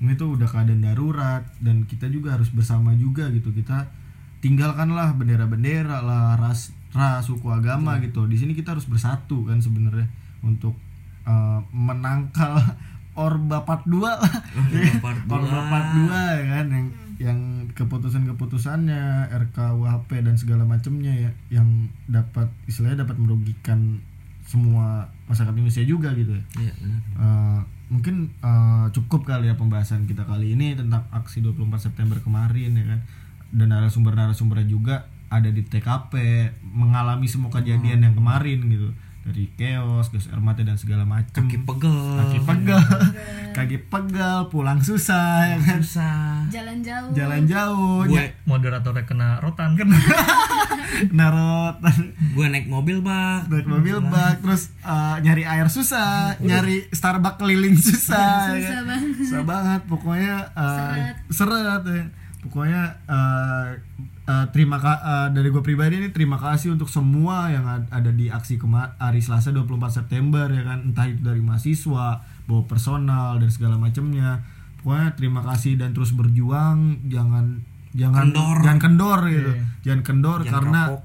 ini 0.03 0.13
tuh 0.19 0.35
udah 0.35 0.49
keadaan 0.51 0.83
darurat 0.83 1.47
dan 1.63 1.87
kita 1.87 2.11
juga 2.11 2.35
harus 2.35 2.51
bersama 2.51 2.91
juga 2.99 3.31
gitu. 3.31 3.55
Kita 3.55 3.87
tinggalkanlah 4.43 5.15
bendera-bendera 5.15 6.03
lah 6.03 6.35
ras 6.35 6.75
ras 6.91 7.23
suku 7.29 7.47
agama 7.47 8.03
gitu. 8.03 8.27
Di 8.27 8.35
sini 8.35 8.59
kita 8.59 8.75
harus 8.75 8.91
bersatu 8.91 9.47
kan 9.47 9.63
sebenarnya 9.63 10.11
untuk 10.43 10.75
uh, 11.23 11.63
menangkal 11.71 12.59
Orba 13.13 13.63
Part 13.69 13.85
2 13.85 14.01
lah. 14.01 14.19
Orba 14.19 14.99
Part 15.05 15.21
dua. 15.29 15.37
Orba 15.37 15.61
Part 15.69 15.89
2 15.95 16.11
ya 16.11 16.45
kan? 16.49 16.67
Yang 16.73 16.87
yang 17.23 17.71
keputusan-keputusannya 17.79 19.31
RKUHP 19.31 20.11
dan 20.27 20.35
segala 20.35 20.67
macamnya 20.67 21.15
ya 21.15 21.31
yang 21.55 21.87
dapat 22.11 22.51
istilahnya 22.67 23.07
dapat 23.07 23.23
merugikan 23.23 24.03
semua 24.43 25.15
masyarakat 25.31 25.55
Indonesia 25.55 25.87
juga 25.87 26.11
gitu 26.19 26.35
ya. 26.35 26.45
iya 26.59 26.75
benar. 26.83 27.01
Eh, 27.15 27.61
mungkin 27.95 28.35
eh, 28.43 28.87
cukup 28.91 29.23
kali 29.23 29.47
ya 29.47 29.55
pembahasan 29.55 30.11
kita 30.11 30.27
kali 30.27 30.59
ini 30.59 30.75
tentang 30.75 31.07
aksi 31.15 31.47
24 31.47 31.79
September 31.79 32.19
kemarin 32.19 32.75
ya 32.75 32.85
kan. 32.85 33.01
Dan 33.55 33.71
narasumber-narasumbernya 33.71 34.67
juga 34.67 35.07
ada 35.31 35.49
di 35.49 35.63
TKP 35.63 36.13
mengalami 36.67 37.31
semua 37.31 37.55
kejadian 37.55 38.05
yang 38.05 38.15
kemarin 38.19 38.59
gitu 38.69 38.93
dari 39.23 39.47
chaos, 39.55 40.11
gas 40.11 40.27
air 40.27 40.43
mata 40.43 40.67
dan 40.67 40.75
segala 40.75 41.07
macam 41.07 41.47
kaki 41.47 41.63
pegel. 41.63 41.95
Kaki 41.95 42.39
pegal 42.43 42.83
kaki 43.57 43.79
pegal 43.87 44.51
pulang 44.51 44.83
susah 44.83 45.47
ya 45.47 45.57
kan? 45.63 45.79
Susah. 45.79 46.43
Jalan 46.51 46.83
jauh. 46.83 47.11
Jalan 47.15 47.43
jauh. 47.47 48.03
Gue 48.03 48.19
ya, 48.19 48.35
moderatornya 48.45 49.07
kena 49.07 49.39
rotan. 49.39 49.79
Kan 49.79 49.95
narot 51.15 51.79
gue 52.37 52.47
naik 52.51 52.67
mobil 52.67 52.99
bak. 52.99 53.47
Naik 53.47 53.71
mobil 53.71 54.03
bak. 54.03 54.43
Terus 54.43 54.75
eh, 54.83 55.17
nyari 55.23 55.47
air 55.47 55.71
susah 55.71 56.35
nyari 56.43 56.91
Starbucks 56.91 57.39
keliling 57.39 57.79
susah 57.79 58.53
ya 58.59 58.59
Susah 58.59 58.75
kan? 58.75 58.85
banget. 58.91 59.15
susah 59.23 59.43
banget. 59.47 59.81
Pokoknya 59.87 60.35
eh, 60.53 60.95
seret 61.31 61.83
ya. 61.87 62.05
pokoknya 62.43 62.83
eh, 63.07 63.67
eh, 64.25 64.47
terima 64.49 64.77
ka 64.77 64.93
eh, 64.95 65.29
dari 65.31 65.49
gue 65.49 65.61
pribadi 65.61 65.95
ini 65.97 66.09
terima 66.09 66.37
kasih 66.37 66.73
untuk 66.73 66.87
semua 66.87 67.49
yang 67.49 67.65
ad- 67.65 67.89
ada 67.89 68.11
di 68.11 68.27
aksi 68.27 68.57
kema 68.57 68.97
hari 68.97 69.19
Selasa 69.19 69.51
24 69.51 69.67
September 69.93 70.47
ya 70.47 70.63
kan 70.63 70.83
entah 70.85 71.07
itu 71.07 71.21
dari 71.21 71.41
mahasiswa 71.41 72.07
bawa 72.43 72.63
personal 72.65 73.37
dan 73.37 73.49
segala 73.49 73.77
macamnya 73.77 74.43
pokoknya 74.79 75.09
terima 75.13 75.41
kasih 75.43 75.77
dan 75.77 75.91
terus 75.91 76.11
berjuang 76.13 76.79
jangan 77.05 77.63
jangan 77.93 78.29
Kendor. 78.29 78.57
jangan 78.61 78.81
kendor 78.81 79.21
gitu 79.29 79.53
Iya. 79.53 79.65
jangan 79.85 80.03
kendor 80.03 80.39
Jangan 80.41 80.53
karena 80.53 80.81
kapok. 80.89 81.01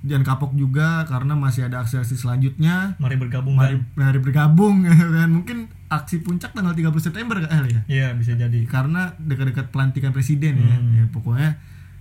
jangan 0.00 0.24
kapok 0.24 0.52
juga 0.54 0.88
karena 1.04 1.32
masih 1.34 1.62
ada 1.62 1.76
aksi-aksi 1.78 2.14
selanjutnya 2.14 2.94
mari 2.96 3.16
bergabung 3.16 3.52
mari 3.52 3.74
kan 3.74 3.80
mari 3.98 4.18
bergabung 4.18 4.76
ya 4.82 4.94
kan 5.18 5.28
mungkin 5.28 5.58
aksi 5.88 6.20
puncak 6.20 6.52
tanggal 6.52 6.72
30 6.72 6.88
September 7.02 7.36
kan 7.38 7.64
ya 7.66 7.80
iya 7.86 8.08
bisa 8.12 8.32
jadi 8.32 8.60
karena 8.64 9.12
dekat-dekat 9.18 9.68
pelantikan 9.68 10.12
presiden 10.12 10.56
ya. 10.56 10.68
Hmm. 10.70 10.92
ya 10.94 11.04
pokoknya 11.10 11.50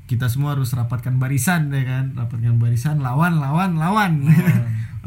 kita 0.08 0.32
semua 0.32 0.56
harus 0.56 0.72
rapatkan 0.72 1.20
barisan 1.20 1.68
ya 1.70 1.84
kan? 1.84 2.16
Rapatkan 2.16 2.56
barisan 2.58 3.04
lawan 3.04 3.38
lawan 3.38 3.76
lawan. 3.78 4.14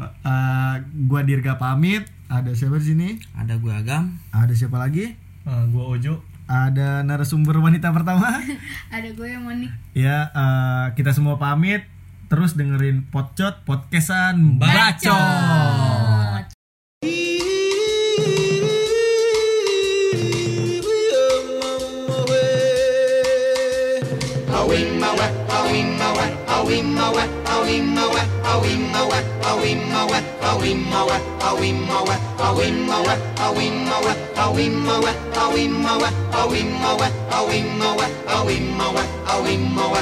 Eh, 0.01 0.75
gua 1.05 1.21
Dirga 1.21 1.61
pamit 1.61 2.09
ada 2.25 2.57
siapa 2.57 2.81
di 2.81 2.85
sini? 2.89 3.09
Ada 3.37 3.61
gue 3.61 3.69
agam. 3.69 4.17
Ada 4.33 4.49
siapa 4.57 4.81
lagi? 4.81 5.13
Eh, 5.45 5.63
gua 5.69 5.93
Ojo. 5.93 6.25
Ada 6.49 7.05
narasumber 7.05 7.61
wanita 7.61 7.93
pertama. 7.93 8.41
Ada 8.95 9.13
gue 9.13 9.27
yang 9.29 9.45
Monik. 9.45 9.69
Ya 9.93 10.33
eh, 10.33 10.85
kita 10.97 11.13
semua 11.13 11.37
pamit 11.37 11.85
terus 12.31 12.57
dengerin 12.57 13.05
podcot 13.13 13.61
podcastan 13.61 14.57
bacot. 14.57 15.11
Awimmawa, 15.11 16.00
awimawe 26.61 27.23
awimawe 27.53 28.21
awimawe 28.53 29.17
awimawe 29.49 30.17
awimawe 30.49 31.17
awimawe 31.49 32.15
awimawe 32.37 33.13
awimawe 33.45 34.13
awimawe 34.43 35.11
awimawe 35.43 36.09
awimawe 36.41 37.07
awimawe 37.33 38.05
awimawe 38.37 39.01
awimawe 39.33 40.01